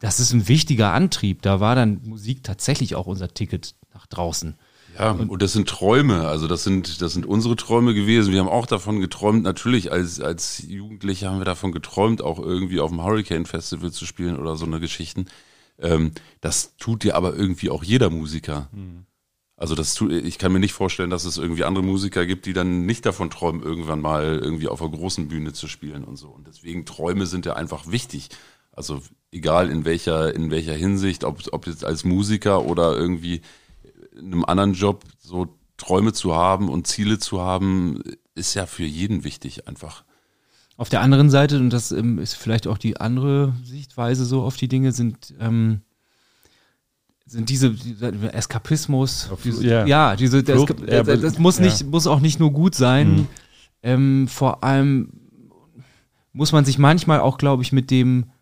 Das 0.00 0.18
ist 0.18 0.32
ein 0.32 0.48
wichtiger 0.48 0.92
Antrieb. 0.92 1.42
Da 1.42 1.60
war 1.60 1.76
dann 1.76 2.00
Musik 2.04 2.42
tatsächlich 2.42 2.96
auch 2.96 3.06
unser 3.06 3.32
Ticket 3.32 3.76
nach 3.94 4.06
draußen. 4.06 4.56
Ja, 4.98 5.12
und, 5.12 5.30
und 5.30 5.40
das 5.40 5.52
sind 5.52 5.68
Träume, 5.68 6.26
also 6.28 6.46
das 6.46 6.64
sind, 6.64 7.00
das 7.00 7.14
sind 7.14 7.24
unsere 7.24 7.56
Träume 7.56 7.94
gewesen. 7.94 8.32
Wir 8.32 8.40
haben 8.40 8.48
auch 8.48 8.66
davon 8.66 9.00
geträumt, 9.00 9.42
natürlich 9.42 9.90
als, 9.90 10.20
als 10.20 10.62
Jugendliche 10.66 11.28
haben 11.28 11.38
wir 11.38 11.44
davon 11.44 11.72
geträumt, 11.72 12.20
auch 12.20 12.38
irgendwie 12.38 12.80
auf 12.80 12.90
dem 12.90 13.02
Hurricane 13.02 13.46
Festival 13.46 13.90
zu 13.90 14.04
spielen 14.04 14.36
oder 14.36 14.56
so 14.56 14.66
eine 14.66 14.80
Geschichten. 14.80 15.26
Ähm, 15.78 16.12
das 16.40 16.76
tut 16.76 17.04
dir 17.04 17.16
aber 17.16 17.34
irgendwie 17.34 17.70
auch 17.70 17.84
jeder 17.84 18.10
Musiker. 18.10 18.68
Mhm. 18.72 19.06
Also 19.56 19.74
das 19.74 19.94
tut, 19.94 20.10
ich 20.10 20.38
kann 20.38 20.52
mir 20.52 20.58
nicht 20.58 20.72
vorstellen, 20.72 21.10
dass 21.10 21.24
es 21.24 21.38
irgendwie 21.38 21.64
andere 21.64 21.84
Musiker 21.84 22.26
gibt, 22.26 22.46
die 22.46 22.52
dann 22.52 22.84
nicht 22.84 23.06
davon 23.06 23.30
träumen, 23.30 23.62
irgendwann 23.62 24.00
mal 24.00 24.40
irgendwie 24.42 24.66
auf 24.66 24.82
einer 24.82 24.90
großen 24.90 25.28
Bühne 25.28 25.52
zu 25.52 25.68
spielen 25.68 26.02
und 26.02 26.16
so. 26.16 26.30
Und 26.30 26.48
deswegen 26.48 26.84
Träume 26.84 27.26
sind 27.26 27.46
ja 27.46 27.54
einfach 27.54 27.90
wichtig. 27.90 28.30
Also 28.72 29.02
egal 29.30 29.70
in 29.70 29.84
welcher, 29.84 30.34
in 30.34 30.50
welcher 30.50 30.74
Hinsicht, 30.74 31.22
ob, 31.24 31.40
ob 31.52 31.66
jetzt 31.66 31.84
als 31.84 32.04
Musiker 32.04 32.64
oder 32.64 32.96
irgendwie 32.96 33.42
in 34.18 34.32
einem 34.32 34.44
anderen 34.44 34.72
Job 34.72 35.04
so 35.18 35.46
Träume 35.76 36.12
zu 36.12 36.34
haben 36.34 36.68
und 36.68 36.86
Ziele 36.86 37.18
zu 37.18 37.40
haben, 37.40 38.02
ist 38.34 38.54
ja 38.54 38.66
für 38.66 38.84
jeden 38.84 39.24
wichtig 39.24 39.68
einfach. 39.68 40.04
Auf 40.82 40.88
der 40.88 41.00
anderen 41.00 41.30
Seite, 41.30 41.60
und 41.60 41.70
das 41.70 41.92
ähm, 41.92 42.18
ist 42.18 42.34
vielleicht 42.34 42.66
auch 42.66 42.76
die 42.76 42.96
andere 42.96 43.54
Sichtweise 43.62 44.24
so 44.24 44.42
auf 44.42 44.56
die 44.56 44.66
Dinge, 44.66 44.90
sind, 44.90 45.32
ähm, 45.38 45.82
sind 47.24 47.48
diese, 47.50 47.70
diese 47.70 48.32
Eskapismus, 48.32 49.30
diese, 49.44 49.64
ja. 49.64 49.86
ja. 49.86 50.16
diese, 50.16 50.42
das, 50.42 50.64
das, 50.66 51.20
das 51.20 51.38
muss 51.38 51.60
nicht, 51.60 51.82
ja. 51.82 51.86
muss 51.86 52.08
auch 52.08 52.18
nicht 52.18 52.40
nur 52.40 52.50
gut 52.50 52.74
sein. 52.74 53.12
Mhm. 53.12 53.28
Ähm, 53.84 54.26
vor 54.26 54.64
allem 54.64 55.12
muss 56.32 56.50
man 56.50 56.64
sich 56.64 56.78
manchmal 56.78 57.20
auch, 57.20 57.38
glaube 57.38 57.62
ich, 57.62 57.70
mit 57.70 57.92
dem 57.92 58.32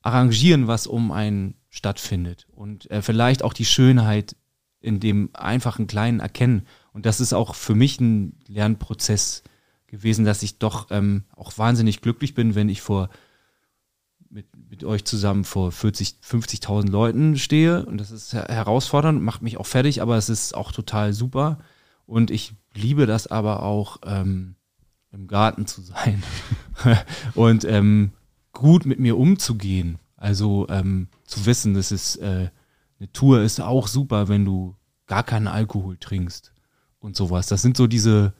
arrangieren, 0.00 0.68
was 0.68 0.86
um 0.86 1.12
einen 1.12 1.56
stattfindet 1.68 2.46
und 2.52 2.90
äh, 2.90 3.02
vielleicht 3.02 3.44
auch 3.44 3.52
die 3.52 3.66
Schönheit 3.66 4.34
in 4.80 4.98
dem 4.98 5.28
einfachen 5.34 5.86
Kleinen 5.86 6.20
erkennen. 6.20 6.62
Und 6.94 7.04
das 7.04 7.20
ist 7.20 7.34
auch 7.34 7.54
für 7.54 7.74
mich 7.74 8.00
ein 8.00 8.38
Lernprozess 8.48 9.42
gewesen, 9.98 10.24
dass 10.24 10.42
ich 10.42 10.58
doch 10.58 10.88
ähm, 10.90 11.24
auch 11.34 11.56
wahnsinnig 11.58 12.00
glücklich 12.00 12.34
bin, 12.34 12.54
wenn 12.54 12.68
ich 12.68 12.82
vor 12.82 13.08
mit, 14.28 14.46
mit 14.68 14.84
euch 14.84 15.04
zusammen 15.04 15.44
vor 15.44 15.72
40, 15.72 16.16
50.000 16.22 16.90
Leuten 16.90 17.38
stehe. 17.38 17.86
Und 17.86 17.98
das 17.98 18.10
ist 18.10 18.32
herausfordernd, 18.34 19.22
macht 19.22 19.42
mich 19.42 19.56
auch 19.56 19.66
fertig, 19.66 20.02
aber 20.02 20.16
es 20.16 20.28
ist 20.28 20.54
auch 20.54 20.72
total 20.72 21.12
super. 21.12 21.58
Und 22.06 22.30
ich 22.30 22.54
liebe 22.74 23.06
das 23.06 23.26
aber 23.26 23.62
auch, 23.62 23.98
ähm, 24.04 24.56
im 25.12 25.26
Garten 25.26 25.66
zu 25.66 25.80
sein 25.80 26.22
und 27.34 27.64
ähm, 27.64 28.12
gut 28.52 28.86
mit 28.86 29.00
mir 29.00 29.16
umzugehen. 29.16 29.98
Also 30.16 30.66
ähm, 30.68 31.08
zu 31.24 31.46
wissen, 31.46 31.74
dass 31.74 31.90
es 31.90 32.16
äh, 32.16 32.50
eine 32.98 33.12
Tour 33.12 33.42
ist 33.42 33.60
auch 33.60 33.88
super, 33.88 34.28
wenn 34.28 34.44
du 34.44 34.76
gar 35.06 35.22
keinen 35.22 35.46
Alkohol 35.46 35.96
trinkst 35.98 36.52
und 36.98 37.16
sowas. 37.16 37.46
Das 37.46 37.62
sind 37.62 37.76
so 37.76 37.86
diese 37.86 38.32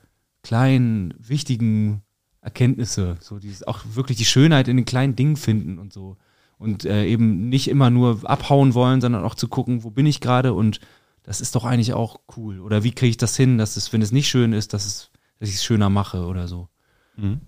kleinen, 0.46 1.12
wichtigen 1.18 2.02
Erkenntnisse, 2.40 3.16
so 3.20 3.40
dieses 3.40 3.64
auch 3.64 3.80
wirklich 3.94 4.16
die 4.16 4.24
Schönheit 4.24 4.68
in 4.68 4.76
den 4.76 4.86
kleinen 4.86 5.16
Dingen 5.16 5.34
finden 5.34 5.80
und 5.80 5.92
so. 5.92 6.16
Und 6.56 6.84
äh, 6.84 7.04
eben 7.04 7.48
nicht 7.48 7.68
immer 7.68 7.90
nur 7.90 8.20
abhauen 8.22 8.72
wollen, 8.72 9.00
sondern 9.00 9.24
auch 9.24 9.34
zu 9.34 9.48
gucken, 9.48 9.82
wo 9.82 9.90
bin 9.90 10.06
ich 10.06 10.20
gerade 10.20 10.54
und 10.54 10.78
das 11.24 11.40
ist 11.40 11.56
doch 11.56 11.64
eigentlich 11.64 11.94
auch 11.94 12.20
cool. 12.36 12.60
Oder 12.60 12.84
wie 12.84 12.92
kriege 12.92 13.10
ich 13.10 13.16
das 13.16 13.36
hin, 13.36 13.58
dass 13.58 13.76
es, 13.76 13.92
wenn 13.92 14.00
es 14.02 14.12
nicht 14.12 14.28
schön 14.28 14.52
ist, 14.52 14.72
dass 14.72 14.86
es, 14.86 15.10
dass 15.40 15.48
ich 15.48 15.56
es 15.56 15.64
schöner 15.64 15.90
mache 15.90 16.24
oder 16.24 16.46
so. 16.46 16.68
Mhm. 17.16 17.40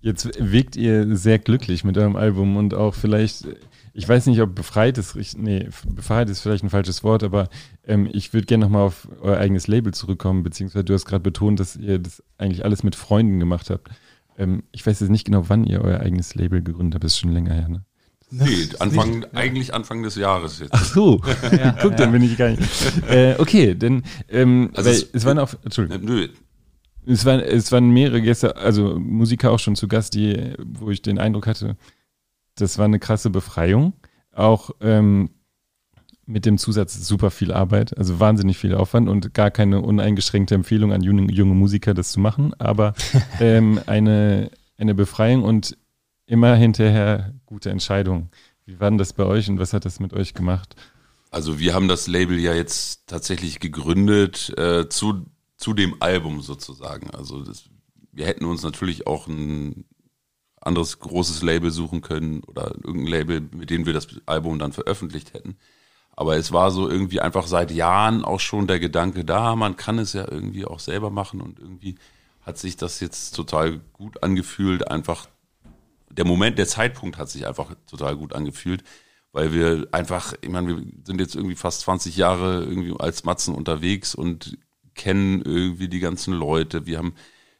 Jetzt 0.00 0.30
wirkt 0.38 0.76
ihr 0.76 1.16
sehr 1.16 1.40
glücklich 1.40 1.82
mit 1.82 1.98
eurem 1.98 2.14
Album 2.14 2.56
und 2.56 2.74
auch 2.74 2.94
vielleicht 2.94 3.48
ich 3.92 4.08
weiß 4.08 4.26
nicht, 4.26 4.40
ob 4.40 4.54
befreit 4.54 4.98
ist, 4.98 5.16
nee, 5.36 5.68
befreit 5.88 6.28
ist 6.30 6.40
vielleicht 6.40 6.64
ein 6.64 6.70
falsches 6.70 7.02
Wort, 7.02 7.22
aber 7.22 7.48
ähm, 7.86 8.08
ich 8.12 8.32
würde 8.32 8.46
gerne 8.46 8.64
nochmal 8.64 8.82
auf 8.82 9.08
euer 9.20 9.38
eigenes 9.38 9.66
Label 9.66 9.92
zurückkommen, 9.92 10.42
beziehungsweise 10.42 10.84
du 10.84 10.94
hast 10.94 11.06
gerade 11.06 11.22
betont, 11.22 11.60
dass 11.60 11.76
ihr 11.76 11.98
das 11.98 12.22
eigentlich 12.38 12.64
alles 12.64 12.82
mit 12.82 12.94
Freunden 12.94 13.38
gemacht 13.38 13.70
habt. 13.70 13.88
Ähm, 14.38 14.62
ich 14.72 14.86
weiß 14.86 15.00
jetzt 15.00 15.10
nicht 15.10 15.26
genau, 15.26 15.48
wann 15.48 15.64
ihr 15.64 15.82
euer 15.82 16.00
eigenes 16.00 16.34
Label 16.34 16.62
gegründet 16.62 16.94
habt, 16.94 17.04
das 17.04 17.12
ist 17.12 17.18
schon 17.18 17.32
länger 17.32 17.54
her, 17.54 17.68
ne? 17.68 17.84
Nee, 18.32 18.68
Anfang, 18.78 19.26
eigentlich 19.32 19.74
Anfang 19.74 20.04
des 20.04 20.14
Jahres 20.14 20.60
jetzt. 20.60 20.72
Ach 20.72 20.84
so, 20.84 21.20
ja, 21.50 21.72
guck, 21.82 21.96
dann 21.96 22.12
bin 22.12 22.22
ich 22.22 22.36
gar 22.36 22.50
nicht. 22.50 22.62
Äh, 23.08 23.34
okay, 23.38 23.74
denn 23.74 24.04
ähm, 24.28 24.70
also 24.74 24.88
es, 24.88 25.10
es 25.12 25.24
waren 25.24 25.40
auch, 25.40 25.52
Entschuldigung. 25.64 26.04
Nö, 26.04 26.28
es 27.06 27.24
waren, 27.24 27.40
es 27.40 27.72
waren 27.72 27.90
mehrere 27.90 28.22
Gäste, 28.22 28.56
also 28.56 28.98
Musiker 29.00 29.50
auch 29.50 29.58
schon 29.58 29.74
zu 29.74 29.88
Gast, 29.88 30.14
die, 30.14 30.54
wo 30.58 30.90
ich 30.90 31.02
den 31.02 31.18
Eindruck 31.18 31.48
hatte, 31.48 31.76
das 32.60 32.78
war 32.78 32.84
eine 32.84 32.98
krasse 32.98 33.30
Befreiung. 33.30 33.94
Auch 34.32 34.70
ähm, 34.80 35.30
mit 36.26 36.46
dem 36.46 36.58
Zusatz 36.58 36.94
super 37.06 37.30
viel 37.30 37.52
Arbeit, 37.52 37.96
also 37.98 38.20
wahnsinnig 38.20 38.56
viel 38.56 38.74
Aufwand 38.74 39.08
und 39.08 39.34
gar 39.34 39.50
keine 39.50 39.80
uneingeschränkte 39.80 40.54
Empfehlung 40.54 40.92
an 40.92 41.02
junge, 41.02 41.30
junge 41.32 41.54
Musiker, 41.54 41.92
das 41.92 42.12
zu 42.12 42.20
machen, 42.20 42.54
aber 42.58 42.94
ähm, 43.40 43.80
eine, 43.86 44.50
eine 44.78 44.94
Befreiung 44.94 45.42
und 45.42 45.76
immer 46.26 46.54
hinterher 46.54 47.34
gute 47.46 47.70
Entscheidungen. 47.70 48.30
Wie 48.64 48.78
war 48.78 48.88
denn 48.90 48.98
das 48.98 49.12
bei 49.12 49.24
euch 49.24 49.48
und 49.48 49.58
was 49.58 49.72
hat 49.72 49.84
das 49.84 49.98
mit 49.98 50.12
euch 50.12 50.34
gemacht? 50.34 50.76
Also 51.32 51.58
wir 51.58 51.74
haben 51.74 51.88
das 51.88 52.06
Label 52.06 52.38
ja 52.38 52.54
jetzt 52.54 53.08
tatsächlich 53.08 53.58
gegründet 53.58 54.56
äh, 54.56 54.88
zu, 54.88 55.26
zu 55.56 55.74
dem 55.74 55.96
Album 56.00 56.40
sozusagen. 56.40 57.10
Also 57.10 57.42
das, 57.42 57.64
wir 58.12 58.26
hätten 58.26 58.44
uns 58.44 58.62
natürlich 58.62 59.06
auch 59.06 59.26
ein 59.26 59.84
anderes 60.60 60.98
großes 60.98 61.42
Label 61.42 61.70
suchen 61.70 62.02
können 62.02 62.42
oder 62.44 62.74
irgendein 62.84 63.06
Label, 63.06 63.40
mit 63.54 63.70
dem 63.70 63.86
wir 63.86 63.92
das 63.92 64.08
Album 64.26 64.58
dann 64.58 64.72
veröffentlicht 64.72 65.32
hätten. 65.34 65.56
Aber 66.12 66.36
es 66.36 66.52
war 66.52 66.70
so 66.70 66.88
irgendwie 66.88 67.20
einfach 67.20 67.46
seit 67.46 67.70
Jahren 67.70 68.24
auch 68.24 68.40
schon 68.40 68.66
der 68.66 68.78
Gedanke 68.78 69.24
da, 69.24 69.56
man 69.56 69.76
kann 69.76 69.98
es 69.98 70.12
ja 70.12 70.30
irgendwie 70.30 70.66
auch 70.66 70.80
selber 70.80 71.10
machen 71.10 71.40
und 71.40 71.58
irgendwie 71.58 71.96
hat 72.42 72.58
sich 72.58 72.76
das 72.76 73.00
jetzt 73.00 73.34
total 73.34 73.80
gut 73.92 74.22
angefühlt. 74.22 74.90
Einfach 74.90 75.28
der 76.10 76.26
Moment, 76.26 76.58
der 76.58 76.66
Zeitpunkt 76.66 77.16
hat 77.16 77.30
sich 77.30 77.46
einfach 77.46 77.74
total 77.86 78.16
gut 78.16 78.34
angefühlt, 78.34 78.82
weil 79.32 79.52
wir 79.52 79.88
einfach, 79.92 80.34
ich 80.40 80.48
meine, 80.48 80.68
wir 80.68 80.84
sind 81.04 81.20
jetzt 81.20 81.36
irgendwie 81.36 81.54
fast 81.54 81.82
20 81.82 82.16
Jahre 82.16 82.64
irgendwie 82.64 82.94
als 82.98 83.24
Matzen 83.24 83.54
unterwegs 83.54 84.14
und 84.14 84.58
kennen 84.94 85.40
irgendwie 85.42 85.88
die 85.88 86.00
ganzen 86.00 86.34
Leute. 86.34 86.86
Wir 86.86 86.98
haben 86.98 87.14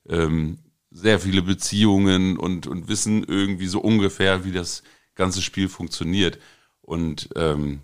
ähm, 0.09 0.59
sehr 0.91 1.21
viele 1.21 1.43
Beziehungen 1.43 2.37
und, 2.37 2.67
und 2.67 2.89
wissen 2.89 3.25
irgendwie 3.25 3.67
so 3.67 3.81
ungefähr, 3.81 4.45
wie 4.45 4.53
das 4.53 4.83
ganze 5.15 5.43
Spiel 5.43 5.69
funktioniert. 5.69 6.39
Und 6.81 7.29
ähm, 7.37 7.81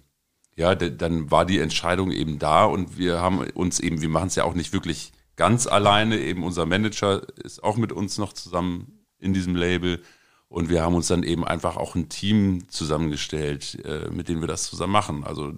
ja, 0.57 0.75
dann 0.75 1.31
war 1.31 1.45
die 1.45 1.59
Entscheidung 1.59 2.11
eben 2.11 2.39
da 2.39 2.65
und 2.65 2.99
wir 2.99 3.21
haben 3.21 3.39
uns 3.51 3.79
eben, 3.79 4.01
wir 4.01 4.09
machen 4.09 4.29
es 4.29 4.35
ja 4.37 4.45
auch 4.45 4.55
nicht 4.55 4.73
wirklich 4.73 5.13
ganz 5.37 5.67
alleine, 5.67 6.19
eben 6.19 6.43
unser 6.43 6.67
Manager 6.67 7.23
ist 7.45 7.63
auch 7.63 7.77
mit 7.77 7.93
uns 7.93 8.17
noch 8.19 8.33
zusammen 8.33 9.05
in 9.19 9.35
diesem 9.35 9.55
Label 9.55 10.03
und 10.49 10.71
wir 10.71 10.83
haben 10.83 10.95
uns 10.95 11.09
dann 11.09 11.23
eben 11.23 11.45
einfach 11.45 11.77
auch 11.77 11.95
ein 11.95 12.09
Team 12.09 12.69
zusammengestellt, 12.69 13.85
äh, 13.85 14.11
mit 14.11 14.29
dem 14.29 14.41
wir 14.41 14.49
das 14.49 14.65
zusammen 14.65 14.93
machen. 14.93 15.25
Also 15.25 15.53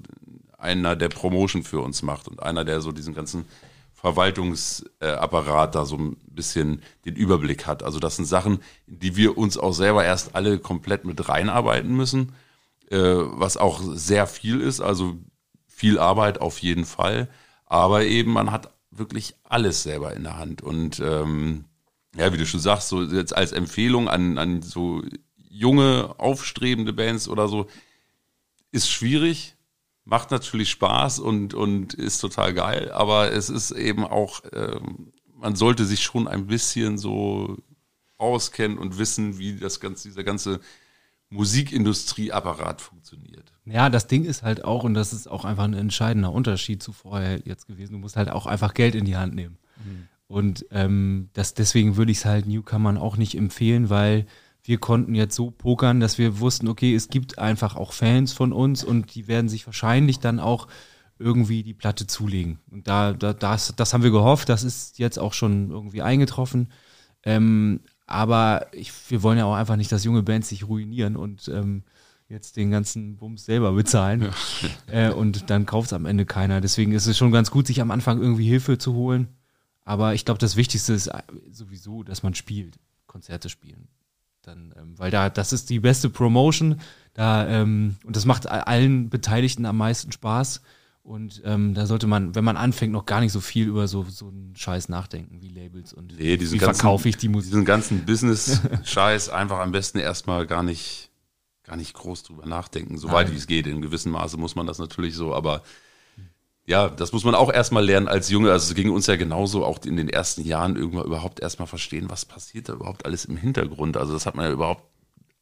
einer, 0.57 0.97
der 0.97 1.09
Promotion 1.09 1.63
für 1.63 1.81
uns 1.81 2.03
macht 2.03 2.27
und 2.27 2.43
einer, 2.43 2.65
der 2.65 2.81
so 2.81 2.91
diesen 2.91 3.15
ganzen 3.15 3.45
Verwaltungsapparat 4.01 5.75
da 5.75 5.85
so 5.85 5.97
ein 5.97 6.17
bisschen 6.29 6.83
den 7.05 7.17
Überblick 7.17 7.67
hat. 7.67 7.83
Also 7.83 7.99
das 7.99 8.15
sind 8.15 8.27
Sachen, 8.27 8.61
die 8.87 9.17
wir 9.17 9.37
uns 9.37 9.59
auch 9.59 9.73
selber 9.73 10.05
erst 10.05 10.37
alle 10.37 10.61
komplett 10.61 11.05
mit 11.05 11.29
reinarbeiten 11.29 11.97
müssen, 11.97 12.33
äh, 12.91 12.97
was 13.01 13.57
auch 13.57 13.81
sehr 13.83 14.29
viel 14.29 14.61
ist, 14.61 14.81
also 14.81 15.17
viel 15.67 15.99
Arbeit 15.99 16.41
auf 16.41 16.61
jeden 16.61 16.85
Fall. 16.85 17.29
Aber 17.67 18.05
eben, 18.05 18.33
man 18.33 18.53
hat 18.53 18.71
wirklich 18.93 19.35
alles 19.43 19.83
selber 19.83 20.15
in 20.15 20.23
der 20.23 20.39
Hand. 20.39 20.63
Und 20.63 21.01
ähm, 21.01 21.65
ja, 22.17 22.33
wie 22.33 22.39
du 22.39 22.47
schon 22.47 22.61
sagst, 22.61 22.91
so 22.91 23.03
jetzt 23.03 23.37
als 23.37 23.51
Empfehlung 23.51 24.09
an, 24.09 24.39
an 24.39 24.63
so 24.63 25.03
junge, 25.51 26.15
aufstrebende 26.19 26.93
Bands 26.93 27.29
oder 27.29 27.49
so, 27.49 27.67
ist 28.71 28.89
schwierig, 28.89 29.57
macht 30.09 30.31
natürlich 30.31 30.71
Spaß 30.71 31.19
und, 31.19 31.53
und 31.53 31.93
ist 31.93 32.19
total 32.19 32.55
geil, 32.55 32.91
aber 32.93 33.31
es 33.31 33.51
ist 33.51 33.73
eben 33.73 34.07
auch, 34.07 34.43
äh, 34.45 34.81
man 35.37 35.55
sollte 35.55 35.85
sich 35.85 36.03
schon 36.03 36.27
ein 36.27 36.47
bisschen 36.47 36.97
so 36.97 37.59
auskennen 38.17 38.79
und 38.79 38.99
wissen, 38.99 39.39
wie 39.39 39.57
das 39.57 39.81
ganze, 39.81 40.09
dieser 40.09 40.25
ganze 40.25 40.61
Musikindustrieapparat 41.29 42.81
funktioniert. 42.81 43.53
Ja, 43.67 43.91
das 43.91 44.07
Ding 44.07 44.25
ist 44.25 44.43
halt 44.43 44.65
auch, 44.65 44.83
und 44.83 44.95
das 44.95 45.13
ist 45.13 45.29
auch 45.29 45.45
einfach 45.45 45.65
ein 45.65 45.75
entscheidender 45.75 46.33
Unterschied 46.33 46.83
zu 46.83 46.95
vorher 46.95 47.41
jetzt 47.45 47.67
gewesen, 47.67 47.93
du 47.93 47.99
musst 47.99 48.17
halt 48.17 48.31
auch 48.31 48.47
einfach 48.47 48.73
Geld 48.73 48.95
in 48.95 49.05
die 49.05 49.19
Hand 49.19 49.35
nehmen. 49.35 49.59
Mhm. 49.85 50.09
Und 50.27 50.67
ähm, 50.71 51.29
das, 51.35 51.53
deswegen 51.53 51.99
würde 51.99 52.13
ich 52.13 52.19
es 52.19 52.25
halt 52.25 52.47
Newcomern 52.47 52.97
auch 52.97 53.19
nicht 53.19 53.35
empfehlen, 53.35 53.91
weil 53.91 54.27
wir 54.69 54.79
konnten 54.79 55.15
jetzt 55.15 55.35
so 55.35 55.51
pokern, 55.51 55.99
dass 55.99 56.19
wir 56.19 56.41
wussten, 56.41 56.69
okay, 56.69 56.95
es 56.95 57.09
gibt 57.09 57.39
einfach 57.39 57.75
auch 57.75 57.95
Fans 57.95 58.35
von 58.35 58.53
uns 58.53 58.85
und 58.85 59.15
die 59.15 59.27
werden 59.27 59.49
sich 59.49 59.67
wahrscheinlich 59.67 60.19
dann 60.19 60.39
auch 60.39 60.69
irgendwie 61.19 61.63
die 61.63 61.75
Platte 61.75 62.07
zulegen. 62.07 62.59
Und 62.71 62.87
da, 62.87 63.15
da 63.15 63.33
das, 63.33 63.73
das 63.77 63.95
haben 63.95 64.03
wir 64.03 64.11
gehofft, 64.11 64.51
das 64.51 64.63
ist 64.63 64.99
jetzt 64.99 65.19
auch 65.19 65.33
schon 65.33 65.71
irgendwie 65.71 66.03
eingetroffen. 66.03 66.69
Ähm, 67.25 67.81
aber 68.07 68.67
ich, 68.73 68.93
wir 69.11 69.23
wollen 69.23 69.39
ja 69.39 69.47
auch 69.47 69.55
einfach 69.55 69.77
nicht, 69.77 69.91
dass 69.91 70.05
junge 70.05 70.23
Bands 70.23 70.51
sich 70.51 70.69
ruinieren 70.69 71.17
und 71.17 71.49
ähm, 71.49 71.83
jetzt 72.29 72.57
den 72.57 72.71
ganzen 72.71 73.17
Bums 73.17 73.47
selber 73.47 73.73
bezahlen. 73.73 74.29
Ja. 74.91 75.09
Äh, 75.09 75.13
und 75.13 75.51
dann 75.51 75.67
kauft 75.67 75.89
es 75.89 75.93
am 75.95 76.05
Ende 76.05 76.27
keiner. 76.27 76.61
Deswegen 76.61 76.93
ist 76.93 77.07
es 77.07 77.17
schon 77.17 77.33
ganz 77.33 77.51
gut, 77.51 77.67
sich 77.67 77.81
am 77.81 77.91
Anfang 77.91 78.21
irgendwie 78.21 78.49
Hilfe 78.49 78.77
zu 78.77 78.95
holen. 78.95 79.29
Aber 79.85 80.13
ich 80.13 80.27
glaube, 80.27 80.39
das 80.39 80.57
Wichtigste 80.57 80.93
ist 80.93 81.11
sowieso, 81.51 82.03
dass 82.03 82.23
man 82.23 82.35
spielt, 82.35 82.79
Konzerte 83.07 83.49
spielen. 83.49 83.89
Dann, 84.49 84.75
ähm, 84.79 84.99
weil 84.99 85.11
da, 85.11 85.29
das 85.29 85.53
ist 85.53 85.69
die 85.69 85.79
beste 85.79 86.09
Promotion. 86.09 86.81
Da, 87.13 87.47
ähm, 87.47 87.97
und 88.05 88.17
das 88.17 88.25
macht 88.25 88.49
allen 88.49 89.11
Beteiligten 89.11 89.67
am 89.67 89.77
meisten 89.77 90.11
Spaß. 90.11 90.63
Und 91.03 91.43
ähm, 91.45 91.75
da 91.75 91.87
sollte 91.87 92.07
man, 92.07 92.35
wenn 92.35 92.45
man 92.45 92.57
anfängt, 92.57 92.93
noch 92.93 93.07
gar 93.07 93.21
nicht 93.21 93.33
so 93.33 93.41
viel 93.41 93.67
über 93.67 93.89
so, 93.89 94.05
so 94.05 94.29
einen 94.29 94.55
Scheiß 94.57 94.89
nachdenken, 94.89 95.41
wie 95.41 95.49
Labels 95.49 95.93
und 95.93 96.19
nee, 96.19 96.39
wie 96.39 96.59
verkaufe 96.59 97.09
ich 97.09 97.17
die 97.17 97.29
Musik. 97.29 97.51
Diesen 97.51 97.65
ganzen 97.65 98.05
Business-Scheiß 98.05 99.29
einfach 99.31 99.59
am 99.59 99.73
besten 99.73 99.99
erstmal 99.99 100.47
gar 100.47 100.63
nicht, 100.63 101.11
gar 101.63 101.77
nicht 101.77 101.95
groß 101.95 102.25
drüber 102.25 102.47
nachdenken, 102.47 102.99
soweit 102.99 103.33
wie 103.33 103.37
es 103.37 103.47
geht. 103.47 103.67
In 103.67 103.81
gewissem 103.81 104.13
Maße 104.13 104.37
muss 104.37 104.55
man 104.55 104.67
das 104.67 104.79
natürlich 104.79 105.15
so, 105.15 105.35
aber 105.35 105.63
ja, 106.69 106.91
das 106.91 107.13
muss 107.13 107.25
man 107.25 107.35
auch 107.35 107.51
erstmal 107.51 107.83
lernen 107.83 108.09
als 108.09 108.29
Junge. 108.29 108.53
Also 108.53 108.69
es 108.69 108.75
ging 108.75 108.91
uns 108.91 109.07
ja 109.07 109.17
genauso, 109.17 109.65
auch 109.65 109.83
in 109.87 109.97
den 109.97 110.11
ersten 110.11 110.43
Jahren 110.43 110.77
irgendwann 110.77 111.07
überhaupt 111.07 111.41
erstmal 111.41 111.67
verstehen, 111.67 112.11
was 112.11 112.27
passiert 112.27 112.69
da 112.69 112.75
überhaupt 112.75 113.07
alles 113.07 113.25
im 113.25 113.39
Hintergrund. 113.39 113.97
Also 113.97 114.13
das 114.13 114.27
hat 114.27 114.35
man 114.35 114.45
ja 114.45 114.53
überhaupt 114.53 114.85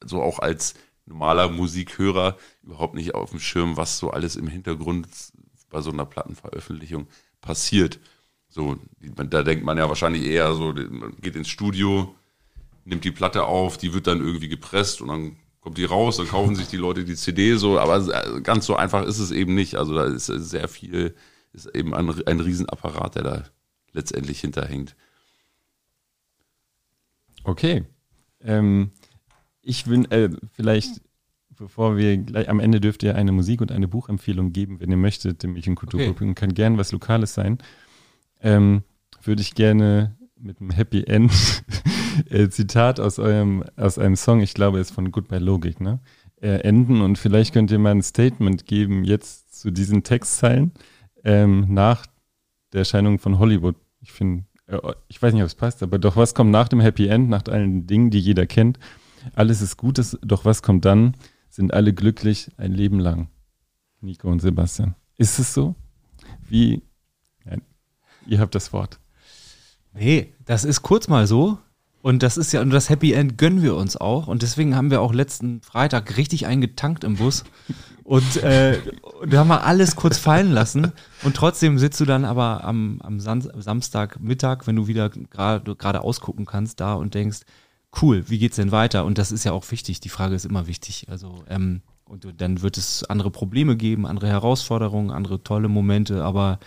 so 0.05 0.23
auch 0.23 0.39
als 0.39 0.75
normaler 1.05 1.49
Musikhörer 1.49 2.37
überhaupt 2.63 2.95
nicht 2.95 3.17
auf 3.17 3.31
dem 3.31 3.41
Schirm, 3.41 3.77
was 3.77 3.99
so 3.99 4.11
alles 4.11 4.37
im 4.37 4.47
Hintergrund 4.47 5.09
bei 5.69 5.81
so 5.81 5.91
einer 5.91 6.07
Plattenveröffentlichung 6.07 7.09
passiert. 7.41 7.99
So, 8.49 8.77
da 9.01 9.43
denkt 9.43 9.65
man 9.65 9.79
ja 9.79 9.89
wahrscheinlich 9.89 10.23
eher 10.23 10.55
so, 10.55 10.75
man 10.75 11.17
geht 11.21 11.35
ins 11.35 11.49
Studio, 11.49 12.15
nimmt 12.85 13.03
die 13.03 13.11
Platte 13.11 13.47
auf, 13.47 13.79
die 13.79 13.93
wird 13.93 14.07
dann 14.07 14.21
irgendwie 14.21 14.49
gepresst 14.49 15.01
und 15.01 15.09
dann 15.09 15.37
kommt 15.67 15.79
die 15.79 15.85
raus, 15.85 16.19
dann 16.19 16.29
kaufen 16.29 16.55
sich 16.55 16.69
die 16.69 16.77
Leute 16.77 17.05
die 17.05 17.17
CD 17.17 17.57
so, 17.57 17.77
aber 17.81 18.41
ganz 18.43 18.67
so 18.67 18.77
einfach 18.77 19.05
ist 19.05 19.19
es 19.19 19.33
eben 19.33 19.57
nicht. 19.57 19.75
Also 19.75 19.97
da 19.97 20.05
ist 20.05 20.27
sehr 20.27 20.69
viel, 20.69 21.17
ist 21.53 21.67
eben 21.75 21.93
ein, 21.93 22.09
ein 22.25 22.39
Riesenapparat, 22.39 23.17
der 23.17 23.23
da 23.25 23.45
letztendlich 23.93 24.41
hinterhängt. 24.41 24.95
Okay. 27.43 27.85
Ähm, 28.45 28.93
ich 29.61 29.89
will 29.89 30.07
äh, 30.13 30.31
vielleicht 30.53 31.01
bevor 31.57 31.97
wir 31.97 32.17
gleich 32.17 32.49
am 32.49 32.61
Ende 32.61 32.81
dürft 32.81 33.03
ihr 33.03 33.17
eine 33.17 33.33
Musik- 33.33 33.61
und 33.61 33.73
eine 33.73 33.89
Buchempfehlung 33.89 34.53
geben, 34.53 34.79
wenn 34.79 34.93
ihr 34.93 34.97
möchtet, 34.97 35.43
dem 35.43 35.55
Mädchenkulturpublikum. 35.55 36.31
Okay. 36.31 36.35
Kann 36.47 36.55
gern 36.55 36.79
was 36.79 36.93
Lokales 36.93 37.35
sein. 37.35 37.59
Ähm, 38.41 38.85
würde 39.21 39.43
ich 39.43 39.57
gerne 39.57 40.17
mit 40.39 40.61
einem 40.61 40.71
Happy 40.71 41.03
End 41.03 41.33
äh, 42.31 42.49
Zitat 42.49 43.01
aus 43.01 43.19
eurem, 43.19 43.65
aus 43.77 43.99
einem 43.99 44.17
Song, 44.17 44.41
ich 44.41 44.55
glaube, 44.55 44.79
ist 44.79 44.93
von 44.93 45.11
Goodbye 45.13 45.39
Logik, 45.39 45.81
ne? 45.81 46.01
Äh, 46.41 46.61
enden 46.61 47.01
und 47.01 47.17
vielleicht 47.19 47.55
könnt 47.55 47.71
ihr 47.71 47.79
mal 47.79 47.93
ein 47.93 48.03
Statement 48.03 48.67
geben 48.67 49.05
jetzt 49.05 49.59
zu 49.59 49.71
diesen 49.71 50.03
Textzeilen 50.03 50.73
ähm, 51.25 51.67
nach 51.69 52.05
der 52.75 52.81
Erscheinung 52.81 53.19
von 53.19 53.39
Hollywood. 53.39 53.77
Ich 54.01 54.13
finde, 54.13 54.45
äh, 54.67 54.79
ich 55.09 55.21
weiß 55.21 55.33
nicht, 55.33 55.43
ob 55.43 55.47
es 55.47 55.55
passt, 55.55 55.83
aber 55.83 55.99
doch 55.99 56.17
was 56.17 56.35
kommt 56.35 56.51
nach 56.51 56.69
dem 56.69 56.81
Happy 56.81 57.09
End, 57.09 57.31
nach 57.31 57.45
allen 57.47 57.87
Dingen, 57.87 58.11
die 58.11 58.21
jeder 58.21 58.47
kennt? 58.47 58.79
Alles 59.35 59.63
ist 59.63 59.79
Gutes, 59.79 60.19
doch 60.23 60.45
was 60.45 60.63
kommt 60.63 60.85
dann? 60.85 61.15
sind 61.57 61.73
alle 61.73 61.95
glücklich 61.95 62.51
ein 62.59 62.73
Leben 62.73 63.01
lang. 63.01 63.29
Nico 64.01 64.29
und 64.29 64.41
Sebastian. 64.41 64.95
Ist 65.17 65.39
es 65.39 65.55
so? 65.55 65.75
Wie? 66.49 66.83
Nein. 67.45 67.63
Ihr 68.27 68.41
habt 68.41 68.55
das 68.55 68.73
Wort. 68.75 69.01
Nee, 69.95 70.35
das 70.45 70.65
ist 70.65 70.83
kurz 70.83 71.09
mal 71.09 71.27
so. 71.27 71.59
Und 72.03 72.23
das 72.23 72.37
ist 72.37 72.53
ja, 72.53 72.61
und 72.61 72.71
das 72.71 72.89
Happy 72.89 73.13
End 73.13 73.37
gönnen 73.37 73.63
wir 73.63 73.75
uns 73.75 73.97
auch. 73.97 74.29
Und 74.29 74.43
deswegen 74.43 74.77
haben 74.77 74.91
wir 74.91 75.01
auch 75.01 75.13
letzten 75.13 75.61
Freitag 75.63 76.17
richtig 76.17 76.47
eingetankt 76.47 77.03
im 77.05 77.17
Bus. 77.17 77.45
Und 78.05 78.37
äh, 78.45 78.79
da 79.27 79.39
haben 79.39 79.49
wir 79.49 79.65
alles 79.65 79.97
kurz 79.97 80.17
fallen 80.17 80.53
lassen. 80.53 80.93
Und 81.25 81.35
trotzdem 81.35 81.79
sitzt 81.79 81.99
du 82.01 82.05
dann 82.05 82.25
aber 82.25 82.63
am, 82.63 83.01
am 83.03 83.19
Samstagmittag, 83.19 84.67
wenn 84.67 84.77
du 84.77 84.87
wieder 84.87 85.11
gerade 85.11 86.01
ausgucken 86.01 86.47
kannst, 86.47 86.79
da 86.79 86.95
und 86.95 87.15
denkst, 87.15 87.41
cool, 88.01 88.29
wie 88.29 88.39
geht's 88.39 88.57
denn 88.57 88.71
weiter? 88.71 89.05
Und 89.05 89.19
das 89.19 89.33
ist 89.33 89.45
ja 89.45 89.51
auch 89.51 89.69
wichtig. 89.73 89.99
Die 89.99 90.09
Frage 90.09 90.37
ist 90.37 90.45
immer 90.45 90.69
wichtig. 90.69 91.07
Also, 91.11 91.45
ähm, 91.49 91.83
und 92.05 92.27
dann 92.41 92.63
wird 92.63 92.79
es 92.79 93.03
andere 93.03 93.33
Probleme 93.33 93.77
geben, 93.77 94.07
andere 94.07 94.29
Herausforderungen, 94.29 95.11
andere 95.11 95.43
tolle 95.43 95.69
Momente, 95.69 96.23
aber 96.23 96.61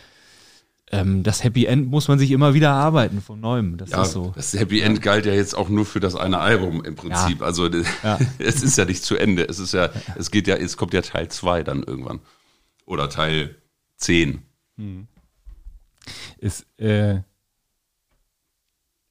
ähm, 0.91 1.23
das 1.23 1.43
Happy 1.43 1.65
End 1.65 1.89
muss 1.89 2.07
man 2.07 2.17
sich 2.17 2.31
immer 2.31 2.53
wieder 2.53 2.69
erarbeiten 2.69 3.21
von 3.21 3.39
neuem. 3.39 3.77
Das 3.77 3.91
ja, 3.91 4.01
ist 4.01 4.11
so. 4.11 4.31
Das 4.35 4.53
Happy 4.53 4.81
End 4.81 5.01
galt 5.01 5.25
ja 5.25 5.33
jetzt 5.33 5.55
auch 5.55 5.69
nur 5.69 5.85
für 5.85 5.99
das 5.99 6.15
eine 6.15 6.39
Album 6.39 6.83
im 6.83 6.95
Prinzip. 6.95 7.41
Ja. 7.41 7.45
Also 7.45 7.67
ja. 7.67 8.19
es 8.39 8.63
ist 8.63 8.77
ja 8.77 8.85
nicht 8.85 9.03
zu 9.03 9.15
Ende. 9.15 9.47
Es 9.47 9.59
ist 9.59 9.73
ja, 9.73 9.89
es 10.15 10.31
geht 10.31 10.47
ja, 10.47 10.55
es 10.55 10.77
kommt 10.77 10.93
ja 10.93 11.01
Teil 11.01 11.29
2 11.29 11.63
dann 11.63 11.83
irgendwann. 11.83 12.19
Oder 12.85 13.09
Teil 13.09 13.55
10. 13.97 14.41
Hm. 14.77 15.07
Ist, 16.39 16.65
äh, 16.79 17.21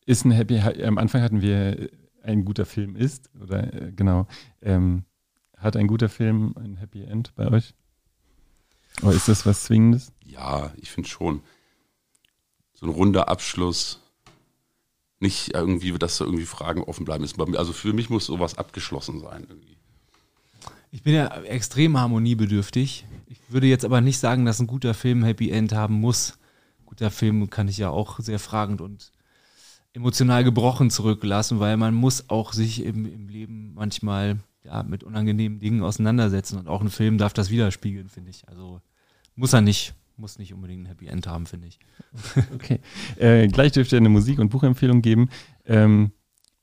ist 0.05 0.25
ein 0.25 0.33
Happy, 0.33 0.59
am 0.59 0.99
Anfang 0.99 1.23
hatten 1.23 1.43
wir 1.43 1.91
ein 2.23 2.45
guter 2.45 2.67
Film 2.67 2.97
ist, 2.97 3.31
oder 3.41 3.73
äh, 3.73 3.93
genau, 3.93 4.27
ähm, 4.63 5.05
hat 5.57 5.77
ein 5.77 5.87
guter 5.87 6.09
Film 6.09 6.55
ein 6.57 6.77
Happy 6.77 7.05
End 7.05 7.35
bei 7.37 7.49
euch? 7.49 7.75
Oder 9.03 9.15
ist 9.15 9.29
das 9.29 9.47
was 9.47 9.65
Zwingendes? 9.65 10.13
Ja, 10.25 10.73
ich 10.77 10.91
finde 10.91 11.09
schon. 11.09 11.43
So 12.79 12.87
ein 12.87 12.93
runder 12.93 13.29
Abschluss. 13.29 14.01
Nicht 15.21 15.55
irgendwie, 15.55 15.91
dass 15.99 16.19
da 16.19 16.25
irgendwie 16.25 16.47
Fragen 16.47 16.85
offen 16.85 17.05
bleiben. 17.05 17.25
Also 17.57 17.73
für 17.73 17.93
mich 17.93 18.09
muss 18.09 18.27
sowas 18.27 18.57
abgeschlossen 18.57 19.21
sein 19.21 19.47
irgendwie. 19.49 19.77
Ich 20.91 21.03
bin 21.03 21.15
ja 21.15 21.27
extrem 21.43 21.99
harmoniebedürftig. 21.99 23.05
Ich 23.27 23.41
würde 23.49 23.67
jetzt 23.67 23.85
aber 23.85 24.01
nicht 24.01 24.19
sagen, 24.19 24.45
dass 24.45 24.61
ein 24.61 24.69
guter 24.69 24.95
Film 24.95 25.25
Happy 25.25 25.51
End 25.51 25.73
haben 25.73 25.95
muss. 25.95 26.39
Guter 26.87 27.11
Film 27.11 27.51
kann 27.51 27.69
ich 27.69 27.79
ja 27.79 27.91
auch 27.91 28.21
sehr 28.21 28.39
fragend 28.39 28.81
und 28.81 29.11
emotional 29.93 30.45
gebrochen 30.45 30.91
zurücklassen, 30.91 31.59
weil 31.59 31.77
man 31.77 31.95
muss 31.95 32.31
auch 32.31 32.53
sich 32.53 32.85
im, 32.85 33.05
im 33.13 33.29
Leben 33.29 33.75
manchmal 33.75 34.39
ja, 34.63 34.83
mit 34.85 35.03
unangenehmen 35.03 35.59
Dingen 35.59 35.83
auseinandersetzen 35.83 36.59
und 36.59 36.69
auch 36.69 36.81
ein 36.81 36.91
Film 36.91 37.19
darf 37.19 37.33
das 37.33 37.51
widerspiegeln, 37.51 38.09
finde 38.09 38.31
ich. 38.31 38.49
Also 38.49 38.81
muss 39.35 39.53
er 39.53 39.61
nicht, 39.61 39.95
muss 40.19 40.39
nicht 40.39 40.53
unbedingt 40.55 40.85
ein 40.85 40.87
Happy 40.87 41.07
End 41.07 41.27
haben, 41.27 41.47
finde 41.47 41.69
ich. 41.69 41.79
Okay. 42.55 42.81
Äh, 43.17 43.49
gleich 43.49 43.73
dürft 43.73 43.93
ihr 43.93 43.99
eine 43.99 44.09
Musik- 44.09 44.39
und 44.39 44.51
Buchempfehlung 44.51 45.03
geben. 45.03 45.29
Ähm, 45.65 46.13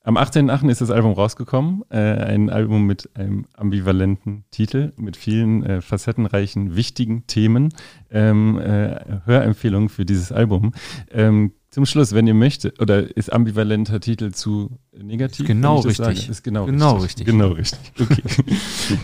am 0.06 0.18
18.8. 0.18 0.70
ist 0.70 0.82
das 0.82 0.92
Album 0.92 1.14
rausgekommen. 1.14 1.84
Äh, 1.90 1.98
ein 1.98 2.52
Album 2.52 2.86
mit 2.86 3.10
einem 3.16 3.48
ambivalenten 3.56 4.46
Titel, 4.52 4.94
mit 4.98 5.18
vielen 5.18 5.64
äh, 5.64 5.82
facettenreichen, 5.82 6.76
wichtigen 6.76 7.26
Themen. 7.26 7.74
Ähm, 8.12 8.60
äh, 8.60 9.20
Hörempfehlungen 9.26 9.90
für 9.90 10.06
dieses 10.06 10.32
Album. 10.32 10.74
Ähm, 11.12 11.54
zum 11.72 11.88
Schluss, 11.88 12.14
wenn 12.14 12.28
ihr 12.28 12.36
möchtet, 12.36 12.80
oder 12.80 13.18
ist 13.18 13.34
ambivalenter 13.34 14.00
Titel 14.00 14.32
zu 14.32 14.78
negativ? 14.96 15.42
Ist 15.42 15.48
genau 15.48 15.80
richtig. 15.80 16.30
Ist 16.30 16.44
genau, 16.44 16.68
genau 16.68 16.98
richtig. 16.98 17.04
richtig. 17.04 17.26
Genau 17.26 17.50
richtig. 17.50 17.92
Okay. 18.00 18.22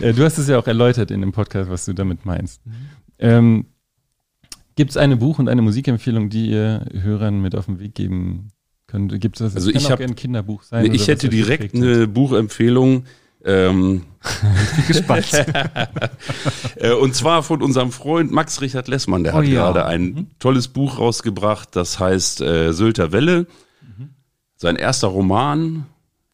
Äh, 0.00 0.12
du 0.14 0.24
hast 0.24 0.38
es 0.38 0.48
ja 0.48 0.58
auch 0.58 0.66
erläutert 0.68 1.10
in 1.10 1.20
dem 1.20 1.32
Podcast, 1.32 1.68
was 1.68 1.84
du 1.84 1.92
damit 1.92 2.24
meinst. 2.24 2.64
Mhm. 2.64 2.72
Ähm, 3.18 3.66
Gibt 4.74 4.90
es 4.92 4.96
eine 4.96 5.16
Buch- 5.16 5.38
und 5.38 5.48
eine 5.48 5.62
Musikempfehlung, 5.62 6.30
die 6.30 6.50
ihr 6.50 6.86
Hörern 6.92 7.40
mit 7.40 7.54
auf 7.54 7.66
den 7.66 7.78
Weg 7.78 7.94
geben 7.94 8.48
könnt? 8.86 9.20
Gibt 9.20 9.40
es 9.40 9.54
Also 9.54 9.70
ich 9.70 9.90
habe 9.90 10.04
ein 10.04 10.14
Kinderbuch 10.14 10.62
sein. 10.62 10.84
Nee, 10.84 10.94
ich 10.94 11.08
hätte 11.08 11.28
direkt 11.28 11.74
eine 11.74 12.06
Buchempfehlung. 12.06 13.04
Ähm, 13.44 14.04
ich 14.22 14.76
bin 14.76 14.86
gespannt. 14.86 15.32
Äh, 16.76 16.92
und 16.92 17.14
zwar 17.14 17.42
von 17.42 17.62
unserem 17.62 17.92
Freund 17.92 18.30
Max 18.30 18.60
Richard 18.60 18.88
Lessmann, 18.88 19.24
der 19.24 19.34
oh, 19.34 19.38
hat 19.38 19.46
ja. 19.46 19.64
gerade 19.64 19.84
ein 19.86 20.02
mhm. 20.02 20.26
tolles 20.38 20.68
Buch 20.68 20.98
rausgebracht, 20.98 21.74
das 21.76 21.98
heißt 21.98 22.40
äh, 22.40 22.72
Sylter 22.72 23.12
Welle. 23.12 23.46
Mhm. 23.82 24.10
Sein 24.56 24.76
erster 24.76 25.08
Roman. 25.08 25.86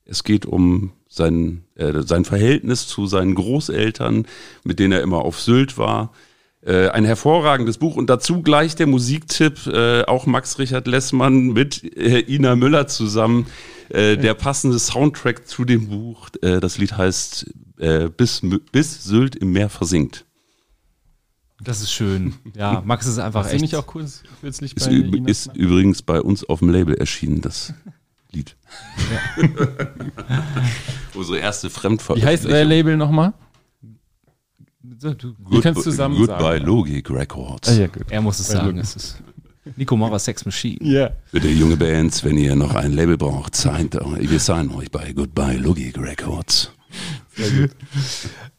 Es 0.04 0.24
geht 0.24 0.46
um 0.46 0.92
sein, 1.08 1.64
äh, 1.74 2.02
sein 2.02 2.24
Verhältnis 2.24 2.86
zu 2.86 3.06
seinen 3.06 3.34
Großeltern, 3.34 4.26
mit 4.64 4.78
denen 4.78 4.92
er 4.92 5.02
immer 5.02 5.18
auf 5.18 5.40
Sylt 5.40 5.76
war. 5.78 6.12
Äh, 6.64 6.88
ein 6.88 7.04
hervorragendes 7.04 7.78
Buch 7.78 7.96
und 7.96 8.10
dazu 8.10 8.42
gleich 8.42 8.74
der 8.74 8.88
Musiktipp, 8.88 9.66
äh, 9.68 10.02
auch 10.04 10.26
Max 10.26 10.58
Richard 10.58 10.86
Lessmann 10.88 11.48
mit 11.48 11.84
äh, 11.96 12.20
Ina 12.20 12.56
Müller 12.56 12.88
zusammen. 12.88 13.46
Äh, 13.90 14.18
der 14.18 14.34
passende 14.34 14.78
Soundtrack 14.78 15.46
zu 15.48 15.64
dem 15.64 15.88
Buch. 15.88 16.28
Äh, 16.42 16.60
das 16.60 16.76
Lied 16.78 16.96
heißt 16.96 17.46
äh, 17.78 18.08
bis, 18.10 18.42
bis 18.72 19.04
Sylt 19.04 19.34
im 19.36 19.52
Meer 19.52 19.70
versinkt. 19.70 20.26
Das 21.60 21.80
ist 21.80 21.92
schön. 21.92 22.34
Ja, 22.54 22.82
Max 22.84 23.06
ist 23.06 23.18
einfach 23.18 23.44
das 23.44 23.52
echt. 23.54 23.64
ich 23.64 23.76
auch 23.76 23.86
kurz 23.86 24.22
kürzlich 24.40 24.74
bei 24.74 24.82
ist, 24.82 24.90
Ina 24.90 25.28
ist 25.28 25.50
übrigens 25.56 26.02
bei 26.02 26.20
uns 26.20 26.44
auf 26.44 26.58
dem 26.58 26.68
Label 26.70 26.94
erschienen. 26.96 27.40
Das 27.40 27.72
Lied. 28.30 28.56
Unsere 31.14 31.38
erste 31.38 31.68
Wie 31.68 31.72
Fremdveröffentlichung. 31.72 32.30
heißt 32.30 32.46
euer 32.46 32.64
Label 32.64 32.96
nochmal? 32.96 33.32
So, 35.00 35.14
du, 35.14 35.34
Ihr 35.50 35.60
könnt's 35.60 35.82
zusammen 35.82 36.16
Goodbye 36.16 36.58
sagen. 36.58 36.66
Logic 36.66 37.08
Records. 37.08 37.68
Ah, 37.68 37.74
ja, 37.74 37.86
gut. 37.86 38.10
er 38.10 38.20
muss 38.20 38.40
es 38.40 38.48
Bei 38.48 38.54
sagen. 38.54 38.78
Es 38.78 38.96
ist 38.96 39.22
Nico 39.76 39.96
Maurer 39.96 40.18
Sex 40.18 40.44
Machine. 40.44 40.78
Ja. 40.80 41.10
Bitte 41.30 41.48
junge 41.48 41.76
Bands, 41.76 42.24
wenn 42.24 42.36
ihr 42.36 42.56
noch 42.56 42.74
ein 42.74 42.92
Label 42.92 43.16
braucht, 43.16 43.54
zeigt, 43.54 43.94
wir 43.94 44.40
signen 44.40 44.74
euch 44.74 44.90
bei 44.90 45.12
Goodbye 45.12 45.56
Logic 45.56 45.96
Records. 45.98 46.72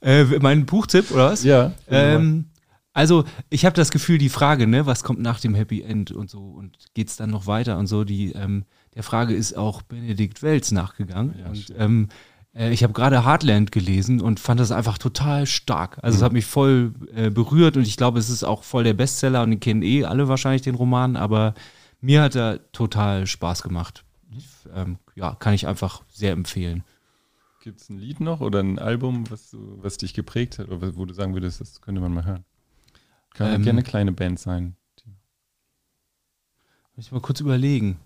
Äh, 0.01 0.23
mein 0.39 0.65
Buchtipp, 0.65 1.11
oder 1.11 1.31
was? 1.31 1.43
Ja. 1.43 1.73
Ähm, 1.89 2.45
also, 2.93 3.25
ich 3.49 3.65
habe 3.65 3.75
das 3.75 3.91
Gefühl, 3.91 4.17
die 4.17 4.29
Frage, 4.29 4.65
ne, 4.67 4.85
was 4.85 5.03
kommt 5.03 5.19
nach 5.19 5.41
dem 5.41 5.55
Happy 5.55 5.81
End 5.81 6.11
und 6.11 6.29
so 6.29 6.39
und 6.39 6.77
geht's 6.93 7.17
dann 7.17 7.31
noch 7.31 7.47
weiter 7.47 7.77
und 7.77 7.87
so, 7.87 8.05
die 8.05 8.31
ähm, 8.31 8.63
der 8.95 9.03
Frage 9.03 9.33
ist 9.33 9.57
auch 9.57 9.81
Benedikt 9.81 10.41
Welz 10.41 10.71
nachgegangen. 10.71 11.35
und 11.49 11.73
ähm, 11.77 12.07
äh, 12.09 12.13
ich 12.53 12.83
habe 12.83 12.93
gerade 12.93 13.25
Heartland 13.25 13.71
gelesen 13.71 14.21
und 14.21 14.39
fand 14.39 14.59
das 14.59 14.71
einfach 14.71 14.97
total 14.97 15.45
stark. 15.45 15.97
Also 16.01 16.17
es 16.17 16.23
hat 16.23 16.33
mich 16.33 16.45
voll 16.45 16.93
äh, 17.13 17.29
berührt 17.29 17.77
und 17.77 17.83
ich 17.83 17.95
glaube, 17.95 18.19
es 18.19 18.29
ist 18.29 18.43
auch 18.43 18.63
voll 18.63 18.83
der 18.83 18.93
Bestseller 18.93 19.43
und 19.43 19.51
den 19.51 19.59
kennen 19.59 19.83
eh 19.83 20.03
alle 20.03 20.27
wahrscheinlich 20.27 20.63
den 20.63 20.75
Roman, 20.75 21.15
aber 21.15 21.53
mir 22.01 22.21
hat 22.23 22.35
er 22.35 22.71
total 22.71 23.27
Spaß 23.27 23.61
gemacht. 23.61 24.03
Ähm, 24.73 24.97
ja, 25.15 25.35
kann 25.35 25.53
ich 25.53 25.67
einfach 25.67 26.03
sehr 26.09 26.31
empfehlen. 26.31 26.83
Gibt 27.61 27.81
es 27.81 27.89
ein 27.89 27.97
Lied 27.97 28.19
noch 28.19 28.41
oder 28.41 28.59
ein 28.61 28.79
Album, 28.79 29.29
was, 29.29 29.51
du, 29.51 29.77
was 29.81 29.97
dich 29.97 30.13
geprägt 30.13 30.59
hat 30.59 30.69
oder 30.69 30.95
wo 30.95 31.05
du 31.05 31.13
sagen 31.13 31.33
würdest, 31.33 31.61
das 31.61 31.81
könnte 31.81 32.01
man 32.01 32.13
mal 32.13 32.25
hören? 32.25 32.45
Kann 33.33 33.53
Ähm, 33.53 33.63
gerne 33.63 33.79
eine 33.79 33.83
kleine 33.83 34.11
Band 34.11 34.39
sein. 34.39 34.75
Muss 36.95 37.05
ich 37.05 37.11
mal 37.11 37.21
kurz 37.21 37.39
überlegen. 37.39 37.99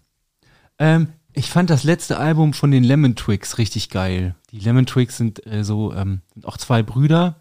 Ähm, 0.79 1.07
ich 1.34 1.49
fand 1.49 1.69
das 1.69 1.84
letzte 1.84 2.17
Album 2.17 2.53
von 2.53 2.71
den 2.71 2.84
Lemon 2.84 3.15
Twigs 3.15 3.57
richtig 3.57 3.89
geil. 3.89 4.36
Die 4.51 4.59
Lemon 4.59 4.86
Twigs 4.86 5.17
sind 5.17 5.45
äh, 5.45 5.63
so, 5.63 5.93
ähm, 5.93 6.21
sind 6.34 6.45
auch 6.45 6.57
zwei 6.57 6.84
Brüder, 6.84 7.38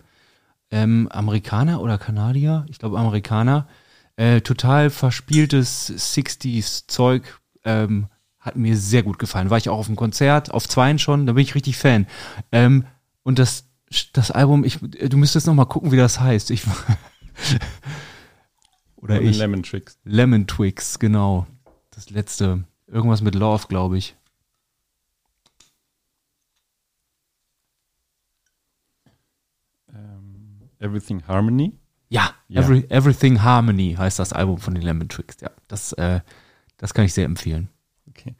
ähm, 0.70 1.08
Amerikaner 1.10 1.80
oder 1.80 1.98
Kanadier, 1.98 2.66
ich 2.68 2.78
glaube 2.78 2.98
Amerikaner. 2.98 3.68
Äh, 4.16 4.40
total 4.40 4.90
verspieltes 4.90 5.90
60s 5.90 6.84
Zeug, 6.86 7.40
ähm, 7.64 8.08
hat 8.38 8.56
mir 8.56 8.76
sehr 8.76 9.02
gut 9.02 9.18
gefallen. 9.18 9.50
War 9.50 9.58
ich 9.58 9.68
auch 9.68 9.78
auf 9.78 9.86
dem 9.86 9.96
Konzert, 9.96 10.50
auf 10.50 10.68
zweien 10.68 10.98
schon, 10.98 11.26
da 11.26 11.32
bin 11.34 11.42
ich 11.42 11.54
richtig 11.54 11.76
Fan. 11.76 12.06
Ähm, 12.50 12.86
und 13.22 13.38
das, 13.38 13.68
das 14.12 14.30
Album, 14.30 14.64
ich, 14.64 14.78
du 14.80 15.16
müsstest 15.16 15.46
noch 15.46 15.54
mal 15.54 15.64
gucken, 15.64 15.92
wie 15.92 15.96
das 15.96 16.18
heißt. 16.18 16.50
Ich, 16.50 16.64
oder 18.96 19.20
ich. 19.20 19.38
Lemon 19.38 19.62
Tricks. 19.62 19.98
Lemon 20.04 20.46
Twigs, 20.46 20.98
genau. 20.98 21.46
Das 21.90 22.10
letzte. 22.10 22.64
Irgendwas 22.92 23.22
mit 23.22 23.34
Love, 23.34 23.66
glaube 23.68 23.96
ich. 23.96 24.14
Ähm, 29.92 30.60
Everything 30.78 31.22
Harmony. 31.26 31.72
Ja, 32.08 32.34
Ja. 32.48 32.60
Every, 32.60 32.84
Everything 32.90 33.42
Harmony 33.42 33.94
heißt 33.96 34.18
das 34.18 34.34
Album 34.34 34.58
von 34.58 34.74
den 34.74 34.82
Lemon 34.82 35.08
Twigs. 35.08 35.38
Ja, 35.40 35.50
das, 35.68 35.94
äh, 35.94 36.20
das 36.76 36.92
kann 36.92 37.06
ich 37.06 37.14
sehr 37.14 37.24
empfehlen. 37.24 37.70
Okay. 38.10 38.34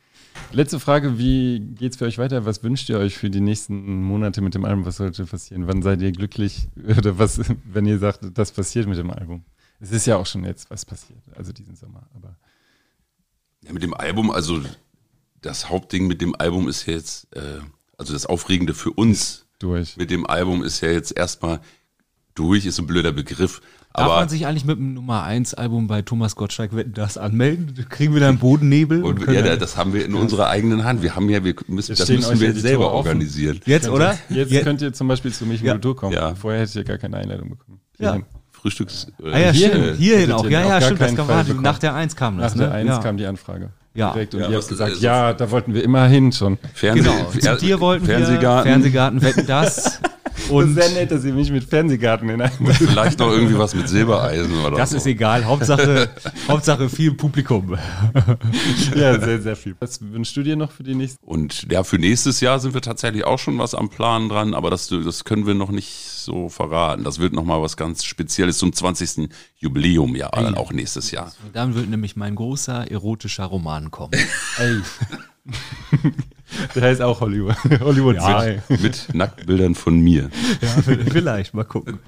Letzte 0.51 0.79
Frage, 0.79 1.17
wie 1.19 1.61
geht's 1.61 1.97
für 1.97 2.05
euch 2.05 2.19
weiter? 2.19 2.45
Was 2.45 2.63
wünscht 2.63 2.91
ihr 2.91 2.99
euch 2.99 3.17
für 3.17 3.31
die 3.31 3.41
nächsten 3.41 4.03
Monate 4.03 4.43
mit 4.43 4.55
dem 4.55 4.67
Album? 4.67 4.85
Was 4.85 4.97
sollte 4.99 5.25
passieren? 5.25 5.67
Wann 5.67 5.81
seid 5.81 6.03
ihr 6.03 6.13
glücklich? 6.13 6.69
Oder 6.99 7.19
was, 7.19 7.41
wenn 7.65 7.87
ihr 7.87 7.99
sagt, 7.99 8.21
das 8.35 8.53
passiert 8.53 8.87
mit 8.87 8.99
dem 8.99 9.11
Album? 9.11 9.45
Es 9.81 9.91
ist 9.93 10.07
ja 10.07 10.17
auch 10.17 10.27
schon 10.27 10.45
jetzt 10.45 10.71
was 10.71 10.85
passiert, 10.85 11.23
also 11.35 11.53
diesen 11.53 11.75
Sommer. 11.75 12.07
Aber 12.15 12.37
Ja, 13.65 13.73
mit 13.73 13.83
dem 13.83 13.95
Album, 13.95 14.31
also 14.31 14.61
das 15.41 15.69
Hauptding 15.69 16.07
mit 16.07 16.21
dem 16.21 16.35
Album 16.39 16.69
ist 16.69 16.87
jetzt, 16.87 17.35
äh, 17.37 17.61
also 17.99 18.13
das 18.13 18.27
Aufregende 18.27 18.75
für 18.75 18.91
uns 18.91 19.47
durch. 19.59 19.97
mit 19.97 20.11
dem 20.11 20.27
Album 20.27 20.63
ist 20.63 20.81
ja 20.81 20.91
jetzt 20.91 21.17
erstmal 21.17 21.61
durch, 22.35 22.65
ist 22.67 22.79
ein 22.79 22.87
blöder 22.87 23.13
Begriff. 23.13 23.61
Darf 23.95 24.07
Aber 24.07 24.17
man 24.21 24.29
sich 24.31 24.47
eigentlich 24.47 24.65
mit 24.65 24.79
dem 24.79 24.95
Nummer 24.95 25.23
1 25.25 25.53
Album 25.53 25.87
bei 25.87 26.01
Thomas 26.01 26.35
Gottschalk 26.35 26.75
Wetten 26.75 26.95
das 26.95 27.19
anmelden? 27.19 27.75
Kriegen 27.91 28.15
wir 28.15 28.21
da 28.21 28.31
einen 28.31 28.39
Bodennebel? 28.39 29.05
und, 29.05 29.21
können 29.21 29.45
ja, 29.45 29.55
das 29.57 29.77
haben 29.77 29.93
wir 29.93 30.05
in 30.07 30.15
unserer 30.15 30.49
eigenen 30.49 30.83
Hand. 30.85 31.03
Wir 31.03 31.15
haben 31.15 31.29
ja, 31.29 31.45
wir 31.45 31.55
müssen, 31.67 31.95
das 31.95 32.09
müssen 32.09 32.41
wir 32.41 32.49
jetzt 32.49 32.63
selber 32.63 32.87
offen. 32.87 33.09
organisieren. 33.09 33.61
Jetzt, 33.67 33.91
oder? 33.91 34.19
Jetzt 34.31 34.51
Ja. 34.51 34.63
könnt 34.63 34.81
ihr 34.81 34.95
zum 34.95 35.09
Beispiel 35.09 35.31
zu 35.31 35.45
mich 35.45 35.61
Ja. 35.61 35.75
ja. 35.75 35.79
Tour 35.79 35.95
kommen. 35.95 36.15
Ja. 36.15 36.35
Vorher 36.35 36.63
hättet 36.63 36.77
ihr 36.77 36.85
gar 36.85 36.97
keine 36.97 37.19
Einladung 37.19 37.51
bekommen. 37.51 37.81
Ja. 37.99 38.19
Frühstücks. 38.63 39.09
Äh, 39.23 39.31
Ah 39.33 39.39
ja, 39.39 39.51
Hierhin. 39.51 39.83
stimmt. 39.83 39.99
Hierhin 39.99 40.33
auch. 40.33 40.45
Ja, 40.49 40.61
ja, 40.67 40.81
stimmt. 40.81 41.01
Das 41.01 41.15
kam, 41.17 41.27
Fall 41.27 41.45
nach 41.61 41.79
der 41.79 41.95
1 41.95 42.17
kam 42.17 42.37
Nach 42.37 42.45
das, 42.45 42.55
der 42.55 42.69
ne? 42.69 42.75
1 42.75 42.89
ja. 42.89 42.99
kam 42.99 43.17
die 43.17 43.27
Anfrage. 43.27 43.71
Ja. 43.95 44.13
Direkt. 44.13 44.35
Und 44.35 44.41
Ja, 44.43 44.49
ihr 44.49 44.57
habt 44.57 44.69
gesagt, 44.69 44.97
ja, 45.01 45.33
da 45.35 45.51
wollten 45.51 45.75
wir 45.75 45.85
immer 45.85 46.07
hin 46.07 46.33
schon. 46.33 46.59
Fernseh, 46.73 47.03
Genau. 47.03 47.31
Zu 47.31 47.57
dir 47.57 47.81
wollten 47.81 48.07
Fernsehgarten. 48.07 48.65
wir 48.65 48.73
Fernsehgarten 48.73 49.23
Wetten 49.23 49.47
das. 49.47 50.01
Und 50.53 50.75
sehr 50.75 50.91
nett, 50.91 51.11
dass 51.11 51.25
ihr 51.25 51.33
mich 51.33 51.51
mit 51.51 51.65
Fernsehgarten 51.65 52.29
in 52.29 52.41
einem 52.43 52.67
Vielleicht 52.75 53.19
noch 53.19 53.31
irgendwie 53.31 53.59
was 53.59 53.75
mit 53.75 53.89
Silbereisen 53.89 54.65
oder 54.65 54.77
das 54.77 54.91
so. 54.91 54.97
ist 54.97 55.07
egal. 55.07 55.45
Hauptsache, 55.45 56.11
Hauptsache 56.49 56.89
viel 56.89 57.15
Publikum. 57.15 57.77
Ja, 58.95 59.19
sehr, 59.19 59.41
sehr 59.41 59.57
viel. 59.57 59.75
Was 59.81 60.01
wünschst 60.01 60.37
du 60.37 60.43
dir 60.43 60.57
noch 60.57 60.71
für 60.71 60.83
die 60.83 60.95
nächsten? 60.95 61.25
Und 61.25 61.67
ja, 61.71 61.85
für 61.85 61.99
nächstes 61.99 62.41
Jahr 62.41 62.59
sind 62.61 62.75
wir 62.75 62.83
tatsächlich 62.83 63.25
auch 63.25 63.39
schon 63.39 63.59
was 63.59 63.75
am 63.75 63.89
Plan 63.89 64.29
dran, 64.29 64.55
aber 64.55 64.71
das, 64.71 64.89
das 64.89 65.25
können 65.25 65.47
wir 65.47 65.55
noch 65.55 65.71
nicht 65.71 65.93
so 65.93 66.49
verraten. 66.49 67.05
Das 67.05 67.19
wird 67.19 67.33
nochmal 67.33 67.63
was 67.63 67.77
ganz 67.77 68.05
Spezielles 68.05 68.59
zum 68.59 68.73
20. 68.73 69.29
Jubiläum 69.57 70.15
ja 70.15 70.29
dann 70.31 70.55
auch 70.55 70.73
nächstes 70.73 71.11
Jahr. 71.11 71.33
Und 71.45 71.55
dann 71.57 71.75
wird 71.75 71.89
nämlich 71.89 72.17
mein 72.17 72.35
großer 72.35 72.91
erotischer 72.91 73.45
Roman 73.45 73.91
kommen. 73.91 74.13
Ey. 74.59 74.81
Der 76.75 76.83
heißt 76.83 77.01
auch 77.01 77.21
Hollywood. 77.21 77.57
Hollywood 77.81 78.17
Ja. 78.17 78.45
Mit 78.69 79.15
Nacktbildern 79.15 79.75
von 79.75 80.01
mir. 80.01 80.31
Ja, 80.61 80.69
vielleicht, 81.11 81.55
mal 81.55 81.65
gucken. 81.65 81.99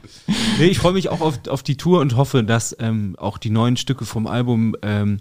Nee, 0.59 0.67
ich 0.67 0.79
freue 0.79 0.93
mich 0.93 1.09
auch 1.09 1.21
auf, 1.21 1.49
auf 1.49 1.63
die 1.63 1.77
Tour 1.77 2.01
und 2.01 2.17
hoffe, 2.17 2.45
dass 2.45 2.77
ähm, 2.79 3.17
auch 3.19 3.39
die 3.39 3.51
neuen 3.51 3.77
Stücke 3.77 4.05
vom 4.05 4.27
Album 4.27 4.77
ähm, 4.83 5.19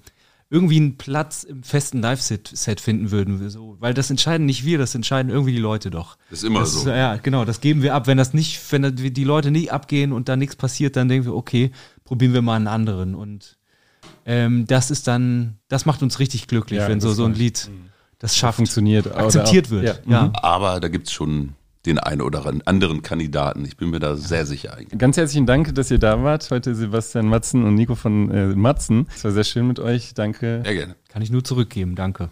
irgendwie 0.50 0.78
einen 0.78 0.98
Platz 0.98 1.44
im 1.44 1.64
festen 1.64 2.02
Live-Set 2.02 2.52
Set 2.54 2.80
finden 2.80 3.10
würden. 3.12 3.50
So, 3.50 3.78
weil 3.80 3.94
das 3.94 4.10
entscheiden 4.10 4.46
nicht 4.46 4.66
wir, 4.66 4.78
das 4.78 4.94
entscheiden 4.94 5.32
irgendwie 5.32 5.54
die 5.54 5.60
Leute 5.60 5.90
doch. 5.90 6.18
Ist 6.30 6.44
immer 6.44 6.60
das, 6.60 6.74
so. 6.74 6.90
Ja, 6.90 7.16
genau, 7.16 7.46
das 7.46 7.60
geben 7.60 7.82
wir 7.82 7.96
ab. 7.96 8.06
Wenn 8.06 8.18
das 8.18 8.34
nicht, 8.34 8.62
wenn 8.72 8.96
die 8.96 9.24
Leute 9.24 9.50
nicht 9.50 9.72
abgehen 9.72 10.12
und 10.12 10.30
da 10.30 10.36
nichts 10.36 10.56
passiert, 10.56 10.96
dann 10.96 11.08
denken 11.08 11.26
wir, 11.26 11.34
okay, 11.34 11.72
probieren 12.04 12.34
wir 12.34 12.44
mal 12.44 12.58
einen 12.58 12.68
anderen. 12.68 13.16
Und 13.16 13.58
ähm, 14.26 14.68
das 14.68 14.92
ist 14.92 15.08
dann, 15.08 15.58
das 15.70 15.86
macht 15.86 16.04
uns 16.04 16.20
richtig 16.20 16.48
glücklich, 16.48 16.80
Ja, 16.80 16.88
wenn 16.88 17.02
so, 17.02 17.14
so 17.14 17.26
ein. 17.26 17.34
Lied 17.34 17.70
das 18.24 18.38
schafft, 18.38 18.56
Funktioniert. 18.56 19.06
oder 19.08 19.18
akzeptiert 19.18 19.70
wird. 19.70 19.84
Ja. 19.84 19.96
Ja. 20.06 20.32
Aber 20.42 20.80
da 20.80 20.88
gibt's 20.88 21.12
schon 21.12 21.56
den 21.86 22.00
einen 22.00 22.22
oder 22.22 22.50
anderen 22.64 23.02
Kandidaten. 23.02 23.66
Ich 23.66 23.76
bin 23.76 23.90
mir 23.90 24.00
da 24.00 24.16
sehr 24.16 24.46
sicher 24.46 24.78
eigentlich. 24.78 24.98
Ganz 24.98 25.18
herzlichen 25.18 25.46
Dank, 25.46 25.76
dass 25.76 25.92
ihr 25.92 26.00
da 26.00 26.24
wart. 26.24 26.50
Heute 26.50 26.74
Sebastian 26.74 27.28
Matzen 27.28 27.66
und 27.66 27.76
Nico 27.76 27.96
von 27.96 28.32
äh, 28.32 28.46
Matzen. 28.56 29.08
Es 29.14 29.26
war 29.26 29.32
sehr 29.32 29.44
schön 29.44 29.68
mit 29.68 29.82
euch. 29.82 30.14
Danke. 30.14 30.62
Sehr 30.64 30.74
gerne. 30.74 30.96
Kann 31.10 31.22
ich 31.22 31.32
nur 31.32 31.44
zurückgeben, 31.44 31.96
danke. 31.96 32.30